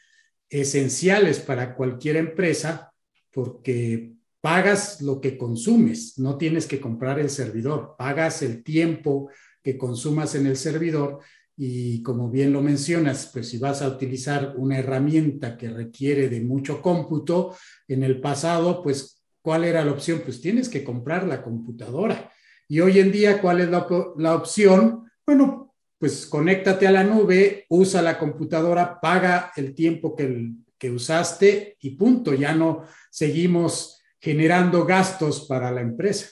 esenciales 0.49 1.39
para 1.39 1.75
cualquier 1.75 2.17
empresa 2.17 2.91
porque 3.31 4.13
pagas 4.41 5.01
lo 5.01 5.21
que 5.21 5.37
consumes, 5.37 6.19
no 6.19 6.37
tienes 6.37 6.67
que 6.67 6.81
comprar 6.81 7.19
el 7.19 7.29
servidor, 7.29 7.95
pagas 7.97 8.41
el 8.41 8.63
tiempo, 8.63 9.29
que 9.63 9.77
consumas 9.77 10.35
en 10.35 10.45
el 10.45 10.57
servidor. 10.57 11.19
Y 11.55 12.01
como 12.01 12.29
bien 12.29 12.51
lo 12.51 12.61
mencionas, 12.61 13.29
pues 13.31 13.49
si 13.49 13.57
vas 13.57 13.81
a 13.81 13.87
utilizar 13.87 14.53
una 14.57 14.79
herramienta 14.79 15.57
que 15.57 15.69
requiere 15.69 16.29
de 16.29 16.41
mucho 16.41 16.81
cómputo, 16.81 17.55
en 17.87 18.03
el 18.03 18.19
pasado, 18.19 18.81
pues, 18.81 19.23
¿cuál 19.41 19.63
era 19.63 19.85
la 19.85 19.91
opción? 19.91 20.21
Pues 20.23 20.41
tienes 20.41 20.67
que 20.69 20.83
comprar 20.83 21.27
la 21.27 21.41
computadora. 21.41 22.31
Y 22.67 22.79
hoy 22.79 22.99
en 22.99 23.11
día, 23.11 23.41
¿cuál 23.41 23.61
es 23.61 23.69
la, 23.69 23.85
la 24.17 24.35
opción? 24.35 25.09
Bueno, 25.25 25.75
pues 25.99 26.25
conéctate 26.25 26.87
a 26.87 26.91
la 26.91 27.03
nube, 27.03 27.65
usa 27.69 28.01
la 28.01 28.17
computadora, 28.17 28.99
paga 28.99 29.51
el 29.55 29.73
tiempo 29.73 30.15
que, 30.15 30.51
que 30.77 30.91
usaste 30.91 31.77
y 31.79 31.91
punto, 31.91 32.33
ya 32.33 32.53
no 32.53 32.83
seguimos 33.09 34.01
generando 34.19 34.85
gastos 34.85 35.45
para 35.47 35.71
la 35.71 35.79
empresa. 35.79 36.29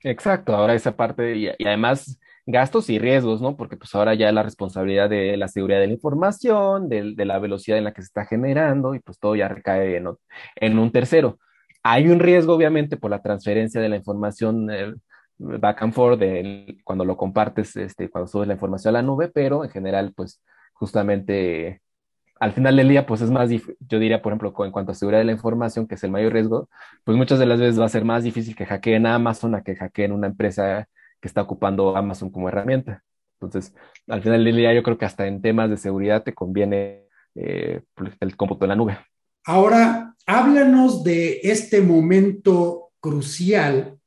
Exacto, 0.00 0.54
ahora 0.54 0.74
esa 0.74 0.96
parte 0.96 1.36
y, 1.36 1.48
además 1.48 2.18
gastos 2.46 2.90
y 2.90 2.98
riesgos, 2.98 3.40
¿no? 3.40 3.56
Porque 3.56 3.76
pues 3.76 3.94
ahora 3.94 4.14
ya 4.14 4.32
la 4.32 4.42
responsabilidad 4.42 5.08
de 5.10 5.36
la 5.36 5.48
seguridad 5.48 5.80
de 5.80 5.86
la 5.86 5.92
información, 5.92 6.88
de, 6.88 7.14
la 7.24 7.38
velocidad 7.38 7.78
en 7.78 7.84
la 7.84 7.92
que 7.92 8.02
se 8.02 8.06
está 8.06 8.26
generando 8.26 8.94
y 8.94 9.00
pues 9.00 9.18
todo 9.18 9.36
ya 9.36 9.48
recae 9.48 9.96
en, 10.56 10.78
un 10.78 10.92
tercero. 10.92 11.38
Hay 11.82 12.08
un 12.08 12.20
riesgo, 12.20 12.54
obviamente, 12.54 12.96
por 12.96 13.10
la 13.10 13.22
transferencia 13.22 13.80
de 13.80 13.88
la 13.88 13.96
información 13.96 14.68
back 15.38 15.82
and 15.82 15.92
forth, 15.92 16.18
de, 16.18 16.78
cuando 16.84 17.04
lo 17.04 17.16
compartes, 17.16 17.76
este, 17.76 18.08
cuando 18.10 18.28
subes 18.28 18.48
la 18.48 18.54
información 18.54 18.94
a 18.94 19.00
la 19.00 19.02
nube, 19.02 19.28
pero 19.28 19.64
en 19.64 19.70
general, 19.70 20.12
pues 20.14 20.40
justamente 20.72 21.80
al 22.42 22.52
final 22.52 22.74
del 22.76 22.88
día, 22.88 23.06
pues 23.06 23.20
es 23.20 23.30
más, 23.30 23.48
yo 23.50 23.98
diría, 24.00 24.20
por 24.20 24.32
ejemplo, 24.32 24.52
en 24.64 24.72
cuanto 24.72 24.90
a 24.90 24.94
seguridad 24.96 25.20
de 25.20 25.26
la 25.26 25.32
información, 25.32 25.86
que 25.86 25.94
es 25.94 26.02
el 26.02 26.10
mayor 26.10 26.32
riesgo, 26.32 26.68
pues 27.04 27.16
muchas 27.16 27.38
de 27.38 27.46
las 27.46 27.60
veces 27.60 27.80
va 27.80 27.84
a 27.84 27.88
ser 27.88 28.04
más 28.04 28.24
difícil 28.24 28.56
que 28.56 28.66
hackeen 28.66 29.06
Amazon 29.06 29.54
a 29.54 29.62
que 29.62 29.76
hackeen 29.76 30.10
una 30.10 30.26
empresa 30.26 30.88
que 31.22 31.28
está 31.28 31.40
ocupando 31.40 31.96
Amazon 31.96 32.30
como 32.30 32.48
herramienta. 32.48 33.02
Entonces, 33.40 33.72
al 34.08 34.22
final 34.22 34.44
del 34.44 34.56
día, 34.56 34.74
yo 34.74 34.82
creo 34.82 34.98
que 34.98 35.04
hasta 35.04 35.26
en 35.26 35.40
temas 35.40 35.70
de 35.70 35.76
seguridad 35.76 36.24
te 36.24 36.34
conviene 36.34 37.06
eh, 37.36 37.80
pues, 37.94 38.12
el 38.20 38.36
cómputo 38.36 38.64
en 38.64 38.68
la 38.70 38.76
nube. 38.76 38.98
Ahora, 39.44 40.14
háblanos 40.26 41.04
de 41.04 41.40
este 41.44 41.80
momento 41.80 42.90
crucial 43.00 43.98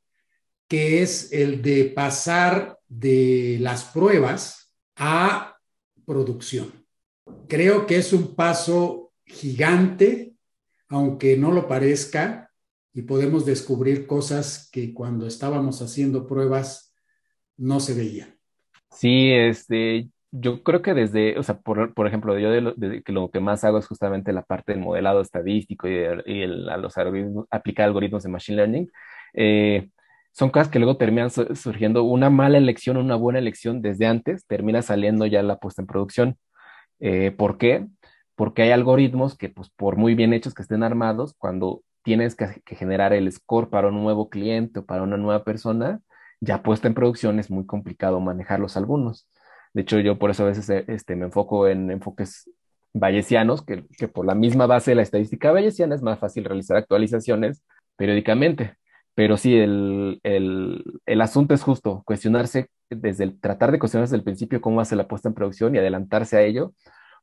que 0.68 1.02
es 1.02 1.32
el 1.32 1.62
de 1.62 1.86
pasar 1.86 2.80
de 2.88 3.58
las 3.62 3.86
pruebas 3.86 4.74
a 4.96 5.58
producción. 6.06 6.72
Creo 7.48 7.86
que 7.86 7.98
es 7.98 8.14
un 8.14 8.36
paso 8.36 9.14
gigante, 9.26 10.36
aunque 10.90 11.38
no 11.38 11.52
lo 11.52 11.68
parezca, 11.68 12.52
y 12.94 13.04
podemos 13.04 13.46
descubrir 13.46 14.08
cosas 14.08 14.70
que 14.72 14.94
cuando 14.94 15.28
estábamos 15.28 15.82
haciendo 15.82 16.26
pruebas 16.26 16.85
no 17.58 17.80
se 17.80 17.94
veían. 17.94 18.36
Sí, 18.92 19.32
este, 19.32 20.10
yo 20.32 20.64
creo 20.64 20.82
que 20.82 20.94
desde, 20.94 21.38
o 21.40 21.44
sea, 21.44 21.58
por, 21.60 21.94
por 21.94 22.08
ejemplo, 22.08 22.38
yo 22.40 22.50
de 22.52 22.62
lo, 22.62 22.76
que 22.76 23.12
lo 23.12 23.30
que 23.30 23.40
más 23.40 23.64
hago 23.64 23.78
es 23.78 23.88
justamente 23.88 24.34
la 24.34 24.44
parte 24.44 24.74
del 24.74 24.82
modelado 24.82 25.22
estadístico 25.22 25.88
y, 25.88 25.96
el, 25.96 26.70
a 26.70 26.78
los 26.78 26.98
algoritmos, 26.98 27.48
aplicar 27.52 27.86
algoritmos 27.86 28.24
de 28.24 28.30
machine 28.30 28.58
learning. 28.58 28.92
Eh, 29.34 29.90
son 30.32 30.50
cosas 30.50 30.68
que 30.70 30.80
luego 30.80 30.98
terminan 30.98 31.30
surgiendo 31.30 32.04
una 32.04 32.30
mala 32.30 32.58
elección, 32.58 32.98
una 32.98 33.16
buena 33.16 33.40
elección 33.40 33.82
desde 33.82 34.06
antes, 34.06 34.46
termina 34.46 34.82
saliendo 34.82 35.26
ya 35.26 35.42
la 35.44 35.60
puesta 35.60 35.82
en 35.82 35.88
producción. 35.88 36.38
Eh, 37.00 37.32
¿Por 37.32 37.58
qué? 37.58 37.88
Porque 38.36 38.64
hay 38.64 38.72
algoritmos 38.72 39.38
que, 39.38 39.50
pues, 39.50 39.70
por 39.70 39.96
muy 39.96 40.16
bien 40.16 40.34
hechos 40.34 40.54
que 40.54 40.62
estén 40.62 40.84
armados, 40.84 41.36
cuando 41.38 41.84
tienes 42.04 42.36
que, 42.36 42.62
generar 42.76 43.14
el 43.14 43.32
score 43.32 43.70
para 43.70 43.88
un 43.88 44.04
nuevo 44.04 44.30
cliente 44.30 44.80
o 44.80 44.86
para 44.86 45.04
una 45.04 45.18
nueva 45.18 45.44
persona, 45.46 46.02
ya 46.42 46.64
puesta 46.64 46.88
en 46.88 46.94
producción 46.94 47.40
es 47.40 47.50
muy 47.50 47.66
complicado 47.66 48.20
manejarlos 48.20 48.78
algunos. 48.78 49.28
De 49.74 49.82
hecho, 49.82 50.00
yo 50.00 50.18
por 50.18 50.32
eso 50.32 50.44
a 50.44 50.48
veces 50.48 50.70
eh, 50.70 50.86
este, 50.88 51.16
me 51.16 51.26
enfoco 51.26 51.68
en 51.68 51.92
enfoques 51.92 52.50
bayesianos, 52.94 53.62
que, 53.64 53.84
por 54.08 54.26
la 54.26 54.36
misma 54.36 54.68
base 54.68 54.92
de 54.92 54.96
la 54.96 55.02
estadística 55.02 55.52
bayesiana 55.52 55.96
es 55.96 56.02
más 56.02 56.20
fácil 56.20 56.46
realizar 56.46 56.78
actualizaciones 56.78 57.62
periódicamente. 57.98 58.76
Pero 59.16 59.38
sí, 59.38 59.56
el, 59.58 60.20
el, 60.24 60.84
el, 61.06 61.22
asunto 61.22 61.54
es 61.54 61.64
justo, 61.64 62.04
cuestionarse 62.06 62.70
desde 62.90 63.26
el, 63.26 63.40
tratar 63.40 63.72
de 63.72 63.80
cuestionar 63.80 64.06
desde 64.08 64.18
el 64.18 64.24
principio 64.24 64.62
cómo 64.62 64.82
hace 64.82 64.96
la 64.96 65.08
puesta 65.08 65.30
en 65.30 65.36
producción 65.36 65.76
y 65.76 65.78
adelantarse 65.78 66.38
a 66.38 66.42
ello, 66.42 66.74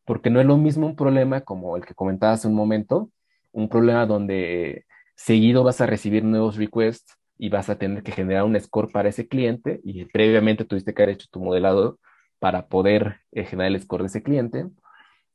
porque 0.05 0.31
no 0.31 0.41
es 0.41 0.47
lo 0.47 0.57
mismo 0.57 0.87
un 0.87 0.97
problema 0.97 1.43
como 1.43 1.77
el 1.77 1.85
que 1.85 1.95
comentaba 1.95 2.35
hace 2.35 2.49
un 2.49 2.55
momento, 2.55 3.11
un 3.53 3.69
problema 3.69 4.07
donde 4.07 4.87
seguido 5.17 5.65
vas 5.65 5.81
a 5.81 5.87
recibir 5.87 6.25
nuevos 6.25 6.57
requests 6.57 7.17
y 7.39 7.49
vas 7.49 7.69
a 7.71 7.79
tener 7.79 8.03
que 8.03 8.13
generar 8.13 8.45
un 8.45 8.59
score 8.61 8.91
para 8.91 9.09
ese 9.09 9.29
cliente 9.29 9.81
y 9.85 10.05
previamente 10.07 10.65
tuviste 10.65 10.95
que 10.95 11.03
haber 11.03 11.15
hecho 11.17 11.29
tu 11.31 11.41
modelado 11.41 11.99
para 12.39 12.67
poder 12.69 13.21
eh, 13.33 13.45
generar 13.45 13.73
el 13.73 13.81
score 13.81 14.03
de 14.03 14.07
ese 14.09 14.23
cliente. 14.23 14.67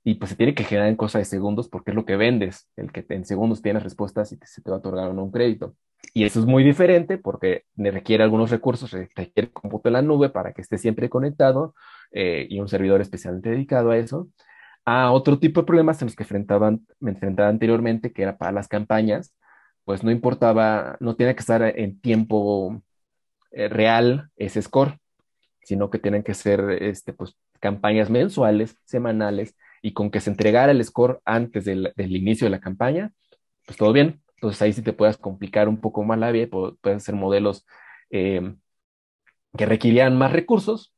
Y 0.04 0.16
pues 0.16 0.32
se 0.32 0.38
tiene 0.38 0.56
que 0.56 0.64
generar 0.64 0.90
en 0.90 0.96
cosa 0.96 1.20
de 1.20 1.26
segundos 1.26 1.68
porque 1.68 1.92
es 1.92 1.96
lo 1.96 2.06
que 2.06 2.16
vendes, 2.16 2.70
el 2.78 2.92
que 2.94 3.06
en 3.10 3.26
segundos 3.26 3.62
tienes 3.62 3.84
respuestas 3.84 4.32
y 4.32 4.38
se 4.44 4.62
te 4.62 4.70
va 4.70 4.78
a 4.78 4.80
otorgar 4.80 5.10
un 5.12 5.32
crédito. 5.32 5.76
Y 6.14 6.24
eso 6.24 6.40
es 6.40 6.46
muy 6.46 6.64
diferente 6.64 7.18
porque 7.18 7.64
requiere 7.76 8.24
algunos 8.24 8.50
recursos, 8.50 8.92
requiere 8.92 9.52
cómputo 9.52 9.90
en 9.90 9.94
la 9.94 10.02
nube 10.02 10.30
para 10.30 10.54
que 10.54 10.62
esté 10.62 10.78
siempre 10.78 11.10
conectado 11.10 11.76
eh, 12.12 12.48
y 12.50 12.60
un 12.60 12.68
servidor 12.68 13.02
especialmente 13.02 13.50
dedicado 13.50 13.92
a 13.92 13.98
eso, 13.98 14.30
a 14.86 15.12
otro 15.12 15.40
tipo 15.40 15.62
de 15.62 15.66
problemas 15.66 16.02
en 16.02 16.08
los 16.08 16.16
que 16.16 16.24
enfrentaban, 16.24 16.86
me 17.00 17.12
enfrentaba 17.12 17.50
anteriormente, 17.50 18.14
que 18.14 18.24
era 18.24 18.38
para 18.38 18.54
las 18.54 18.68
campañas, 18.68 19.36
pues 19.88 20.04
no 20.04 20.12
importaba, 20.12 20.98
no 21.00 21.16
tiene 21.16 21.34
que 21.34 21.40
estar 21.40 21.62
en 21.64 22.02
tiempo 22.02 22.84
eh, 23.52 23.70
real 23.70 24.30
ese 24.36 24.62
score, 24.62 25.00
sino 25.64 25.90
que 25.90 25.98
tienen 25.98 26.24
que 26.24 26.34
ser 26.34 26.72
este, 26.84 27.14
pues, 27.14 27.38
campañas 27.62 28.10
mensuales, 28.10 28.78
semanales, 28.84 29.56
y 29.82 29.94
con 29.94 30.12
que 30.12 30.20
se 30.20 30.30
entregara 30.30 30.74
el 30.74 30.84
score 30.84 31.22
antes 31.24 31.64
del, 31.64 31.94
inicio 31.98 32.48
de 32.48 32.52
la 32.52 32.60
campaña, 32.60 33.14
pues 33.66 33.78
todo 33.78 33.94
bien. 33.94 34.22
Entonces 34.36 34.62
ahí 34.62 34.74
sí 34.74 34.82
te 34.82 34.92
puedas 34.92 35.18
complicar 35.18 35.70
un 35.70 35.80
poco 35.80 36.04
más 36.04 36.20
la 36.20 36.32
vida, 36.32 36.48
puedes 36.50 36.98
hacer 36.98 37.16
modelos 37.16 37.66
eh, 38.10 38.56
que 39.58 39.66
requerían 39.66 40.18
más 40.18 40.34
recursos, 40.34 40.94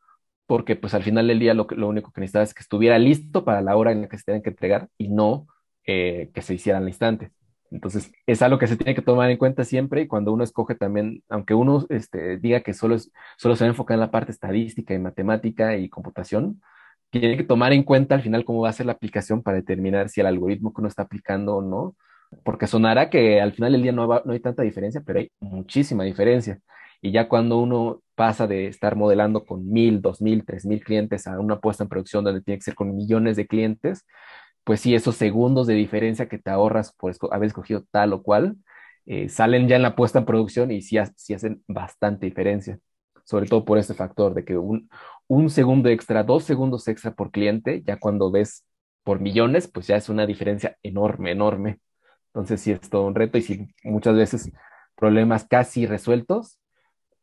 porque 0.47 0.75
pues 0.75 0.95
al 0.95 1.03
final 1.03 1.27
del 1.27 1.37
día 1.37 1.53
lo, 1.53 1.67
lo 1.69 1.87
único 1.89 2.11
que 2.11 2.21
necesitabas 2.21 2.49
es 2.49 2.55
que 2.55 2.63
estuviera 2.63 2.97
listo 2.97 3.45
para 3.45 3.61
la 3.61 3.75
hora 3.77 3.91
en 3.91 4.01
la 4.01 4.09
que 4.09 4.17
se 4.17 4.23
tenía 4.23 4.41
que 4.41 4.49
entregar 4.49 4.89
y 4.97 5.09
no 5.09 5.45
eh, 5.85 6.31
que 6.33 6.41
se 6.41 6.55
hiciera 6.55 6.79
al 6.79 6.87
instante. 6.87 7.31
Entonces, 7.71 8.11
es 8.25 8.41
algo 8.41 8.57
que 8.57 8.67
se 8.67 8.77
tiene 8.77 8.95
que 8.95 9.01
tomar 9.01 9.29
en 9.29 9.37
cuenta 9.37 9.63
siempre 9.63 10.01
y 10.01 10.07
cuando 10.07 10.33
uno 10.33 10.43
escoge 10.43 10.75
también, 10.75 11.23
aunque 11.29 11.53
uno 11.53 11.85
este, 11.89 12.37
diga 12.37 12.61
que 12.61 12.73
solo, 12.73 12.97
solo 13.37 13.55
se 13.55 13.63
va 13.63 13.67
a 13.67 13.71
enfocar 13.71 13.95
en 13.95 14.01
la 14.01 14.11
parte 14.11 14.31
estadística 14.31 14.93
y 14.93 14.99
matemática 14.99 15.77
y 15.77 15.89
computación, 15.89 16.61
tiene 17.11 17.37
que 17.37 17.43
tomar 17.43 17.73
en 17.73 17.83
cuenta 17.83 18.15
al 18.15 18.21
final 18.21 18.45
cómo 18.45 18.61
va 18.61 18.69
a 18.69 18.73
ser 18.73 18.85
la 18.85 18.93
aplicación 18.93 19.43
para 19.43 19.57
determinar 19.57 20.09
si 20.09 20.21
el 20.21 20.27
algoritmo 20.27 20.73
que 20.73 20.81
uno 20.81 20.87
está 20.87 21.03
aplicando 21.03 21.57
o 21.57 21.61
no 21.61 21.95
porque 22.43 22.67
sonará 22.67 23.09
que 23.09 23.41
al 23.41 23.53
final 23.53 23.71
del 23.73 23.81
día 23.83 23.91
no, 23.91 24.07
no 24.07 24.33
hay 24.33 24.39
tanta 24.39 24.63
diferencia, 24.63 25.01
pero 25.05 25.19
hay 25.19 25.31
muchísima 25.39 26.03
diferencia. 26.03 26.59
Y 27.01 27.11
ya 27.11 27.27
cuando 27.29 27.59
uno 27.59 28.01
pasa 28.15 28.45
de 28.47 28.67
estar 28.67 28.95
modelando 28.95 29.45
con 29.45 29.69
mil, 29.69 30.01
dos 30.01 30.21
mil, 30.21 30.45
tres 30.45 30.65
mil 30.65 30.83
clientes 30.83 31.27
a 31.27 31.39
una 31.39 31.59
puesta 31.59 31.83
en 31.83 31.89
producción 31.89 32.23
donde 32.23 32.41
tiene 32.41 32.57
que 32.59 32.63
ser 32.65 32.75
con 32.75 32.95
millones 32.95 33.37
de 33.37 33.47
clientes, 33.47 34.05
pues 34.69 34.81
sí, 34.81 34.93
esos 34.93 35.15
segundos 35.15 35.65
de 35.65 35.73
diferencia 35.73 36.29
que 36.29 36.37
te 36.37 36.51
ahorras 36.51 36.93
por 36.93 37.15
haber 37.31 37.47
escogido 37.47 37.85
tal 37.89 38.13
o 38.13 38.21
cual, 38.21 38.55
eh, 39.07 39.27
salen 39.27 39.67
ya 39.67 39.75
en 39.77 39.81
la 39.81 39.95
puesta 39.95 40.19
en 40.19 40.25
producción 40.25 40.69
y 40.69 40.83
sí, 40.83 40.99
hacen 40.99 41.63
bastante 41.67 42.27
diferencia, 42.27 42.77
sobre 43.23 43.47
todo 43.47 43.65
por 43.65 43.79
este 43.79 43.95
factor 43.95 44.35
de 44.35 44.45
que 44.45 44.59
un, 44.59 44.87
un 45.25 45.49
segundo 45.49 45.89
extra, 45.89 46.23
dos 46.23 46.43
segundos 46.43 46.87
extra 46.87 47.15
por 47.15 47.31
cliente, 47.31 47.81
ya 47.83 47.97
cuando 47.97 48.29
ves 48.29 48.63
por 49.03 49.19
millones, 49.19 49.67
pues 49.67 49.87
ya 49.87 49.95
es 49.95 50.07
una 50.07 50.27
diferencia 50.27 50.77
enorme, 50.83 51.31
enorme. 51.31 51.79
Entonces 52.27 52.61
sí 52.61 52.71
es 52.71 52.81
todo 52.91 53.07
un 53.07 53.15
reto 53.15 53.39
y 53.39 53.41
sí 53.41 53.73
muchas 53.83 54.15
veces 54.15 54.51
problemas 54.95 55.47
casi 55.47 55.87
resueltos, 55.87 56.59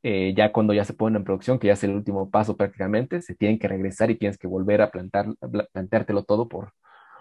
eh, 0.02 0.34
ya 0.36 0.50
cuando 0.52 0.74
ya 0.74 0.84
se 0.84 0.94
ponen 0.94 1.18
en 1.18 1.24
producción, 1.24 1.60
que 1.60 1.68
ya 1.68 1.74
es 1.74 1.84
el 1.84 1.94
último 1.94 2.28
paso 2.28 2.56
prácticamente, 2.56 3.22
se 3.22 3.36
tienen 3.36 3.60
que 3.60 3.68
regresar 3.68 4.10
y 4.10 4.18
tienes 4.18 4.36
que 4.36 4.48
volver 4.48 4.82
a 4.82 4.90
plantar, 4.90 5.28
planteártelo 5.72 6.24
todo 6.24 6.48
por, 6.48 6.72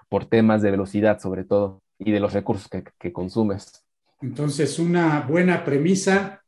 por 0.09 0.25
temas 0.25 0.61
de 0.61 0.71
velocidad 0.71 1.19
sobre 1.19 1.43
todo 1.43 1.81
y 1.97 2.11
de 2.11 2.19
los 2.19 2.33
recursos 2.33 2.69
que, 2.69 3.13
consumes. 3.13 3.85
Entonces, 4.21 4.79
una 4.79 5.21
buena 5.21 5.63
premisa 5.63 6.41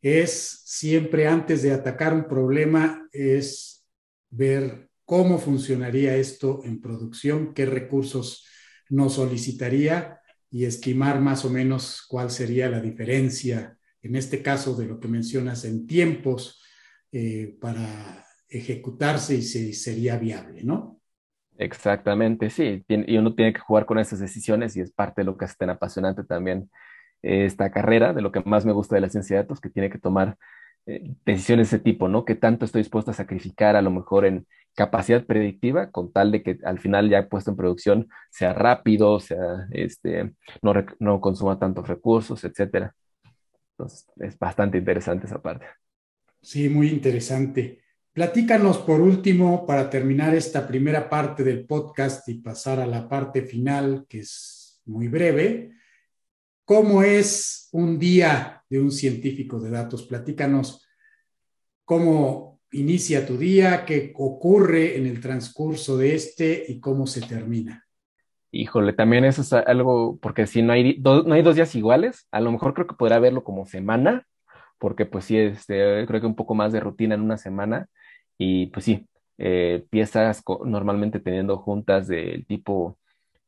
es 0.00 0.62
siempre 0.64 1.26
antes 1.26 1.62
de 1.62 1.72
atacar 1.72 2.14
un 2.14 2.26
problema, 2.26 3.08
es 3.12 3.84
ver 4.30 4.88
cómo 5.04 5.38
funcionaría 5.38 6.16
esto 6.16 6.60
en 6.64 6.80
producción, 6.80 7.54
qué 7.54 7.66
recursos 7.66 8.46
nos 8.88 9.14
solicitaría 9.14 10.20
y 10.50 10.64
estimar 10.64 11.20
más 11.20 11.44
o 11.44 11.50
menos 11.50 12.04
cuál 12.08 12.30
sería 12.30 12.68
la 12.68 12.80
diferencia, 12.80 13.78
en 14.02 14.16
este 14.16 14.42
caso 14.42 14.74
de 14.74 14.86
lo 14.86 14.98
que 14.98 15.08
mencionas, 15.08 15.64
en 15.64 15.86
tiempos 15.86 16.62
eh, 17.12 17.56
para 17.60 18.24
ejecutarse 18.48 19.34
y 19.34 19.42
si 19.42 19.72
sería 19.74 20.16
viable, 20.16 20.62
¿no? 20.62 20.97
Exactamente, 21.60 22.50
sí, 22.50 22.84
y 22.88 23.18
uno 23.18 23.34
tiene 23.34 23.52
que 23.52 23.58
jugar 23.58 23.84
con 23.84 23.98
esas 23.98 24.20
decisiones 24.20 24.76
y 24.76 24.80
es 24.80 24.92
parte 24.92 25.22
de 25.22 25.24
lo 25.24 25.36
que 25.36 25.44
hace 25.44 25.56
tan 25.58 25.70
apasionante 25.70 26.22
también 26.22 26.70
esta 27.20 27.72
carrera, 27.72 28.12
de 28.12 28.22
lo 28.22 28.30
que 28.30 28.40
más 28.44 28.64
me 28.64 28.72
gusta 28.72 28.94
de 28.94 29.00
la 29.00 29.08
ciencia 29.08 29.36
de 29.36 29.42
datos, 29.42 29.60
que 29.60 29.68
tiene 29.68 29.90
que 29.90 29.98
tomar 29.98 30.36
eh, 30.86 31.16
decisiones 31.26 31.70
de 31.70 31.76
ese 31.78 31.84
tipo, 31.84 32.06
¿no? 32.08 32.24
¿Qué 32.24 32.36
tanto 32.36 32.64
estoy 32.64 32.82
dispuesto 32.82 33.10
a 33.10 33.14
sacrificar 33.14 33.74
a 33.74 33.82
lo 33.82 33.90
mejor 33.90 34.24
en 34.24 34.46
capacidad 34.76 35.26
predictiva 35.26 35.90
con 35.90 36.12
tal 36.12 36.30
de 36.30 36.44
que 36.44 36.58
al 36.64 36.78
final 36.78 37.10
ya 37.10 37.26
puesto 37.28 37.50
en 37.50 37.56
producción 37.56 38.08
sea 38.30 38.52
rápido, 38.54 39.18
sea, 39.18 39.66
este, 39.72 40.32
no, 40.62 40.74
no 41.00 41.20
consuma 41.20 41.58
tantos 41.58 41.88
recursos, 41.88 42.44
etcétera? 42.44 42.94
Entonces, 43.72 44.06
es 44.18 44.38
bastante 44.38 44.78
interesante 44.78 45.26
esa 45.26 45.42
parte. 45.42 45.66
Sí, 46.42 46.68
muy 46.68 46.88
interesante. 46.88 47.80
Platícanos 48.18 48.78
por 48.78 49.00
último, 49.00 49.64
para 49.64 49.88
terminar 49.88 50.34
esta 50.34 50.66
primera 50.66 51.08
parte 51.08 51.44
del 51.44 51.64
podcast 51.64 52.28
y 52.28 52.40
pasar 52.40 52.80
a 52.80 52.86
la 52.86 53.08
parte 53.08 53.42
final, 53.42 54.06
que 54.08 54.18
es 54.18 54.82
muy 54.86 55.06
breve, 55.06 55.70
¿cómo 56.64 57.04
es 57.04 57.68
un 57.70 57.96
día 57.96 58.64
de 58.68 58.80
un 58.80 58.90
científico 58.90 59.60
de 59.60 59.70
datos? 59.70 60.02
Platícanos 60.02 60.84
cómo 61.84 62.58
inicia 62.72 63.24
tu 63.24 63.38
día, 63.38 63.84
qué 63.84 64.12
ocurre 64.16 64.96
en 64.96 65.06
el 65.06 65.20
transcurso 65.20 65.96
de 65.96 66.16
este 66.16 66.64
y 66.66 66.80
cómo 66.80 67.06
se 67.06 67.20
termina. 67.20 67.86
Híjole, 68.50 68.94
también 68.94 69.26
eso 69.26 69.42
es 69.42 69.52
algo, 69.52 70.18
porque 70.20 70.48
si 70.48 70.60
no 70.60 70.72
hay, 70.72 70.98
no 70.98 71.34
hay 71.34 71.42
dos 71.42 71.54
días 71.54 71.72
iguales, 71.76 72.26
a 72.32 72.40
lo 72.40 72.50
mejor 72.50 72.74
creo 72.74 72.88
que 72.88 72.96
podrá 72.96 73.20
verlo 73.20 73.44
como 73.44 73.64
semana, 73.64 74.26
porque 74.78 75.06
pues 75.06 75.24
sí, 75.26 75.36
este, 75.36 76.04
creo 76.08 76.20
que 76.20 76.26
un 76.26 76.34
poco 76.34 76.56
más 76.56 76.72
de 76.72 76.80
rutina 76.80 77.14
en 77.14 77.20
una 77.20 77.36
semana 77.36 77.88
y 78.38 78.66
pues 78.66 78.84
sí, 78.84 79.06
eh, 79.38 79.80
empiezas 79.82 80.42
normalmente 80.64 81.20
teniendo 81.20 81.58
juntas 81.58 82.06
del 82.08 82.46
tipo 82.46 82.98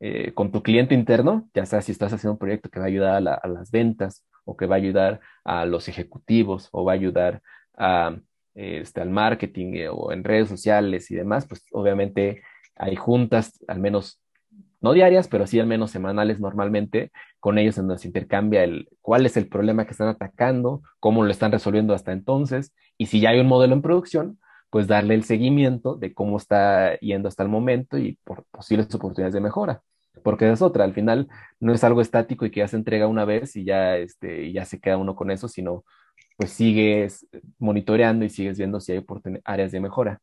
eh, 0.01 0.33
con 0.35 0.51
tu 0.51 0.63
cliente 0.63 0.95
interno, 0.95 1.49
ya 1.55 1.67
sea 1.67 1.83
si 1.83 1.93
estás 1.93 2.13
haciendo 2.13 2.33
un 2.33 2.39
proyecto 2.39 2.71
que 2.71 2.81
va 2.81 2.87
a 2.87 2.89
ayudar 2.89 3.17
a, 3.43 3.49
las 3.49 3.71
ventas 3.71 4.25
o 4.45 4.57
que 4.57 4.67
va 4.67 4.77
a 4.77 4.79
ayudar 4.79 5.21
a 5.45 5.65
los 5.67 5.89
ejecutivos 5.89 6.69
o 6.73 6.85
va 6.85 6.93
a 6.93 6.95
ayudar 6.95 7.43
a, 7.77 8.17
este, 8.55 9.01
al 9.01 9.11
marketing 9.11 9.75
eh, 9.75 9.89
o 9.89 10.13
en 10.13 10.25
redes 10.25 10.49
sociales 10.49 11.11
y 11.11 11.17
demás, 11.17 11.47
pues 11.47 11.65
obviamente 11.73 12.43
hay 12.77 12.97
juntas, 12.97 13.63
al 13.69 13.79
menos 13.79 14.21
no 14.81 14.93
diarias, 14.93 15.29
pero 15.29 15.47
sí 15.47 15.61
al 15.61 15.67
menos 15.67 15.91
semanales 15.91 16.41
normalmente, 16.41 17.13
con 17.39 17.59
ellos 17.59 17.77
en 17.79 17.87
donde 17.87 18.01
se 18.01 18.09
intercambia 18.09 18.65
el 18.65 18.89
cuál 19.03 19.27
es 19.27 19.37
el 19.37 19.49
problema 19.49 19.85
que 19.85 19.93
están 19.93 20.09
atacando, 20.09 20.83
cómo 20.99 21.23
lo 21.25 21.31
están 21.31 21.53
resolviendo 21.53 21.95
hasta 21.95 22.13
entonces, 22.13 22.75
y 22.97 23.07
si 23.07 23.21
ya 23.21 23.31
hay 23.31 23.41
un 23.41 23.47
modelo 23.49 23.75
en 23.75 23.83
producción, 23.83 24.39
pues 24.71 24.87
darle 24.87 25.15
el 25.15 25.25
seguimiento 25.25 25.97
de 25.97 26.15
cómo 26.15 26.37
está 26.39 26.99
yendo 27.01 27.29
hasta 27.29 27.43
el 27.43 27.49
momento 27.49 27.99
y 27.99 28.19
por 28.25 28.45
posibles 28.51 28.95
oportunidades 28.95 29.35
de 29.35 29.41
mejora. 29.41 29.83
Porque 30.23 30.51
es 30.51 30.63
otra, 30.63 30.85
al 30.85 30.95
final 30.95 31.29
no 31.61 31.73
es 31.73 31.85
algo 31.85 32.01
estático 32.01 32.45
y 32.47 32.51
que 32.51 32.61
ya 32.61 32.69
se 32.69 32.77
entrega 32.77 33.07
una 33.07 33.25
vez 33.25 33.57
y 33.57 33.65
ya, 33.65 33.97
este, 33.97 34.53
ya 34.53 34.65
se 34.65 34.81
queda 34.81 34.97
uno 34.97 35.15
con 35.15 35.31
eso, 35.31 35.49
sino 35.49 35.85
pues 36.37 36.51
sigues 36.51 37.27
monitoreando 37.59 38.25
y 38.25 38.31
sigues 38.31 38.59
viendo 38.59 38.81
si 38.81 38.93
hay 38.93 39.05
áreas 39.45 39.73
de 39.73 39.81
mejora. 39.81 40.21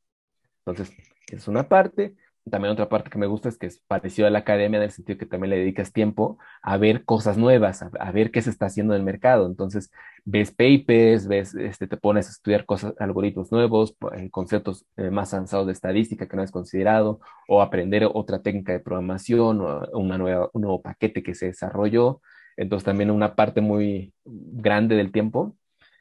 Entonces, 0.66 0.96
es 1.32 1.48
una 1.48 1.68
parte. 1.70 2.16
También 2.50 2.72
otra 2.72 2.90
parte 2.90 3.10
que 3.10 3.18
me 3.18 3.28
gusta 3.28 3.50
es 3.50 3.58
que 3.58 3.68
es 3.68 3.80
parecido 3.88 4.28
a 4.28 4.32
la 4.32 4.40
academia 4.40 4.78
en 4.78 4.84
el 4.84 4.92
sentido 4.92 5.18
que 5.18 5.26
también 5.26 5.50
le 5.52 5.58
dedicas 5.58 5.92
tiempo 5.92 6.38
a 6.62 6.78
ver 6.78 7.04
cosas 7.06 7.38
nuevas, 7.38 7.84
a, 7.84 8.12
ver 8.12 8.32
qué 8.32 8.42
se 8.42 8.50
está 8.50 8.68
haciendo 8.68 8.94
en 8.94 9.00
el 9.00 9.06
mercado. 9.06 9.48
Entonces, 9.48 9.92
ves 10.26 10.52
papers, 10.52 11.28
ves, 11.28 11.56
este, 11.56 11.88
te 11.88 11.98
pones 11.98 12.28
a 12.28 12.32
estudiar 12.32 12.66
cosas, 12.66 12.94
algoritmos 13.00 13.52
nuevos, 13.52 13.96
eh, 14.16 14.30
conceptos 14.30 14.86
eh, 14.98 15.10
más 15.10 15.34
avanzados 15.34 15.68
de 15.68 15.74
estadística 15.74 16.28
que 16.28 16.36
no 16.36 16.44
has 16.44 16.52
considerado, 16.52 17.20
o 17.48 17.62
aprender 17.62 18.08
otra 18.14 18.42
técnica 18.42 18.72
de 18.74 18.80
programación, 18.80 19.62
o 19.62 19.88
una 19.94 20.18
nueva, 20.18 20.50
un 20.54 20.62
nuevo 20.62 20.82
paquete 20.82 21.24
que 21.24 21.36
se 21.36 21.48
desarrolló. 21.48 22.22
Entonces, 22.56 22.86
también 22.86 23.12
una 23.12 23.36
parte 23.36 23.62
muy 23.62 24.14
grande 24.26 24.96
del 24.96 25.12
tiempo 25.12 25.56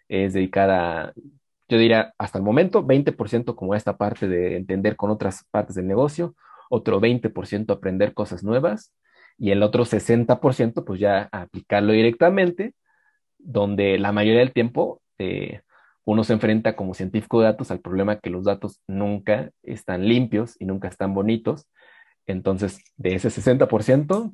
es 0.08 0.32
dedicada 0.34 1.12
yo 1.68 1.78
diría 1.78 2.14
hasta 2.18 2.38
el 2.38 2.44
momento 2.44 2.84
20% 2.84 3.54
como 3.54 3.74
esta 3.74 3.96
parte 3.96 4.28
de 4.28 4.56
entender 4.56 4.96
con 4.96 5.10
otras 5.10 5.44
partes 5.50 5.76
del 5.76 5.86
negocio, 5.86 6.34
otro 6.70 7.00
20% 7.00 7.72
aprender 7.72 8.14
cosas 8.14 8.42
nuevas 8.42 8.92
y 9.38 9.50
el 9.50 9.62
otro 9.62 9.84
60% 9.84 10.84
pues 10.84 11.00
ya 11.00 11.28
aplicarlo 11.32 11.92
directamente, 11.92 12.74
donde 13.38 13.98
la 13.98 14.12
mayoría 14.12 14.40
del 14.40 14.52
tiempo 14.52 15.02
eh, 15.18 15.60
uno 16.04 16.22
se 16.24 16.34
enfrenta 16.34 16.76
como 16.76 16.94
científico 16.94 17.40
de 17.40 17.46
datos 17.46 17.70
al 17.70 17.80
problema 17.80 18.20
que 18.20 18.30
los 18.30 18.44
datos 18.44 18.80
nunca 18.86 19.50
están 19.62 20.06
limpios 20.06 20.56
y 20.60 20.64
nunca 20.64 20.88
están 20.88 21.14
bonitos. 21.14 21.66
Entonces, 22.26 22.78
de 22.96 23.16
ese 23.16 23.28
60% 23.28 24.32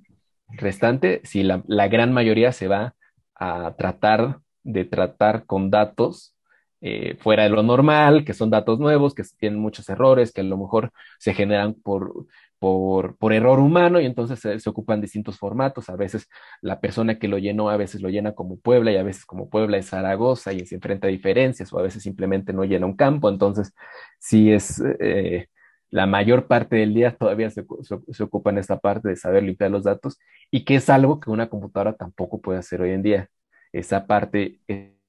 restante, 0.49 1.23
si 1.25 1.43
la, 1.43 1.63
la 1.67 1.89
gran 1.89 2.13
mayoría 2.13 2.53
se 2.53 2.69
va 2.69 2.95
a 3.35 3.75
tratar 3.77 4.41
de 4.65 4.85
tratar 4.85 5.47
con 5.47 5.71
datos 5.71 6.37
eh, 6.85 7.17
fuera 7.21 7.45
de 7.45 7.51
lo 7.51 7.63
normal, 7.63 8.25
que 8.25 8.35
son 8.35 8.51
datos 8.51 8.81
nuevos, 8.81 9.15
que 9.15 9.23
tienen 9.39 9.61
muchos 9.61 9.89
errores, 9.89 10.33
que 10.33 10.41
a 10.41 10.45
lo 10.45 10.59
mejor 10.59 10.91
se 11.19 11.33
generan 11.33 11.75
por, 11.75 12.27
por, 12.59 13.17
por 13.19 13.33
error 13.33 13.61
humano 13.61 14.01
y 14.01 14.07
entonces 14.07 14.41
se, 14.41 14.69
ocupan 14.69 15.01
distintos 15.01 15.39
formatos. 15.39 15.89
A 15.89 15.97
veces 15.97 16.29
la 16.61 16.81
persona 16.81 17.19
que 17.21 17.29
lo 17.29 17.39
llenó, 17.39 17.71
a 17.71 17.77
veces 17.77 18.03
lo 18.03 18.09
llena 18.09 18.35
como 18.35 18.59
Puebla 18.59 18.91
y 18.93 18.97
a 18.97 19.05
veces 19.05 19.25
como 19.25 19.49
Puebla 19.49 19.79
es 19.79 19.91
Zaragoza 19.91 20.53
y 20.53 20.67
se 20.67 20.75
enfrenta 20.75 21.07
a 21.07 21.11
diferencias 21.11 21.73
o 21.73 21.79
a 21.79 21.83
veces 21.83 22.03
simplemente 22.03 22.53
no 22.53 22.65
llena 22.65 22.87
un 22.87 22.97
campo. 22.97 23.29
Entonces, 23.29 23.73
sí 24.19 24.53
es... 24.53 24.83
Eh, 25.01 25.47
la 25.91 26.07
mayor 26.07 26.47
parte 26.47 26.77
del 26.77 26.95
día 26.95 27.15
todavía 27.17 27.51
se, 27.51 27.67
se, 28.13 28.23
ocupa 28.23 28.51
en 28.51 28.59
esta 28.59 28.79
parte 28.79 29.11
de 29.11 29.17
saber 29.17 29.43
limpiar 29.43 29.71
los 29.71 29.85
datos 29.85 30.19
y 30.51 30.65
que 30.65 30.77
es 30.77 30.89
algo 30.89 31.21
que 31.21 31.31
una 31.31 31.51
computadora 31.51 31.95
tampoco 31.95 32.41
puede 32.41 32.59
hacer 32.61 32.81
hoy 32.81 32.93
en 32.93 33.03
día. 33.03 33.29
Esa 33.73 34.07
parte 34.07 34.61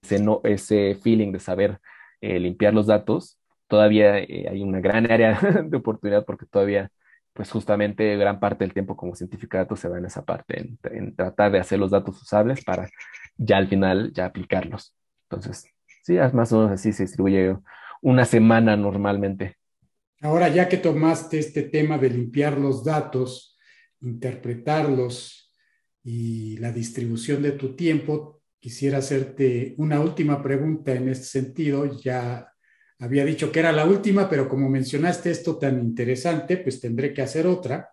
ese, 0.04 0.22
no, 0.22 0.42
ese 0.44 0.96
feeling 1.02 1.32
de 1.32 1.40
saber 1.40 1.80
eh, 2.22 2.40
limpiar 2.40 2.74
los 2.74 2.88
datos, 2.88 3.40
todavía 3.68 4.20
eh, 4.20 4.48
hay 4.50 4.62
una 4.62 4.80
gran 4.80 5.10
área 5.10 5.40
de 5.66 5.78
oportunidad 5.78 6.26
porque 6.26 6.46
todavía, 6.46 6.92
pues 7.34 7.50
justamente 7.52 8.16
gran 8.18 8.40
parte 8.40 8.64
del 8.64 8.74
tiempo 8.74 8.96
como 8.96 9.16
científico 9.16 9.58
de 9.58 9.64
datos 9.64 9.80
se 9.80 9.90
va 9.90 9.98
en 9.98 10.06
esa 10.06 10.24
parte, 10.24 10.78
en, 10.84 11.16
tratar 11.16 11.52
de 11.52 11.60
hacer 11.60 11.80
los 11.80 11.92
datos 11.92 12.22
usables 12.22 12.64
para 12.64 12.90
ya 13.38 13.58
al 13.58 13.68
final 13.68 14.12
ya 14.14 14.26
aplicarlos. 14.26 14.96
Entonces, 15.30 15.66
sí, 16.04 16.18
más 16.34 16.52
o 16.54 16.58
menos 16.58 16.72
así 16.74 16.94
se 16.94 17.04
distribuye 17.04 17.58
una 18.02 18.26
semana 18.26 18.76
normalmente. 18.76 19.58
Ahora, 20.22 20.48
ya 20.50 20.70
que 20.70 20.78
tomaste 20.78 21.40
este 21.40 21.64
tema 21.64 21.98
de 21.98 22.10
limpiar 22.10 22.58
los 22.58 22.84
datos, 22.84 23.58
interpretarlos 24.02 25.52
y 26.04 26.58
la 26.58 26.72
distribución 26.72 27.42
de 27.42 27.54
tu 27.54 27.76
tiempo, 27.76 28.43
quisiera 28.64 29.00
hacerte 29.00 29.76
una 29.78 30.00
última 30.00 30.42
pregunta 30.42 30.94
en 30.94 31.10
este 31.10 31.26
sentido. 31.26 32.00
Ya 32.00 32.50
había 32.98 33.26
dicho 33.26 33.52
que 33.52 33.60
era 33.60 33.74
la 33.74 33.86
última, 33.86 34.30
pero 34.30 34.48
como 34.48 34.70
mencionaste 34.70 35.32
esto 35.32 35.58
tan 35.58 35.82
interesante, 35.82 36.56
pues 36.56 36.80
tendré 36.80 37.14
que 37.14 37.22
hacer 37.22 37.46
otra. 37.46 37.90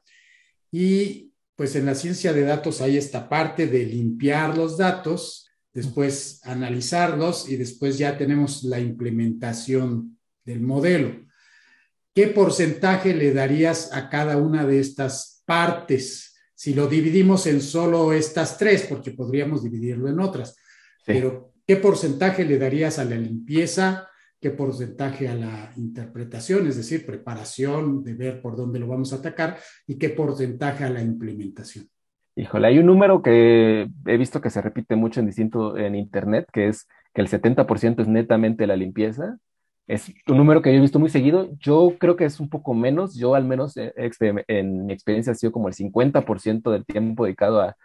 Y 0.70 1.32
pues 1.56 1.74
en 1.74 1.86
la 1.86 1.96
ciencia 1.96 2.32
de 2.32 2.42
datos 2.42 2.80
hay 2.80 2.96
esta 2.96 3.28
parte 3.28 3.66
de 3.66 3.84
limpiar 3.84 4.56
los 4.56 4.78
datos, 4.78 5.50
después 5.72 6.40
analizarlos 6.44 7.48
y 7.48 7.56
después 7.56 7.98
ya 7.98 8.16
tenemos 8.16 8.62
la 8.62 8.78
implementación 8.78 10.20
del 10.44 10.60
modelo. 10.60 11.26
¿Qué 12.14 12.28
porcentaje 12.28 13.12
le 13.12 13.32
darías 13.32 13.92
a 13.92 14.08
cada 14.08 14.36
una 14.36 14.64
de 14.64 14.78
estas 14.78 15.42
partes? 15.44 16.29
Si 16.60 16.74
lo 16.74 16.86
dividimos 16.86 17.46
en 17.46 17.62
solo 17.62 18.12
estas 18.12 18.58
tres, 18.58 18.84
porque 18.86 19.12
podríamos 19.12 19.62
dividirlo 19.62 20.10
en 20.10 20.20
otras. 20.20 20.58
Pero, 21.06 21.54
¿qué 21.66 21.76
porcentaje 21.76 22.44
le 22.44 22.58
darías 22.58 22.98
a 22.98 23.06
la 23.06 23.16
limpieza? 23.16 24.10
¿Qué 24.38 24.50
porcentaje 24.50 25.26
a 25.26 25.34
la 25.34 25.72
interpretación, 25.78 26.66
es 26.66 26.76
decir, 26.76 27.06
preparación 27.06 28.04
de 28.04 28.12
ver 28.12 28.42
por 28.42 28.56
dónde 28.56 28.78
lo 28.78 28.88
vamos 28.88 29.14
a 29.14 29.16
atacar? 29.16 29.56
¿Y 29.86 29.96
qué 29.96 30.10
porcentaje 30.10 30.84
a 30.84 30.90
la 30.90 31.00
implementación? 31.00 31.86
Híjole, 32.36 32.66
hay 32.66 32.78
un 32.78 32.84
número 32.84 33.22
que 33.22 33.88
he 34.04 34.16
visto 34.18 34.42
que 34.42 34.50
se 34.50 34.60
repite 34.60 34.96
mucho 34.96 35.20
en 35.20 35.26
distinto 35.28 35.78
en 35.78 35.94
internet, 35.94 36.46
que 36.52 36.68
es 36.68 36.86
que 37.14 37.22
el 37.22 37.28
70% 37.28 38.02
es 38.02 38.08
netamente 38.08 38.66
la 38.66 38.76
limpieza 38.76 39.38
es 39.90 40.12
un 40.28 40.36
número 40.36 40.62
que 40.62 40.70
yo 40.72 40.78
he 40.78 40.80
visto 40.80 41.00
muy 41.00 41.10
seguido. 41.10 41.50
Yo 41.58 41.96
creo 41.98 42.14
que 42.16 42.24
es 42.24 42.38
un 42.38 42.48
poco 42.48 42.74
menos. 42.74 43.16
Yo 43.16 43.34
al 43.34 43.44
menos 43.44 43.76
eh, 43.76 43.92
en 44.46 44.86
mi 44.86 44.92
experiencia 44.92 45.32
ha 45.32 45.34
sido 45.36 45.50
como 45.52 45.68
el 45.68 45.74
50% 45.74 46.70
del 46.70 46.86
tiempo 46.86 47.24
dedicado 47.24 47.60
a, 47.60 47.76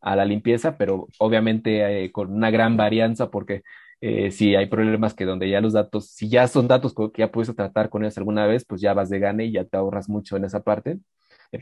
a, 0.00 0.16
la 0.16 0.24
limpieza, 0.24 0.76
pero 0.76 1.06
obviamente 1.18 2.04
eh, 2.04 2.12
con 2.12 2.32
una 2.32 2.50
gran 2.50 2.76
varianza 2.76 3.30
porque 3.30 3.62
eh, 4.00 4.32
si 4.32 4.56
hay 4.56 4.66
problemas 4.66 5.14
que 5.14 5.24
donde 5.24 5.48
ya 5.48 5.60
los 5.60 5.74
datos, 5.74 6.08
si 6.08 6.28
ya 6.28 6.48
son 6.48 6.66
datos 6.66 6.94
que 6.94 7.22
ya 7.22 7.30
pudiste 7.30 7.54
tratar 7.54 7.90
con 7.90 8.02
ellos 8.02 8.18
alguna 8.18 8.46
vez, 8.46 8.64
pues 8.64 8.80
ya 8.80 8.94
vas 8.94 9.08
de 9.08 9.20
gane 9.20 9.44
y 9.46 9.52
ya 9.52 9.64
te 9.64 9.76
ahorras 9.76 10.08
mucho 10.08 10.36
en 10.36 10.44
esa 10.44 10.62
parte. 10.64 10.98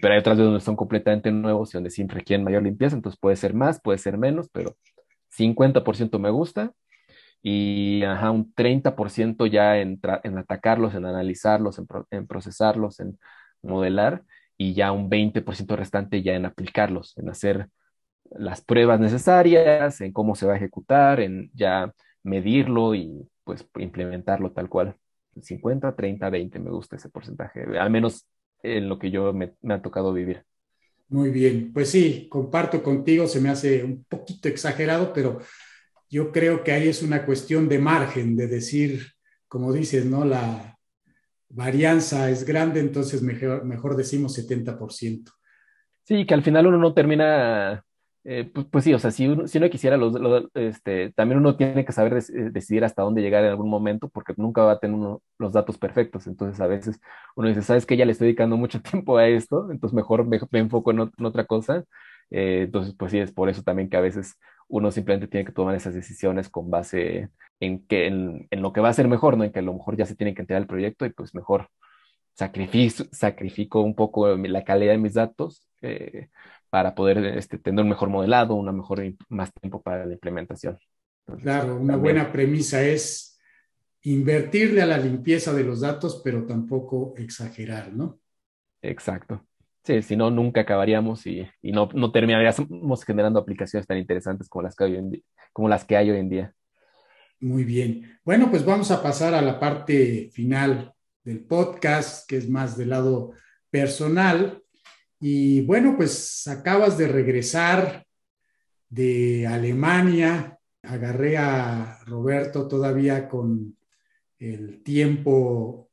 pero 0.01 0.15
hay 0.15 0.21
otras 0.21 0.37
veces 0.39 0.47
donde 0.47 0.65
son 0.65 0.77
completamente 0.77 1.31
nuevos 1.33 1.71
y 1.71 1.75
donde 1.75 1.91
sí 1.91 2.07
requieren 2.07 2.45
mayor 2.45 2.63
limpieza, 2.63 2.97
entonces 2.97 3.21
puede 3.21 3.37
ser 3.37 3.55
más, 3.55 3.81
puede 3.81 3.99
ser 3.99 4.17
menos, 4.19 4.49
pero 4.53 4.77
50% 5.31 6.19
me 6.19 6.31
gusta 6.31 6.73
y 7.43 8.03
ajá, 8.05 8.31
un 8.31 8.53
30% 8.55 9.47
ya 9.47 9.79
en, 9.79 10.01
en, 10.25 10.39
atacarlos, 10.39 10.95
en 10.95 11.07
analizarlos, 11.07 11.81
en, 12.11 12.27
procesarlos, 12.27 13.01
en 13.01 13.19
modelar, 13.63 14.25
y 14.57 14.75
ya 14.75 14.93
un 14.93 15.09
20% 15.09 15.77
restante 15.77 16.23
ya 16.23 16.35
en 16.35 16.45
aplicarlos, 16.45 17.17
en 17.17 17.31
hacer 17.31 17.69
las 18.31 18.63
pruebas 18.63 19.01
necesarias, 19.01 20.01
en 20.01 20.13
cómo 20.13 20.35
se 20.35 20.47
va 20.47 20.55
a 20.55 20.57
ejecutar, 20.57 21.21
en 21.21 21.51
ya 21.55 21.93
medirlo 22.23 22.95
y 22.95 23.29
pues 23.45 23.67
implementarlo 23.79 24.53
tal 24.53 24.69
cual. 24.69 24.97
50, 25.41 25.95
30, 25.95 26.29
20, 26.29 26.59
me 26.59 26.71
gusta 26.71 26.97
ese 26.97 27.09
porcentaje, 27.09 27.65
al 27.79 27.91
menos 27.91 28.27
en 28.63 28.89
lo 28.89 28.99
que 28.99 29.11
yo 29.11 29.33
me, 29.33 29.55
me 29.63 29.75
ha 29.75 29.83
tocado 29.83 30.13
vivir. 30.13 30.45
Muy 31.09 31.31
bien, 31.31 31.73
pues 31.73 31.91
sí, 31.91 32.29
comparto 32.29 32.83
contigo, 32.83 33.27
se 33.27 33.41
me 33.41 33.49
hace 33.49 33.83
un 33.83 34.05
poquito 34.05 34.49
exagerado, 34.49 35.13
pero 35.13 35.41
yo 36.11 36.33
creo 36.33 36.65
que 36.65 36.73
ahí 36.73 36.89
es 36.89 37.03
una 37.03 37.25
cuestión 37.25 37.69
de 37.69 37.79
margen, 37.79 38.37
de 38.37 38.49
decir, 38.49 39.13
como 39.49 39.73
dices, 39.73 40.05
¿no? 40.05 40.25
La 40.25 40.77
varianza 41.49 42.31
es 42.31 42.45
grande, 42.45 42.81
entonces 42.81 43.23
mejor, 43.23 43.65
mejor 43.65 43.97
decimos 43.97 44.37
70%. 44.37 45.33
Sí, 46.05 46.27
que 46.27 46.35
al 46.35 46.43
final 46.43 46.67
uno 46.67 46.79
no 46.79 46.93
termina 46.93 47.85
eh, 48.23 48.51
pues, 48.71 48.85
sí, 48.85 48.93
o 48.93 48.99
sea, 48.99 49.11
si 49.11 49.27
uno, 49.29 49.47
si 49.47 49.57
uno 49.57 49.71
quisiera, 49.71 49.97
los, 49.97 50.15
este, 50.55 51.11
también 51.13 51.39
uno 51.39 51.57
tiene 51.57 51.87
que 51.87 51.93
saber 51.93 52.15
eh, 52.19 52.51
decidir 52.53 52.85
hasta 52.85 53.03
dónde 53.03 53.23
llegar 53.23 53.45
en 53.45 53.51
algún 53.51 53.71
momento, 53.71 54.11
porque 54.11 54.35
nunca 54.37 54.63
va 54.63 54.73
a 54.73 54.79
tener 54.79 54.97
uno 54.97 55.23
los 55.39 55.53
datos 55.53 55.79
perfectos. 55.79 56.27
Entonces, 56.27 56.61
a 56.61 56.67
veces 56.67 57.01
uno 57.35 57.49
dice, 57.49 57.63
¿sabes 57.63 57.87
que 57.87 57.97
Ya 57.97 58.05
le 58.05 58.13
estoy 58.13 58.27
dedicando 58.27 58.57
mucho 58.57 58.83
tiempo 58.83 59.17
a 59.17 59.27
esto, 59.29 59.71
entonces 59.71 59.95
mejor 59.95 60.27
me, 60.27 60.39
enfoco 60.53 60.91
en, 60.91 61.01
otra 61.01 61.47
cosa. 61.47 61.85
Eh, 62.31 62.63
entonces, 62.65 62.95
pues 62.97 63.13
sí, 63.13 63.19
es 63.19 63.33
por 63.33 63.49
eso 63.49 63.63
también 63.63 63.89
que 63.89 63.97
a 63.97 64.01
veces 64.01 64.37
uno 64.71 64.91
simplemente 64.91 65.29
tiene 65.29 65.45
que 65.45 65.53
tomar 65.53 65.75
esas 65.75 65.95
decisiones 65.95 66.49
con 66.49 66.71
base 66.71 67.29
en, 67.59 67.85
que, 67.87 68.07
en, 68.07 68.49
lo 68.51 68.73
que 68.73 68.81
va 68.81 68.89
a 68.89 68.95
ser 68.95 69.09
mejor, 69.09 69.37
¿no? 69.37 69.45
En 69.45 69.53
que 69.53 69.59
a 69.59 69.63
lo 69.63 69.75
mejor 69.75 69.97
ya 69.97 70.07
se 70.07 70.15
tiene 70.15 70.33
que 70.33 70.43
entregar 70.43 70.63
el 70.63 70.69
proyecto 70.69 71.05
y 71.05 71.11
pues 71.11 71.35
mejor 71.35 71.69
sacrifico, 72.35 73.05
sacrifico 73.13 73.83
un 73.83 73.95
poco 73.95 74.35
la 74.37 74.65
calidad 74.65 74.93
de 74.93 74.99
mis 74.99 75.15
datos 75.15 75.67
para 76.71 76.95
poder 76.95 77.19
este, 77.37 77.59
tener 77.59 77.83
un 77.83 77.91
mejor 77.91 78.09
modelado, 78.09 78.55
una 78.55 78.73
mejor, 78.73 79.03
más 79.29 79.53
tiempo 79.53 79.83
para 79.83 80.07
la 80.07 80.13
implementación. 80.13 80.79
claro, 81.43 81.77
una 81.77 81.97
buena 81.97 82.31
premisa 82.31 82.83
es 82.83 83.39
invertirle 84.03 84.83
a 84.83 84.87
la 84.87 84.99
limpieza 84.99 85.53
de 85.53 85.65
los 85.65 85.81
datos, 85.81 86.21
pero 86.25 86.47
tampoco 86.47 87.15
exagerar, 87.17 87.93
¿no? 87.93 88.21
Exacto. 88.83 89.45
Sí, 89.83 90.03
si 90.03 90.17
no, 90.17 90.31
nunca 90.31 90.61
acabaríamos 90.61 91.27
y, 91.27 91.49
y 91.63 91.73
no, 91.73 91.89
no, 91.95 92.13
terminaríamos 92.13 93.05
generando 93.05 93.41
aplicaciones 93.41 93.87
tan 93.87 93.99
interesantes 93.99 94.49
como 94.49 94.63
las, 94.63 94.77
que 94.77 95.23
como 95.53 95.69
las 95.69 95.85
que 95.85 95.97
hay 95.97 96.11
hoy 96.11 96.19
en 96.19 96.29
día. 96.29 96.55
Muy 97.41 97.65
bien. 97.65 98.19
Bueno, 98.23 98.51
pues 98.51 98.65
vamos 98.65 98.91
a 98.91 99.03
pasar 99.03 99.33
a 99.33 99.41
la 99.41 99.59
parte 99.59 100.29
final 100.33 100.93
del 101.25 101.41
podcast, 101.45 102.29
que 102.29 102.37
es 102.37 102.49
más 102.49 102.77
del 102.77 102.91
lado 102.91 103.33
personal. 103.71 104.63
Y 105.19 105.63
bueno, 105.63 105.97
pues 105.97 106.47
acabas 106.47 106.99
de 106.99 107.09
regresar 107.09 108.05
de 108.91 109.47
Alemania. 109.47 110.59
Agarré 110.83 111.39
a 111.39 112.01
Roberto 112.05 112.69
todavía 112.69 113.29
con 113.29 113.77
el 114.39 114.83
tiempo 114.83 115.91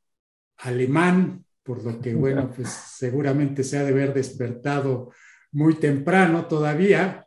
alemán, 0.58 1.44
por 1.68 1.84
lo 1.84 2.00
que, 2.00 2.14
bueno, 2.14 2.50
pues 2.56 2.70
seguramente 2.70 3.62
se 3.62 3.76
ha 3.76 3.84
de 3.84 3.90
haber 3.90 4.14
despertado 4.14 5.12
muy 5.52 5.74
temprano 5.74 6.46
todavía, 6.46 7.26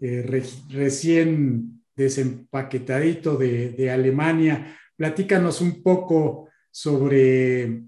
eh, 0.00 0.22
recién 0.70 1.82
desempaquetadito 1.96 3.36
de, 3.36 3.70
de 3.70 3.90
Alemania. 3.90 4.78
Platícanos 4.96 5.60
un 5.60 5.82
poco 5.82 6.48
sobre 6.70 7.82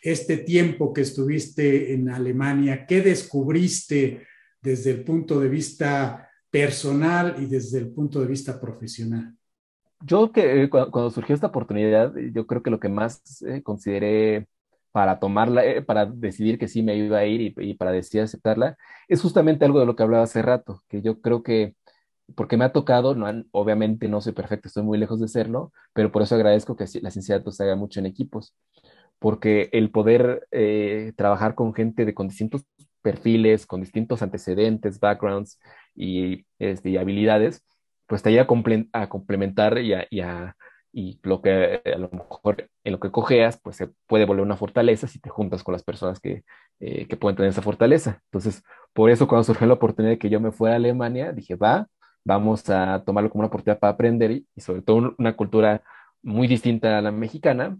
este 0.00 0.36
tiempo 0.36 0.92
que 0.92 1.00
estuviste 1.00 1.94
en 1.94 2.10
Alemania? 2.10 2.86
¿Qué 2.86 3.02
descubriste 3.02 4.24
desde 4.62 4.92
el 4.92 5.02
punto 5.02 5.40
de 5.40 5.48
vista 5.48 6.30
personal 6.48 7.34
y 7.40 7.46
desde 7.46 7.78
el 7.78 7.90
punto 7.90 8.20
de 8.20 8.28
vista 8.28 8.60
profesional? 8.60 9.34
Yo 10.00 10.30
que 10.30 10.62
eh, 10.62 10.70
cuando, 10.70 11.10
surgió 11.10 11.34
esta 11.34 11.48
oportunidad, 11.48 12.14
yo 12.32 12.46
creo 12.46 12.62
que 12.62 12.70
lo 12.70 12.78
que 12.78 12.88
más 12.88 13.42
eh, 13.42 13.64
consideré 13.64 14.46
para 14.92 15.18
tomarla, 15.20 15.64
eh, 15.64 15.82
para 15.82 16.06
decidir 16.06 16.58
que 16.58 16.68
sí 16.68 16.82
me 16.82 16.96
iba 16.96 17.18
a 17.18 17.26
ir 17.26 17.54
y, 17.56 17.74
para 17.74 17.92
decidir 17.92 18.24
aceptarla, 18.24 18.76
es 19.08 19.22
justamente 19.22 19.64
algo 19.64 19.80
de 19.80 19.86
lo 19.86 19.96
que 19.96 20.02
hablaba 20.02 20.24
hace 20.24 20.42
rato, 20.42 20.82
que 20.88 21.02
yo 21.02 21.20
creo 21.20 21.42
que, 21.42 21.74
porque 22.36 22.56
me 22.56 22.64
ha 22.64 22.72
tocado, 22.72 23.14
no, 23.14 23.26
obviamente 23.52 24.08
no 24.08 24.20
soy 24.20 24.32
perfecto, 24.32 24.68
estoy 24.68 24.84
muy 24.84 24.98
lejos 24.98 25.20
de 25.20 25.28
serlo, 25.28 25.72
pero 25.92 26.12
por 26.12 26.22
eso 26.22 26.34
agradezco 26.34 26.76
que 26.76 26.86
la 27.02 27.10
ciencia 27.10 27.42
se 27.50 27.62
haga 27.64 27.76
mucho 27.76 28.00
en 28.00 28.06
equipos 28.06 28.54
porque 29.20 29.68
el 29.72 29.90
poder 29.90 30.48
eh, 30.50 31.12
trabajar 31.16 31.54
con 31.54 31.74
gente 31.74 32.04
de, 32.04 32.14
con 32.14 32.28
distintos 32.28 32.64
perfiles, 33.02 33.66
con 33.66 33.80
distintos 33.80 34.22
antecedentes, 34.22 34.98
backgrounds 34.98 35.60
y, 35.94 36.46
este, 36.58 36.98
habilidades, 36.98 37.64
pues 38.06 38.22
te 38.22 38.30
ayuda 38.30 38.46
a, 38.92 39.08
complementar 39.08 39.78
y, 39.78 39.92
y, 40.10 40.20
lo 40.92 41.40
que 41.42 41.82
a 41.84 41.98
lo 41.98 42.10
mejor 42.10 42.68
en 42.84 42.92
lo 42.92 43.00
que 43.00 43.10
cojeas, 43.10 43.60
pues 43.62 43.76
se 43.76 43.88
puede 44.06 44.24
volver 44.24 44.44
una 44.44 44.56
fortaleza 44.56 45.06
si 45.06 45.20
te 45.20 45.30
juntas 45.30 45.62
con 45.62 45.72
las 45.72 45.82
personas 45.84 46.20
que, 46.20 46.44
eh, 46.80 47.06
que 47.06 47.16
pueden 47.16 47.36
tener 47.36 47.50
esa 47.50 47.62
fortaleza. 47.62 48.20
Entonces, 48.26 48.62
por 48.92 49.10
eso 49.10 49.28
cuando 49.28 49.44
surgió 49.44 49.66
la 49.66 49.74
oportunidad 49.74 50.12
de 50.12 50.18
que 50.18 50.30
yo 50.30 50.40
me 50.40 50.52
fuera 50.52 50.74
a 50.74 50.76
Alemania, 50.76 51.32
dije, 51.32 51.54
va, 51.54 51.88
vamos 52.24 52.68
a 52.70 53.02
tomarlo 53.04 53.30
como 53.30 53.40
una 53.40 53.48
oportunidad 53.48 53.78
para 53.78 53.92
aprender 53.94 54.30
y 54.32 54.46
sobre 54.60 54.82
todo 54.82 55.14
una 55.18 55.36
cultura 55.36 55.82
muy 56.22 56.48
distinta 56.48 56.98
a 56.98 57.02
la 57.02 57.12
mexicana, 57.12 57.78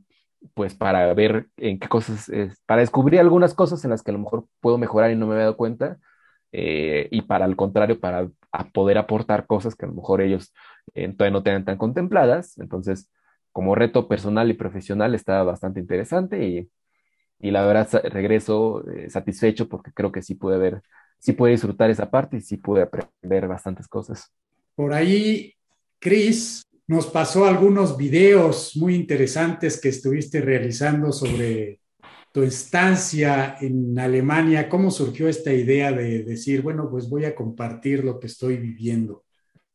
pues 0.54 0.74
para 0.74 1.12
ver 1.14 1.48
en 1.56 1.78
qué 1.78 1.88
cosas, 1.88 2.30
para 2.66 2.80
descubrir 2.80 3.20
algunas 3.20 3.54
cosas 3.54 3.84
en 3.84 3.90
las 3.90 4.02
que 4.02 4.10
a 4.10 4.14
lo 4.14 4.20
mejor 4.20 4.46
puedo 4.60 4.78
mejorar 4.78 5.10
y 5.10 5.16
no 5.16 5.26
me 5.26 5.34
había 5.34 5.44
dado 5.44 5.56
cuenta, 5.56 5.98
eh, 6.52 7.08
y 7.10 7.22
para 7.22 7.44
al 7.44 7.56
contrario, 7.56 8.00
para 8.00 8.28
poder 8.72 8.98
aportar 8.98 9.46
cosas 9.46 9.74
que 9.74 9.86
a 9.86 9.88
lo 9.88 9.94
mejor 9.94 10.20
ellos 10.20 10.52
eh, 10.94 11.08
todavía 11.12 11.32
no 11.32 11.42
tenían 11.42 11.64
tan 11.64 11.78
contempladas. 11.78 12.58
Entonces, 12.58 13.08
como 13.52 13.74
reto 13.74 14.08
personal 14.08 14.50
y 14.50 14.54
profesional 14.54 15.14
está 15.14 15.42
bastante 15.42 15.80
interesante 15.80 16.46
y, 16.46 16.70
y 17.40 17.50
la 17.50 17.64
verdad 17.64 17.88
regreso 18.10 18.84
eh, 18.90 19.08
satisfecho 19.10 19.68
porque 19.68 19.92
creo 19.92 20.12
que 20.12 20.22
sí 20.22 20.34
pude 20.34 20.58
ver, 20.58 20.82
sí 21.18 21.32
pude 21.32 21.52
disfrutar 21.52 21.90
esa 21.90 22.10
parte 22.10 22.36
y 22.36 22.40
sí 22.40 22.56
pude 22.56 22.82
aprender 22.82 23.48
bastantes 23.48 23.88
cosas. 23.88 24.32
Por 24.74 24.92
ahí, 24.92 25.54
Chris, 25.98 26.64
nos 26.86 27.06
pasó 27.06 27.44
algunos 27.44 27.96
videos 27.96 28.76
muy 28.76 28.94
interesantes 28.94 29.80
que 29.80 29.90
estuviste 29.90 30.40
realizando 30.40 31.12
sobre 31.12 31.80
tu 32.32 32.42
estancia 32.42 33.56
en 33.60 33.98
Alemania. 33.98 34.68
¿Cómo 34.68 34.90
surgió 34.90 35.28
esta 35.28 35.52
idea 35.52 35.92
de 35.92 36.24
decir, 36.24 36.62
bueno, 36.62 36.88
pues 36.90 37.08
voy 37.08 37.24
a 37.24 37.34
compartir 37.34 38.04
lo 38.04 38.20
que 38.20 38.26
estoy 38.28 38.56
viviendo? 38.56 39.24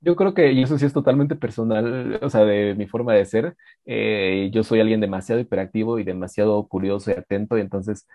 Yo 0.01 0.15
creo 0.15 0.33
que, 0.33 0.51
y 0.51 0.61
eso 0.61 0.77
sí 0.77 0.85
es 0.85 0.93
totalmente 0.93 1.35
personal, 1.35 2.19
o 2.21 2.29
sea, 2.29 2.41
de 2.45 2.75
mi 2.75 2.85
forma 2.85 3.13
de 3.13 3.25
ser, 3.25 3.55
eh, 3.85 4.51
yo 4.53 4.63
soy 4.63 4.79
alguien 4.79 5.01
demasiado 5.01 5.41
hiperactivo 5.41 5.97
y 5.97 6.03
demasiado 6.03 6.67
curioso 6.67 7.09
y 7.09 7.15
atento, 7.15 7.57
y 7.57 7.61
entonces 7.61 8.05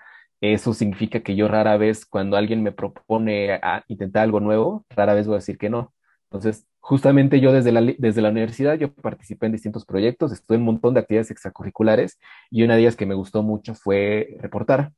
eso 0.40 0.72
significa 0.72 1.20
que 1.20 1.34
yo 1.34 1.48
rara 1.48 1.76
vez, 1.76 2.06
cuando 2.06 2.36
alguien 2.36 2.62
me 2.62 2.70
propone 2.72 3.54
a 3.54 3.84
intentar 3.88 4.22
algo 4.22 4.38
nuevo, 4.40 4.86
rara 4.90 5.14
vez 5.14 5.26
voy 5.26 5.34
a 5.34 5.38
decir 5.38 5.58
que 5.58 5.68
no. 5.68 5.92
Entonces, 6.30 6.66
justamente 6.80 7.40
yo 7.40 7.52
desde 7.52 7.72
la, 7.72 7.82
desde 7.98 8.22
la 8.22 8.30
universidad, 8.30 8.78
yo 8.78 8.92
participé 8.92 9.46
en 9.46 9.52
distintos 9.52 9.84
proyectos, 9.84 10.32
estuve 10.32 10.56
en 10.56 10.62
un 10.62 10.66
montón 10.66 10.94
de 10.94 11.00
actividades 11.00 11.30
extracurriculares 11.30 12.18
y 12.50 12.62
una 12.62 12.74
de 12.74 12.82
ellas 12.82 12.96
que 12.96 13.06
me 13.06 13.14
gustó 13.14 13.42
mucho 13.42 13.74
fue 13.74 14.36
reportar. 14.40 14.92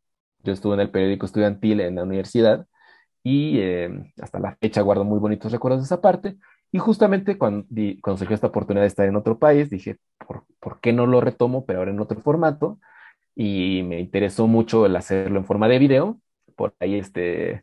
Yo 0.44 0.52
estuve 0.52 0.74
en 0.74 0.80
el 0.80 0.90
periódico 0.90 1.26
estudiantil 1.26 1.80
en 1.80 1.96
la 1.96 2.02
universidad 2.04 2.66
y 3.22 3.58
eh, 3.60 4.12
hasta 4.20 4.38
la 4.38 4.56
fecha 4.56 4.80
guardo 4.80 5.04
muy 5.04 5.18
bonitos 5.18 5.52
recuerdos 5.52 5.82
de 5.82 5.86
esa 5.86 6.00
parte. 6.00 6.36
Y 6.72 6.78
justamente 6.78 7.36
cuando, 7.38 7.66
cuando 8.02 8.18
surgió 8.18 8.34
esta 8.34 8.46
oportunidad 8.46 8.82
de 8.82 8.88
estar 8.88 9.06
en 9.06 9.16
otro 9.16 9.38
país, 9.38 9.68
dije, 9.68 9.98
¿por, 10.26 10.44
¿por 10.58 10.80
qué 10.80 10.92
no 10.92 11.06
lo 11.06 11.20
retomo, 11.20 11.66
pero 11.66 11.80
ahora 11.80 11.90
en 11.90 12.00
otro 12.00 12.20
formato? 12.20 12.78
Y 13.34 13.82
me 13.84 14.00
interesó 14.00 14.46
mucho 14.46 14.86
el 14.86 14.96
hacerlo 14.96 15.38
en 15.38 15.44
forma 15.44 15.68
de 15.68 15.78
video. 15.78 16.20
Por 16.56 16.74
ahí 16.80 16.96
este, 16.98 17.62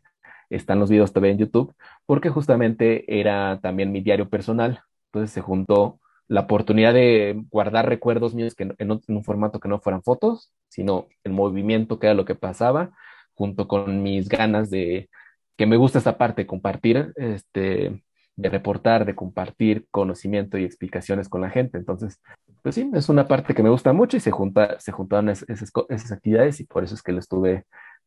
están 0.50 0.80
los 0.80 0.90
videos 0.90 1.12
todavía 1.12 1.32
en 1.32 1.38
YouTube, 1.38 1.74
porque 2.06 2.28
justamente 2.28 3.20
era 3.20 3.60
también 3.62 3.92
mi 3.92 4.00
diario 4.00 4.28
personal. 4.28 4.82
Entonces 5.06 5.32
se 5.32 5.40
juntó 5.40 6.00
la 6.28 6.42
oportunidad 6.42 6.94
de 6.94 7.42
guardar 7.50 7.88
recuerdos 7.88 8.34
míos 8.34 8.54
que 8.54 8.72
en, 8.78 8.90
un 8.90 9.24
formato 9.24 9.60
que 9.60 9.68
no 9.68 9.80
fueran 9.80 10.02
fotos, 10.02 10.52
sino 10.68 11.08
el 11.24 11.32
movimiento 11.32 11.98
que 11.98 12.06
era 12.06 12.14
lo 12.14 12.24
que 12.24 12.34
pasaba, 12.36 12.92
junto 13.34 13.66
con 13.66 14.02
mis 14.02 14.28
ganas 14.28 14.70
de 14.70 15.10
que 15.56 15.66
me 15.66 15.76
gusta 15.76 15.98
esta 15.98 16.18
parte, 16.18 16.46
compartir, 16.46 17.12
este, 17.16 18.02
de 18.36 18.48
reportar, 18.48 19.04
de 19.06 19.14
compartir 19.14 19.86
conocimiento 19.90 20.56
y 20.58 20.64
explicaciones 20.64 21.28
con 21.28 21.40
la 21.40 21.50
gente. 21.50 21.78
Entonces, 21.78 22.20
pues 22.62 22.74
sí, 22.76 22.90
es 22.94 23.08
una 23.08 23.26
parte 23.26 23.54
que 23.54 23.62
me 23.62 23.70
gusta 23.70 23.92
mucho 23.92 24.16
y 24.16 24.20
se, 24.20 24.30
junta, 24.30 24.78
se 24.80 24.92
juntaron 24.92 25.30
esas 25.30 26.12
actividades 26.12 26.60
y 26.60 26.64
por 26.64 26.84
eso 26.84 26.94
es 26.94 27.02
que 27.02 27.12
lo 27.12 27.18
estuve 27.18 27.64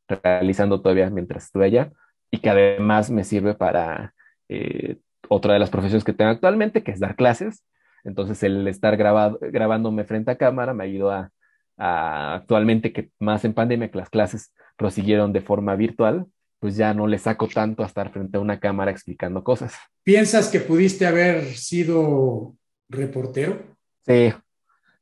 realizando 0.07 0.81
todavía 0.81 1.09
mientras 1.09 1.45
estuve 1.45 1.65
allá 1.65 1.91
y 2.33 2.39
que 2.39 2.49
además 2.49 3.11
me 3.11 3.23
sirve 3.23 3.53
para 3.53 4.15
eh, 4.49 4.97
otra 5.29 5.53
de 5.53 5.59
las 5.59 5.69
profesiones 5.69 6.03
que 6.03 6.13
tengo 6.13 6.31
actualmente, 6.31 6.81
que 6.83 6.89
es 6.89 6.99
dar 6.99 7.15
clases. 7.15 7.63
Entonces, 8.03 8.41
el 8.41 8.67
estar 8.67 8.97
grabado, 8.97 9.37
grabándome 9.39 10.03
frente 10.03 10.31
a 10.31 10.35
cámara 10.35 10.73
me 10.73 10.83
ayudó 10.83 11.11
a, 11.11 11.29
actualmente 11.77 12.91
que 12.91 13.11
más 13.19 13.45
en 13.45 13.53
pandemia 13.53 13.91
que 13.91 13.99
las 13.99 14.09
clases 14.09 14.51
prosiguieron 14.77 15.31
de 15.31 15.41
forma 15.41 15.75
virtual, 15.75 16.25
pues 16.59 16.75
ya 16.75 16.95
no 16.95 17.05
le 17.05 17.19
saco 17.19 17.47
tanto 17.47 17.83
a 17.83 17.85
estar 17.85 18.11
frente 18.11 18.37
a 18.37 18.41
una 18.41 18.59
cámara 18.59 18.89
explicando 18.89 19.43
cosas. 19.43 19.75
¿Piensas 20.03 20.49
que 20.49 20.59
pudiste 20.59 21.05
haber 21.05 21.43
sido 21.43 22.55
reportero? 22.89 23.61
Sí, 24.07 24.33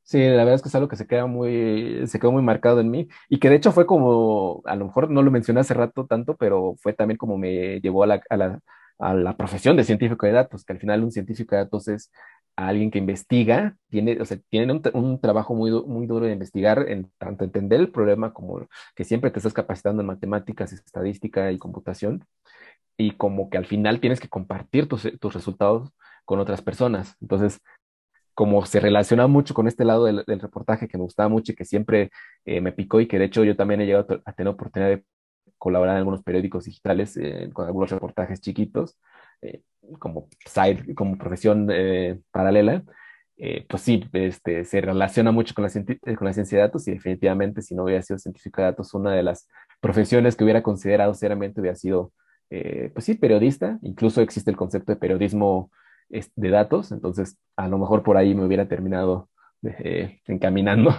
Sí, 0.04 0.18
la 0.18 0.38
verdad 0.44 0.54
es 0.54 0.62
que 0.62 0.68
es 0.68 0.74
algo 0.74 0.88
que 0.88 0.96
se 0.96 1.06
queda 1.06 1.26
muy, 1.26 2.06
se 2.06 2.18
quedó 2.18 2.32
muy 2.32 2.42
marcado 2.42 2.80
en 2.80 2.90
mí 2.90 3.08
y 3.28 3.38
que 3.38 3.48
de 3.48 3.56
hecho 3.56 3.72
fue 3.72 3.86
como, 3.86 4.60
a 4.66 4.76
lo 4.76 4.86
mejor 4.86 5.10
no 5.10 5.22
lo 5.22 5.30
mencioné 5.30 5.60
hace 5.60 5.74
rato 5.74 6.06
tanto, 6.06 6.36
pero 6.36 6.74
fue 6.80 6.92
también 6.92 7.16
como 7.18 7.38
me 7.38 7.80
llevó 7.80 8.02
a 8.02 8.06
la, 8.08 8.22
a 8.28 8.36
la, 8.36 8.60
a 8.98 9.14
la 9.14 9.36
profesión 9.36 9.76
de 9.76 9.84
científico 9.84 10.26
de 10.26 10.32
datos, 10.32 10.64
que 10.64 10.72
al 10.72 10.80
final 10.80 11.04
un 11.04 11.12
científico 11.12 11.54
de 11.54 11.62
datos 11.62 11.88
es 11.88 12.10
alguien 12.56 12.90
que 12.90 12.98
investiga, 12.98 13.76
tiene, 13.88 14.20
o 14.20 14.24
sea, 14.26 14.38
tiene 14.50 14.72
un, 14.72 14.82
un 14.92 15.20
trabajo 15.20 15.54
muy, 15.54 15.70
muy 15.86 16.06
duro 16.06 16.26
de 16.26 16.32
investigar, 16.32 16.84
en 16.88 17.10
tanto 17.18 17.44
entender 17.44 17.80
el 17.80 17.90
problema 17.90 18.32
como 18.34 18.66
que 18.94 19.04
siempre 19.04 19.30
te 19.30 19.38
estás 19.38 19.54
capacitando 19.54 20.02
en 20.02 20.08
matemáticas, 20.08 20.72
estadística 20.72 21.50
y 21.52 21.58
computación, 21.58 22.24
y 22.96 23.12
como 23.16 23.50
que 23.50 23.58
al 23.58 23.66
final 23.66 24.00
tienes 24.00 24.20
que 24.20 24.28
compartir 24.28 24.88
tus, 24.88 25.08
tus 25.20 25.34
resultados 25.34 25.90
con 26.24 26.38
otras 26.40 26.62
personas. 26.62 27.16
Entonces, 27.20 27.60
como 28.34 28.64
se 28.66 28.80
relaciona 28.80 29.26
mucho 29.26 29.54
con 29.54 29.68
este 29.68 29.84
lado 29.84 30.04
del, 30.06 30.24
reportaje 30.26 30.88
que 30.88 30.96
me 30.96 31.04
gustaba 31.04 31.28
mucho 31.28 31.52
y 31.52 31.54
que 31.54 31.64
siempre 31.64 32.10
eh, 32.44 32.60
me 32.60 32.72
picó 32.72 33.00
y 33.00 33.06
que 33.06 33.18
de 33.18 33.26
hecho 33.26 33.44
yo 33.44 33.56
también 33.56 33.80
he 33.80 33.86
llegado 33.86 34.22
a 34.24 34.32
tener 34.32 34.52
oportunidad 34.52 34.90
de 34.90 35.04
colaborar 35.58 35.94
en 35.94 35.98
algunos 35.98 36.22
periódicos 36.22 36.64
digitales 36.64 37.16
eh, 37.16 37.50
con 37.52 37.66
algunos 37.66 37.90
reportajes 37.90 38.40
chiquitos, 38.40 38.98
eh, 39.42 39.62
como 39.98 40.28
side, 40.46 40.94
como 40.94 41.18
profesión 41.18 41.68
paralela, 42.30 42.82
pues 43.68 43.82
sí, 43.82 44.04
este, 44.12 44.64
se 44.64 44.80
relaciona 44.80 45.32
mucho 45.32 45.54
con 45.54 45.64
la, 45.64 45.70
con 46.16 46.26
la 46.26 46.32
ciencia 46.32 46.58
de 46.58 46.62
datos 46.62 46.86
y 46.86 46.92
definitivamente 46.92 47.60
si 47.60 47.74
no 47.74 47.84
hubiera 47.84 48.02
sido 48.02 48.18
científico 48.18 48.60
de 48.60 48.68
datos, 48.68 48.94
una 48.94 49.12
de 49.12 49.24
las 49.24 49.48
profesiones 49.80 50.36
que 50.36 50.44
hubiera 50.44 50.62
considerado 50.62 51.12
seriamente 51.14 51.60
hubiera 51.60 51.76
sido, 51.76 52.12
pues 52.48 53.04
sí, 53.04 53.14
periodista, 53.14 53.78
incluso 53.82 54.20
existe 54.20 54.50
el 54.50 54.56
concepto 54.56 54.92
de 54.92 54.96
periodismo 54.96 55.70
de 56.36 56.50
datos, 56.50 56.92
entonces 56.92 57.38
a 57.56 57.68
lo 57.68 57.78
mejor 57.78 58.02
por 58.02 58.16
ahí 58.16 58.34
me 58.34 58.44
hubiera 58.44 58.68
terminado 58.68 59.28
eh, 59.62 60.20
encaminando. 60.26 60.94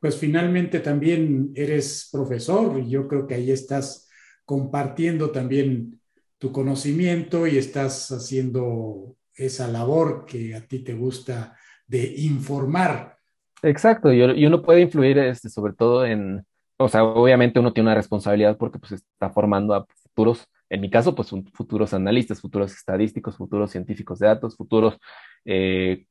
Pues 0.00 0.16
finalmente 0.16 0.80
también 0.80 1.52
eres 1.54 2.08
profesor 2.12 2.78
y 2.78 2.88
yo 2.88 3.08
creo 3.08 3.26
que 3.26 3.34
ahí 3.34 3.50
estás 3.50 4.08
compartiendo 4.44 5.30
también 5.30 6.00
tu 6.38 6.52
conocimiento 6.52 7.46
y 7.46 7.56
estás 7.56 8.10
haciendo 8.10 9.16
esa 9.34 9.68
labor 9.68 10.24
que 10.26 10.54
a 10.54 10.60
ti 10.66 10.80
te 10.80 10.94
gusta 10.94 11.56
de 11.86 12.14
informar. 12.18 13.18
Exacto, 13.62 14.12
y, 14.12 14.22
y 14.22 14.46
uno 14.46 14.60
puede 14.60 14.80
influir 14.80 15.18
este, 15.18 15.48
sobre 15.48 15.72
todo 15.72 16.04
en, 16.04 16.44
o 16.78 16.88
sea, 16.88 17.04
obviamente 17.04 17.60
uno 17.60 17.72
tiene 17.72 17.88
una 17.90 17.96
responsabilidad 17.96 18.56
porque 18.56 18.78
pues 18.78 18.92
está 18.92 19.30
formando 19.30 19.74
a 19.74 19.86
futuros 20.02 20.48
en 20.72 20.80
mi 20.80 20.88
caso, 20.88 21.14
pues 21.14 21.28
futuros 21.52 21.92
analistas, 21.92 22.40
futuros 22.40 22.72
estadísticos, 22.72 23.36
futuros 23.36 23.70
científicos 23.70 24.18
de 24.18 24.28
datos, 24.28 24.56
futuros, 24.56 24.98
eh, 25.44 26.06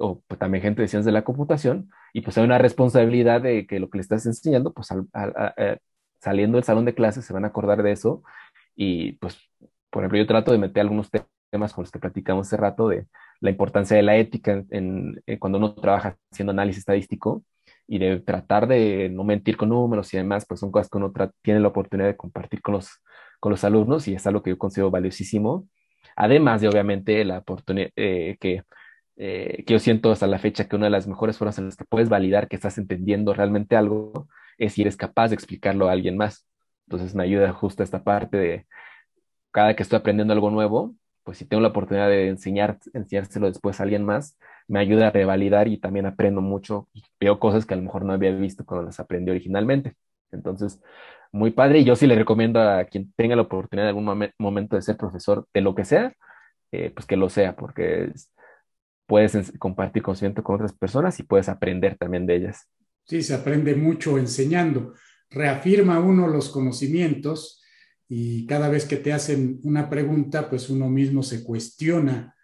o 0.00 0.22
pues, 0.26 0.40
también 0.40 0.62
gente 0.62 0.80
de 0.80 0.88
ciencias 0.88 1.04
de 1.04 1.12
la 1.12 1.24
computación, 1.24 1.90
y 2.14 2.22
pues 2.22 2.38
hay 2.38 2.44
una 2.44 2.56
responsabilidad 2.56 3.42
de 3.42 3.66
que 3.66 3.78
lo 3.78 3.90
que 3.90 3.98
le 3.98 4.02
estás 4.02 4.24
enseñando, 4.24 4.72
pues 4.72 4.88
saliendo 6.20 6.56
del 6.56 6.64
salón 6.64 6.86
de 6.86 6.94
clases 6.94 7.26
se 7.26 7.34
van 7.34 7.44
a 7.44 7.48
acordar 7.48 7.82
de 7.82 7.92
eso, 7.92 8.22
y 8.74 9.12
pues, 9.18 9.36
por 9.90 10.02
ejemplo, 10.02 10.18
yo 10.18 10.26
trato 10.26 10.52
de 10.52 10.58
meter 10.58 10.80
algunos 10.80 11.10
temas 11.50 11.74
con 11.74 11.82
los 11.82 11.90
que 11.92 11.98
platicamos 11.98 12.46
hace 12.46 12.56
rato 12.56 12.88
de 12.88 13.06
la 13.40 13.50
importancia 13.50 13.94
de 13.94 14.02
la 14.02 14.16
ética 14.16 14.64
en, 14.70 15.22
cuando 15.38 15.58
uno 15.58 15.74
trabaja 15.74 16.16
haciendo 16.32 16.52
análisis 16.52 16.78
estadístico, 16.78 17.44
y 17.86 17.98
de 17.98 18.20
tratar 18.20 18.68
de 18.68 19.10
no 19.10 19.24
mentir 19.24 19.58
con 19.58 19.68
números 19.68 20.14
y 20.14 20.16
demás, 20.16 20.46
pues 20.48 20.60
son 20.60 20.70
cosas 20.70 20.88
que 20.88 20.96
uno 20.96 21.12
tiene 21.42 21.60
la 21.60 21.68
oportunidad 21.68 22.08
de 22.08 22.16
compartir 22.16 22.62
con 22.62 22.74
los 22.74 22.88
con 23.40 23.50
los 23.52 23.64
alumnos 23.64 24.08
y 24.08 24.14
es 24.14 24.26
algo 24.26 24.42
que 24.42 24.50
yo 24.50 24.58
considero 24.58 24.90
valiosísimo. 24.90 25.68
Además 26.16 26.60
de, 26.60 26.68
obviamente, 26.68 27.24
la 27.24 27.38
oportunidad 27.38 27.90
eh, 27.96 28.36
que, 28.40 28.62
eh, 29.16 29.64
que 29.66 29.74
yo 29.74 29.78
siento 29.78 30.10
hasta 30.12 30.26
la 30.26 30.38
fecha 30.38 30.68
que 30.68 30.76
una 30.76 30.86
de 30.86 30.90
las 30.90 31.06
mejores 31.06 31.38
formas 31.38 31.58
en 31.58 31.66
las 31.66 31.76
que 31.76 31.84
puedes 31.84 32.08
validar 32.08 32.48
que 32.48 32.56
estás 32.56 32.78
entendiendo 32.78 33.34
realmente 33.34 33.76
algo 33.76 34.28
es 34.58 34.74
si 34.74 34.82
eres 34.82 34.96
capaz 34.96 35.28
de 35.28 35.34
explicarlo 35.36 35.88
a 35.88 35.92
alguien 35.92 36.16
más. 36.16 36.46
Entonces 36.86 37.14
me 37.14 37.24
ayuda 37.24 37.52
justo 37.52 37.82
esta 37.82 38.02
parte 38.02 38.36
de 38.36 38.66
cada 39.50 39.74
que 39.76 39.82
estoy 39.82 39.98
aprendiendo 39.98 40.34
algo 40.34 40.50
nuevo, 40.50 40.94
pues 41.24 41.38
si 41.38 41.44
tengo 41.46 41.60
la 41.60 41.68
oportunidad 41.68 42.08
de 42.08 42.28
enseñar, 42.28 42.78
enseñárselo 42.94 43.48
después 43.48 43.80
a 43.80 43.82
alguien 43.84 44.04
más, 44.04 44.38
me 44.66 44.80
ayuda 44.80 45.08
a 45.08 45.10
revalidar 45.10 45.68
y 45.68 45.78
también 45.78 46.06
aprendo 46.06 46.40
mucho. 46.40 46.88
Veo 47.20 47.38
cosas 47.38 47.66
que 47.66 47.74
a 47.74 47.76
lo 47.76 47.82
mejor 47.82 48.04
no 48.04 48.12
había 48.12 48.30
visto 48.32 48.64
cuando 48.64 48.86
las 48.86 49.00
aprendí 49.00 49.30
originalmente. 49.30 49.94
Entonces, 50.30 50.80
muy 51.32 51.50
padre 51.50 51.80
y 51.80 51.84
yo 51.84 51.96
sí 51.96 52.06
le 52.06 52.14
recomiendo 52.14 52.60
a 52.60 52.84
quien 52.84 53.12
tenga 53.16 53.36
la 53.36 53.42
oportunidad 53.42 53.90
en 53.90 53.96
algún 53.96 54.30
momento 54.38 54.76
de 54.76 54.82
ser 54.82 54.96
profesor 54.96 55.46
de 55.52 55.60
lo 55.60 55.74
que 55.74 55.84
sea, 55.84 56.14
eh, 56.72 56.90
pues 56.94 57.06
que 57.06 57.16
lo 57.16 57.28
sea, 57.28 57.56
porque 57.56 58.12
puedes 59.06 59.52
compartir 59.58 60.02
conocimiento 60.02 60.42
con 60.42 60.56
otras 60.56 60.72
personas 60.72 61.18
y 61.18 61.22
puedes 61.22 61.48
aprender 61.48 61.96
también 61.96 62.26
de 62.26 62.36
ellas. 62.36 62.68
Sí, 63.04 63.22
se 63.22 63.34
aprende 63.34 63.74
mucho 63.74 64.18
enseñando. 64.18 64.94
Reafirma 65.30 65.98
uno 65.98 66.28
los 66.28 66.50
conocimientos 66.50 67.62
y 68.06 68.46
cada 68.46 68.68
vez 68.68 68.86
que 68.86 68.96
te 68.96 69.12
hacen 69.12 69.60
una 69.62 69.88
pregunta, 69.88 70.48
pues 70.48 70.68
uno 70.70 70.88
mismo 70.88 71.22
se 71.22 71.42
cuestiona 71.42 72.34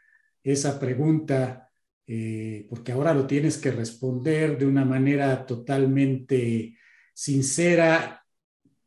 esa 0.42 0.78
pregunta, 0.78 1.70
eh, 2.06 2.66
porque 2.68 2.92
ahora 2.92 3.14
lo 3.14 3.26
tienes 3.26 3.58
que 3.58 3.70
responder 3.70 4.58
de 4.58 4.66
una 4.66 4.84
manera 4.84 5.46
totalmente 5.46 6.76
sincera 7.14 8.23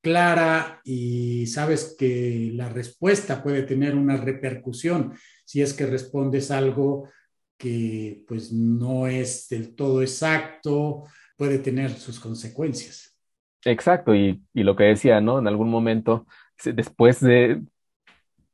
clara 0.07 0.79
y 0.85 1.47
sabes 1.47 1.97
que 1.99 2.51
la 2.53 2.69
respuesta 2.69 3.43
puede 3.43 3.63
tener 3.63 3.93
una 3.93 4.15
repercusión 4.15 5.13
si 5.43 5.61
es 5.61 5.73
que 5.73 5.85
respondes 5.85 6.49
algo 6.49 7.09
que 7.57 8.23
pues 8.25 8.53
no 8.53 9.07
es 9.07 9.49
del 9.49 9.75
todo 9.75 10.01
exacto, 10.01 11.03
puede 11.35 11.59
tener 11.59 11.91
sus 11.91 12.21
consecuencias. 12.21 13.17
Exacto, 13.65 14.15
y, 14.15 14.41
lo 14.53 14.77
que 14.77 14.85
decía, 14.85 15.19
¿no? 15.19 15.39
En 15.39 15.47
algún 15.49 15.69
momento, 15.69 16.25
después 16.63 17.19
de, 17.19 17.61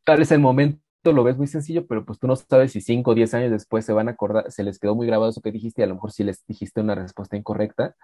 tal 0.04 0.18
vez 0.18 0.32
el 0.32 0.40
momento 0.40 0.82
lo 1.04 1.24
ves 1.24 1.38
muy 1.38 1.46
sencillo, 1.46 1.86
pero 1.86 2.04
pues 2.04 2.18
tú 2.18 2.26
no 2.26 2.36
sabes 2.36 2.72
si 2.72 2.82
5 2.82 3.12
o 3.12 3.14
10 3.14 3.32
años 3.36 3.52
después 3.52 3.86
se 3.86 3.94
van 3.94 4.08
a 4.08 4.12
acordar, 4.14 4.52
se 4.52 4.64
les 4.64 4.80
quedó 4.80 4.96
muy 4.96 5.06
grabado 5.06 5.30
eso 5.30 5.42
que 5.42 5.52
dijiste 5.52 5.84
y 5.84 5.84
a 5.84 5.88
lo 5.88 5.96
mejor 5.96 6.12
si 6.12 6.24
les 6.24 6.44
dijiste 6.48 6.82
una 6.82 6.96
respuesta 6.96 7.38
incorrecta, 7.38 7.96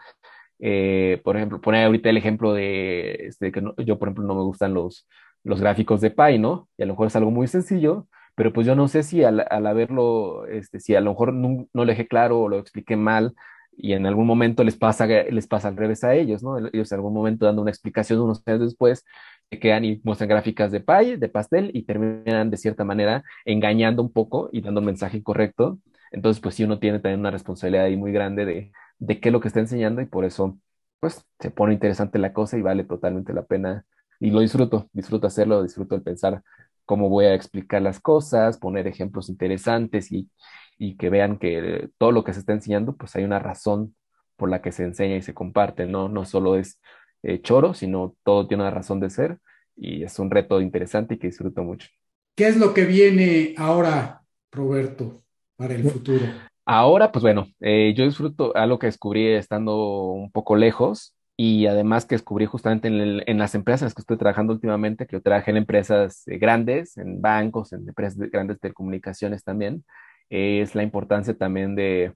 eh, 0.59 1.21
por 1.23 1.37
ejemplo, 1.37 1.61
poner 1.61 1.85
ahorita 1.85 2.09
el 2.09 2.17
ejemplo 2.17 2.53
de 2.53 3.27
este, 3.27 3.51
que 3.51 3.61
yo, 3.85 3.97
por 3.97 4.09
ejemplo, 4.09 4.25
no 4.25 4.35
me 4.35 4.43
gustan 4.43 4.73
los, 4.73 5.07
los 5.43 5.61
gráficos 5.61 6.01
de 6.01 6.11
Pi, 6.11 6.37
¿no? 6.37 6.67
Y 6.77 6.83
a 6.83 6.85
lo 6.85 6.93
mejor 6.93 7.07
es 7.07 7.15
algo 7.15 7.31
muy 7.31 7.47
sencillo, 7.47 8.07
pero 8.35 8.53
pues 8.53 8.67
yo 8.67 8.75
no 8.75 8.87
sé 8.87 9.03
si 9.03 9.23
al, 9.23 9.45
al 9.49 9.67
haberlo, 9.67 10.45
este, 10.47 10.79
si 10.79 10.95
a 10.95 11.01
lo 11.01 11.11
mejor 11.11 11.33
no, 11.33 11.67
no, 11.73 11.85
lo 11.85 11.85
dejé 11.85 12.07
claro 12.07 12.41
o 12.41 12.49
lo 12.49 12.59
expliqué 12.59 12.95
mal 12.95 13.33
y 13.75 13.93
en 13.93 14.05
algún 14.05 14.27
momento 14.27 14.63
les 14.63 14.75
pasa, 14.77 15.07
les 15.07 15.47
pasa 15.47 15.69
al 15.69 15.77
revés 15.77 16.03
a 16.03 16.13
ellos, 16.13 16.43
¿no? 16.43 16.57
Ellos 16.57 16.91
en 16.91 16.97
algún 16.97 17.13
momento 17.13 17.45
dando 17.45 17.61
una 17.61 17.71
explicación 17.71 18.19
unos 18.19 18.41
años 18.45 18.61
después 18.61 19.05
se 19.49 19.59
quedan 19.59 19.85
y 19.85 20.01
muestran 20.03 20.29
gráficas 20.29 20.71
de 20.71 20.81
Pi, 20.81 21.15
de 21.15 21.29
pastel 21.29 21.71
y 21.73 21.83
terminan 21.83 22.49
de 22.49 22.57
cierta 22.57 22.83
manera 22.83 23.23
engañando 23.45 24.01
un 24.01 24.11
poco 24.11 24.49
y 24.51 24.61
dando 24.61 24.79
un 24.81 24.85
mensaje 24.85 25.17
incorrecto. 25.17 25.79
Entonces, 26.11 26.41
pues 26.41 26.55
sí, 26.55 26.63
uno 26.63 26.79
tiene 26.79 26.99
también 26.99 27.19
una 27.19 27.31
responsabilidad 27.31 27.85
ahí 27.85 27.97
muy 27.97 28.11
grande 28.11 28.45
de, 28.45 28.71
de 28.99 29.19
qué 29.19 29.29
es 29.29 29.33
lo 29.33 29.41
que 29.41 29.47
está 29.49 29.59
enseñando 29.59 30.01
y 30.01 30.05
por 30.05 30.25
eso, 30.25 30.59
pues, 30.99 31.25
se 31.39 31.51
pone 31.51 31.73
interesante 31.73 32.19
la 32.19 32.33
cosa 32.33 32.57
y 32.57 32.61
vale 32.61 32.83
totalmente 32.83 33.33
la 33.33 33.45
pena. 33.45 33.85
Y 34.19 34.31
lo 34.31 34.41
disfruto, 34.41 34.89
disfruto 34.93 35.27
hacerlo, 35.27 35.63
disfruto 35.63 35.95
el 35.95 36.03
pensar 36.03 36.43
cómo 36.85 37.09
voy 37.09 37.25
a 37.25 37.35
explicar 37.35 37.81
las 37.81 37.99
cosas, 37.99 38.57
poner 38.57 38.87
ejemplos 38.87 39.29
interesantes 39.29 40.11
y, 40.11 40.29
y 40.77 40.97
que 40.97 41.09
vean 41.09 41.37
que 41.39 41.89
todo 41.97 42.11
lo 42.11 42.23
que 42.23 42.33
se 42.33 42.39
está 42.39 42.53
enseñando, 42.53 42.95
pues 42.97 43.15
hay 43.15 43.23
una 43.23 43.39
razón 43.39 43.95
por 44.37 44.49
la 44.49 44.61
que 44.61 44.71
se 44.71 44.83
enseña 44.83 45.17
y 45.17 45.21
se 45.21 45.33
comparte, 45.33 45.85
¿no? 45.85 46.09
No 46.09 46.25
solo 46.25 46.55
es 46.55 46.79
eh, 47.23 47.41
choro, 47.41 47.73
sino 47.73 48.15
todo 48.23 48.47
tiene 48.47 48.63
una 48.63 48.71
razón 48.71 48.99
de 48.99 49.09
ser 49.09 49.39
y 49.75 50.03
es 50.03 50.17
un 50.19 50.31
reto 50.31 50.61
interesante 50.61 51.15
y 51.15 51.19
que 51.19 51.27
disfruto 51.27 51.63
mucho. 51.63 51.87
¿Qué 52.35 52.47
es 52.47 52.57
lo 52.57 52.73
que 52.73 52.85
viene 52.85 53.53
ahora, 53.57 54.23
Roberto, 54.51 55.21
para 55.57 55.75
el 55.75 55.83
futuro? 55.83 56.25
Ahora, 56.71 57.11
pues 57.11 57.23
bueno, 57.23 57.47
eh, 57.61 57.95
yo 57.97 58.05
disfruto 58.05 58.55
algo 58.55 58.77
que 58.77 58.85
descubrí 58.85 59.25
estando 59.25 60.11
un 60.11 60.31
poco 60.31 60.55
lejos 60.55 61.15
y 61.35 61.65
además 61.65 62.05
que 62.05 62.13
descubrí 62.13 62.45
justamente 62.45 62.89
en, 62.89 63.39
las 63.39 63.55
empresas 63.55 63.81
en 63.81 63.85
las 63.87 63.95
que 63.95 64.01
estoy 64.01 64.17
trabajando 64.17 64.53
últimamente, 64.53 65.07
que 65.07 65.15
yo 65.15 65.21
trabajé 65.23 65.49
en 65.49 65.57
empresas 65.57 66.27
eh, 66.27 66.37
grandes, 66.37 66.95
en 66.97 67.21
bancos, 67.21 67.73
en 67.73 67.89
empresas 67.89 68.19
de, 68.19 68.27
grandes 68.29 68.59
telecomunicaciones 68.59 69.43
también, 69.43 69.83
es 70.29 70.75
la 70.75 70.83
importancia 70.83 71.35
también 71.35 71.73
de, 71.75 72.13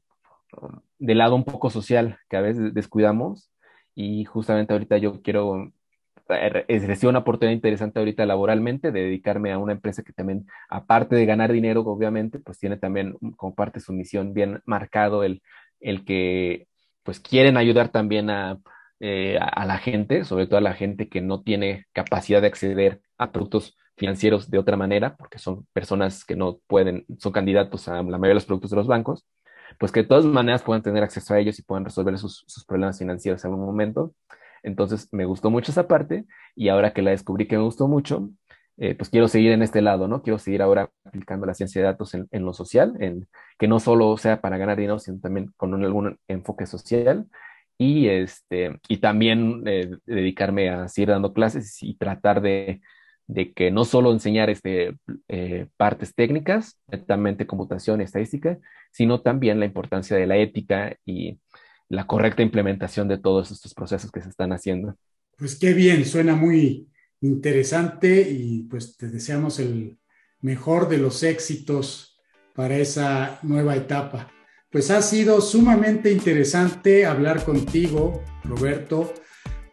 del 1.00 1.18
lado 1.18 1.34
un 1.36 1.46
poco 1.46 1.72
social 1.72 2.20
que 2.30 2.38
a 2.38 2.42
veces 2.42 2.76
descuidamos. 2.76 3.50
Y 3.96 4.26
justamente 4.26 4.74
ahorita 4.74 5.00
yo 5.00 5.24
quiero 5.24 5.72
recibo 6.68 7.10
una 7.10 7.20
oportunidad 7.20 7.56
interesante 7.56 8.00
ahorita 8.00 8.26
laboralmente 8.26 8.92
de 8.92 9.02
dedicarme 9.02 9.52
a 9.52 9.58
una 9.58 9.74
empresa 9.74 10.04
que 10.04 10.14
también, 10.14 10.48
aparte 10.70 11.16
de 11.16 11.26
ganar 11.26 11.52
dinero, 11.52 11.82
obviamente, 11.82 12.40
pues 12.40 12.60
tiene 12.60 12.78
también 12.78 13.18
como 13.36 13.56
parte 13.56 13.80
de 13.80 13.86
su 13.86 13.94
misión 13.94 14.34
bien 14.34 14.62
marcado 14.66 15.24
el, 15.24 15.42
el 15.80 16.06
que 16.06 16.68
pues 17.04 17.20
quieren 17.20 17.58
ayudar 17.58 17.90
también 17.90 18.30
a, 18.30 18.60
eh, 19.00 19.38
a, 19.38 19.66
la 19.66 19.78
gente, 19.80 20.24
sobre 20.24 20.48
todo 20.48 20.58
a 20.58 20.62
la 20.62 20.74
gente 20.74 21.10
que 21.10 21.22
no 21.22 21.42
tiene 21.42 21.88
capacidad 21.92 22.42
de 22.42 22.48
acceder 22.48 23.02
a 23.18 23.32
productos 23.34 23.76
financieros 23.98 24.50
de 24.50 24.58
otra 24.58 24.78
manera, 24.78 25.16
porque 25.18 25.40
son 25.40 25.68
personas 25.74 26.24
que 26.26 26.38
no 26.38 26.60
pueden, 26.68 27.06
son 27.20 27.34
candidatos 27.34 27.88
a 27.90 27.96
la 27.96 28.04
mayoría 28.04 28.30
de 28.30 28.36
los 28.36 28.46
productos 28.46 28.72
de 28.72 28.78
los 28.78 28.88
bancos. 28.88 29.26
pues 29.80 29.92
que 29.92 30.04
de 30.04 30.08
todas 30.08 30.26
maneras 30.26 30.64
puedan 30.64 30.84
tener 30.84 31.04
acceso 31.04 31.34
a 31.34 31.40
ellos 31.40 31.60
y 31.60 31.64
puedan 31.64 31.86
resolver 31.86 32.18
sus, 32.18 32.44
sus 32.48 32.66
problemas 32.66 33.00
financieros 33.00 33.44
en 33.44 33.52
algún 33.52 33.66
momento. 33.66 34.14
Entonces 34.64 35.10
me 35.12 35.26
gustó 35.26 35.50
mucho 35.52 35.72
esa 35.72 35.88
parte 35.88 36.26
y 36.56 36.70
ahora 36.70 36.94
que 36.94 37.02
la 37.02 37.12
descubrí 37.12 37.48
que 37.48 37.58
me 37.58 37.64
gustó 37.64 37.88
mucho, 37.88 38.30
eh, 38.78 38.96
pues 38.96 39.10
quiero 39.10 39.28
seguir 39.28 39.52
en 39.52 39.62
este 39.62 39.82
lado, 39.82 40.08
¿no? 40.08 40.24
Quiero 40.24 40.40
seguir 40.40 40.62
ahora 40.62 40.90
aplicando 41.04 41.46
la 41.46 41.54
ciencia 41.54 41.82
de 41.82 41.88
datos 41.88 42.14
en, 42.16 42.28
en, 42.32 42.44
lo 42.46 42.54
social, 42.54 42.96
en 43.00 43.28
que 43.60 43.68
no 43.68 43.80
solo 43.80 44.18
sea 44.18 44.42
para 44.42 44.58
ganar 44.58 44.78
dinero, 44.78 45.00
sino 45.00 45.20
también 45.20 45.54
con 45.58 45.74
algún 45.84 46.18
enfoque 46.28 46.66
social 46.66 47.28
y, 47.78 48.08
este, 48.08 48.80
y 48.88 48.98
también 48.98 49.64
eh, 49.68 49.92
dedicarme 50.06 50.70
a 50.70 50.88
seguir 50.88 51.10
dando 51.10 51.34
clases 51.34 51.82
y 51.84 51.96
tratar 51.96 52.42
de, 52.42 52.82
de 53.28 53.54
que 53.54 53.72
no 53.72 53.86
solo 53.86 54.12
enseñar 54.12 54.50
este, 54.50 54.98
eh, 55.28 55.68
partes 55.78 56.14
técnicas, 56.16 56.80
netamente 56.88 57.48
computación 57.48 58.02
y 58.02 58.06
estadística, 58.06 58.58
sino 58.92 59.22
también 59.22 59.60
la 59.60 59.66
importancia 59.66 60.18
de 60.18 60.28
la 60.28 60.38
ética 60.38 60.98
y 61.06 61.40
la 61.90 62.08
correcta 62.08 62.42
implementación 62.42 63.08
de 63.08 63.18
todos 63.18 63.52
estos 63.52 63.74
procesos 63.74 64.12
que 64.12 64.22
se 64.22 64.30
están 64.30 64.52
haciendo. 64.52 64.96
Pues 65.38 65.56
qué 65.58 65.74
bien, 65.74 66.06
suena 66.06 66.36
muy 66.36 66.88
interesante 67.22 68.22
y 68.30 68.64
pues 68.64 68.98
te 68.98 69.08
deseamos 69.08 69.60
el 69.60 69.98
mejor 70.42 70.90
de 70.90 70.98
los 70.98 71.24
éxitos 71.24 72.20
para 72.54 72.78
esa 72.78 73.40
nueva 73.44 73.76
etapa. 73.76 74.32
Pues 74.70 74.92
ha 74.92 75.02
sido 75.02 75.40
sumamente 75.42 76.12
interesante 76.12 77.06
hablar 77.06 77.46
contigo, 77.46 78.24
Roberto, 78.44 79.14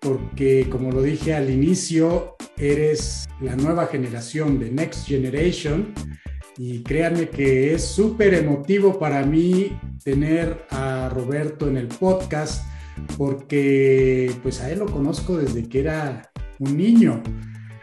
porque 0.00 0.68
como 0.70 0.92
lo 0.92 1.02
dije 1.02 1.34
al 1.34 1.50
inicio, 1.50 2.36
eres 2.56 3.28
la 3.40 3.56
nueva 3.56 3.86
generación 3.86 4.58
de 4.58 4.70
Next 4.70 5.06
Generation 5.06 5.94
y 6.62 6.82
créanme 6.82 7.30
que 7.30 7.72
es 7.72 7.82
súper 7.82 8.34
emotivo 8.34 8.98
para 8.98 9.24
mí 9.24 9.80
tener 10.04 10.66
a 10.68 11.08
Roberto 11.08 11.66
en 11.66 11.78
el 11.78 11.86
podcast 11.86 12.66
porque 13.16 14.30
pues 14.42 14.60
a 14.60 14.70
él 14.70 14.80
lo 14.80 14.84
conozco 14.84 15.38
desde 15.38 15.66
que 15.66 15.80
era 15.80 16.30
un 16.58 16.76
niño. 16.76 17.22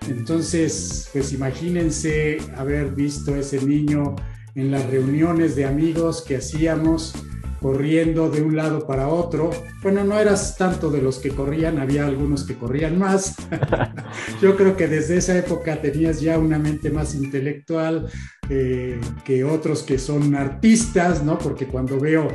Entonces, 0.07 1.09
pues 1.11 1.33
imagínense 1.33 2.37
haber 2.55 2.93
visto 2.93 3.33
a 3.33 3.39
ese 3.39 3.65
niño 3.65 4.15
en 4.53 4.69
las 4.69 4.85
reuniones 4.85 5.55
de 5.55 5.65
amigos 5.65 6.21
que 6.21 6.35
hacíamos 6.35 7.15
corriendo 7.59 8.29
de 8.29 8.43
un 8.43 8.55
lado 8.55 8.85
para 8.85 9.07
otro. 9.07 9.49
Bueno, 9.81 10.03
no 10.03 10.19
eras 10.19 10.55
tanto 10.55 10.91
de 10.91 11.01
los 11.01 11.17
que 11.17 11.29
corrían, 11.29 11.79
había 11.79 12.05
algunos 12.05 12.43
que 12.43 12.55
corrían 12.55 12.99
más. 12.99 13.35
Yo 14.41 14.55
creo 14.55 14.77
que 14.77 14.87
desde 14.87 15.17
esa 15.17 15.35
época 15.35 15.81
tenías 15.81 16.21
ya 16.21 16.37
una 16.37 16.59
mente 16.59 16.91
más 16.91 17.15
intelectual 17.15 18.07
eh, 18.49 18.99
que 19.25 19.43
otros 19.43 19.83
que 19.83 19.99
son 19.99 20.35
artistas, 20.35 21.23
¿no? 21.23 21.37
Porque 21.37 21.67
cuando 21.67 21.99
veo 21.99 22.27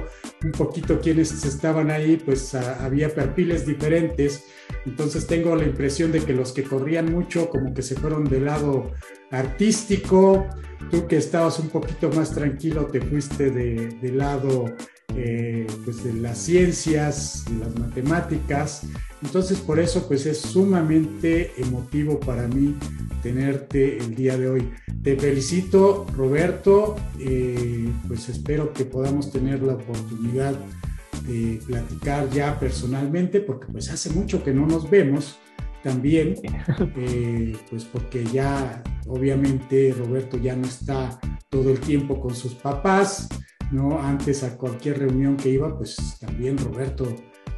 un 0.45 0.53
poquito 0.53 1.01
quienes 1.01 1.45
estaban 1.45 1.91
ahí, 1.91 2.17
pues 2.23 2.55
había 2.55 3.15
perfiles 3.15 3.67
diferentes. 3.67 4.45
Entonces 4.85 5.27
tengo 5.27 5.57
la 5.57 5.65
impresión 5.65 6.13
de 6.13 6.21
que 6.21 6.33
los 6.33 6.53
que 6.53 6.65
corrían 6.65 7.13
mucho 7.13 7.49
como 7.49 7.73
que 7.73 7.83
se 7.83 7.95
fueron 7.95 8.25
del 8.25 8.47
lado 8.47 8.93
artístico, 9.31 10.47
tú 10.91 11.07
que 11.07 11.17
estabas 11.17 11.59
un 11.59 11.69
poquito 11.69 12.11
más 12.11 12.33
tranquilo 12.33 12.87
te 12.87 13.01
fuiste 13.01 13.51
del 13.51 14.01
de 14.01 14.13
lado 14.13 14.67
eh, 15.17 15.67
pues 15.85 16.05
de 16.05 16.15
las 16.15 16.39
ciencias, 16.39 17.45
de 17.51 17.65
las 17.65 17.79
matemáticas. 17.79 18.83
Entonces 19.23 19.59
por 19.59 19.79
eso 19.79 20.07
pues 20.09 20.27
es 20.27 20.41
sumamente 20.41 21.53
emotivo 21.57 22.19
para 22.19 22.49
mí 22.49 22.77
tenerte 23.23 23.99
el 23.99 24.15
día 24.15 24.37
de 24.37 24.49
hoy. 24.49 24.71
Te 25.03 25.17
felicito 25.17 26.07
Roberto, 26.17 26.97
eh, 27.19 27.91
pues 28.09 28.29
espero 28.29 28.73
que 28.73 28.85
podamos 28.85 29.31
tener 29.31 29.63
la 29.63 29.75
oportunidad 29.75 30.55
de 31.27 31.61
platicar 31.67 32.29
ya 32.31 32.59
personalmente 32.59 33.41
porque 33.41 33.67
pues 33.71 33.91
hace 33.91 34.11
mucho 34.11 34.43
que 34.43 34.53
no 34.53 34.67
nos 34.67 34.91
vemos 34.91 35.39
también, 35.83 36.35
eh, 36.97 37.57
pues 37.71 37.85
porque 37.85 38.25
ya 38.25 38.83
obviamente 39.07 39.95
Roberto 39.97 40.39
ya 40.39 40.57
no 40.57 40.67
está 40.67 41.19
todo 41.49 41.71
el 41.71 41.81
tiempo 41.81 42.21
con 42.21 42.35
sus 42.35 42.55
papás, 42.55 43.29
¿no? 43.73 43.99
Antes 43.99 44.44
a 44.44 44.57
cualquier 44.57 45.01
reunión 45.01 45.36
que 45.36 45.49
iba, 45.49 45.77
pues 45.77 46.19
también 46.20 46.59
Roberto 46.59 47.07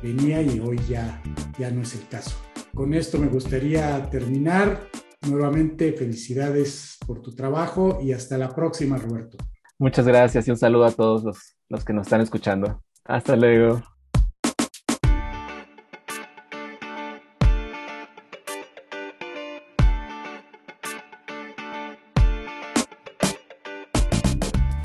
venía 0.02 0.40
y 0.40 0.60
hoy 0.60 0.78
ya, 0.88 1.22
ya 1.58 1.70
no 1.70 1.82
es 1.82 1.94
el 1.94 2.08
caso. 2.08 2.36
Con 2.74 2.94
esto 2.94 3.18
me 3.18 3.26
gustaría 3.26 4.08
terminar. 4.10 4.88
Nuevamente, 5.28 5.92
felicidades 5.92 6.98
por 7.06 7.22
tu 7.22 7.34
trabajo 7.34 7.98
y 8.02 8.12
hasta 8.12 8.36
la 8.36 8.54
próxima, 8.54 8.98
Roberto. 8.98 9.38
Muchas 9.78 10.06
gracias 10.06 10.46
y 10.46 10.50
un 10.50 10.58
saludo 10.58 10.84
a 10.84 10.90
todos 10.90 11.24
los, 11.24 11.56
los 11.68 11.84
que 11.84 11.92
nos 11.92 12.06
están 12.06 12.20
escuchando. 12.20 12.82
Hasta 13.04 13.34
luego. 13.34 13.93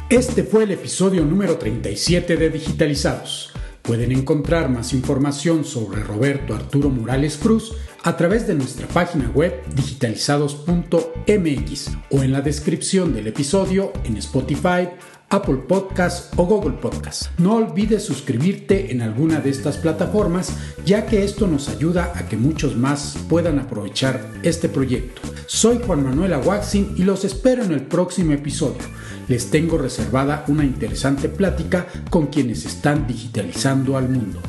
Este 0.10 0.44
fue 0.44 0.64
el 0.64 0.72
episodio 0.72 1.24
número 1.24 1.60
37 1.60 2.36
de 2.36 2.50
Digitalizados. 2.50 3.54
Pueden 3.84 4.12
encontrar 4.12 4.68
más 4.68 4.92
información 4.94 5.64
sobre 5.64 6.02
Roberto 6.02 6.56
Arturo 6.56 6.90
Morales 6.90 7.38
Cruz 7.38 7.76
a 8.04 8.18
través 8.18 8.48
de 8.48 8.56
nuestra 8.56 8.88
página 8.88 9.30
web 9.30 9.62
digitalizados.mx 9.76 11.92
o 12.10 12.24
en 12.24 12.32
la 12.32 12.42
descripción 12.42 13.14
del 13.14 13.28
episodio 13.28 13.94
en 14.04 14.18
Spotify, 14.18 14.90
Apple 15.30 15.58
Podcast 15.68 16.34
o 16.38 16.46
Google 16.46 16.78
Podcast. 16.82 17.28
No 17.38 17.56
olvides 17.56 18.04
suscribirte 18.04 18.92
en 18.92 19.02
alguna 19.02 19.40
de 19.40 19.52
estas 19.52 19.78
plataformas 19.78 20.54
ya 20.86 21.06
que 21.06 21.24
esto 21.24 21.48
nos 21.48 21.70
ayuda 21.70 22.14
a 22.16 22.28
que 22.28 22.36
muchos 22.36 22.76
más 22.76 23.18
puedan 23.30 23.60
aprovechar 23.60 24.26
este 24.42 24.70
proyecto. 24.70 25.22
Soy 25.46 25.80
Juan 25.86 26.04
Manuel 26.04 26.34
Aguaxin 26.34 26.96
y 26.98 27.04
los 27.04 27.26
espero 27.26 27.64
en 27.64 27.72
el 27.72 27.84
próximo 27.84 28.34
episodio. 28.34 28.84
Les 29.28 29.52
tengo 29.52 29.78
reservada 29.78 30.44
una 30.48 30.64
interesante 30.64 31.30
plática 31.30 31.86
con 32.10 32.28
quienes 32.28 32.66
están 32.66 33.06
digitalizando 33.06 33.98
al 33.98 34.10
mundo. 34.10 34.40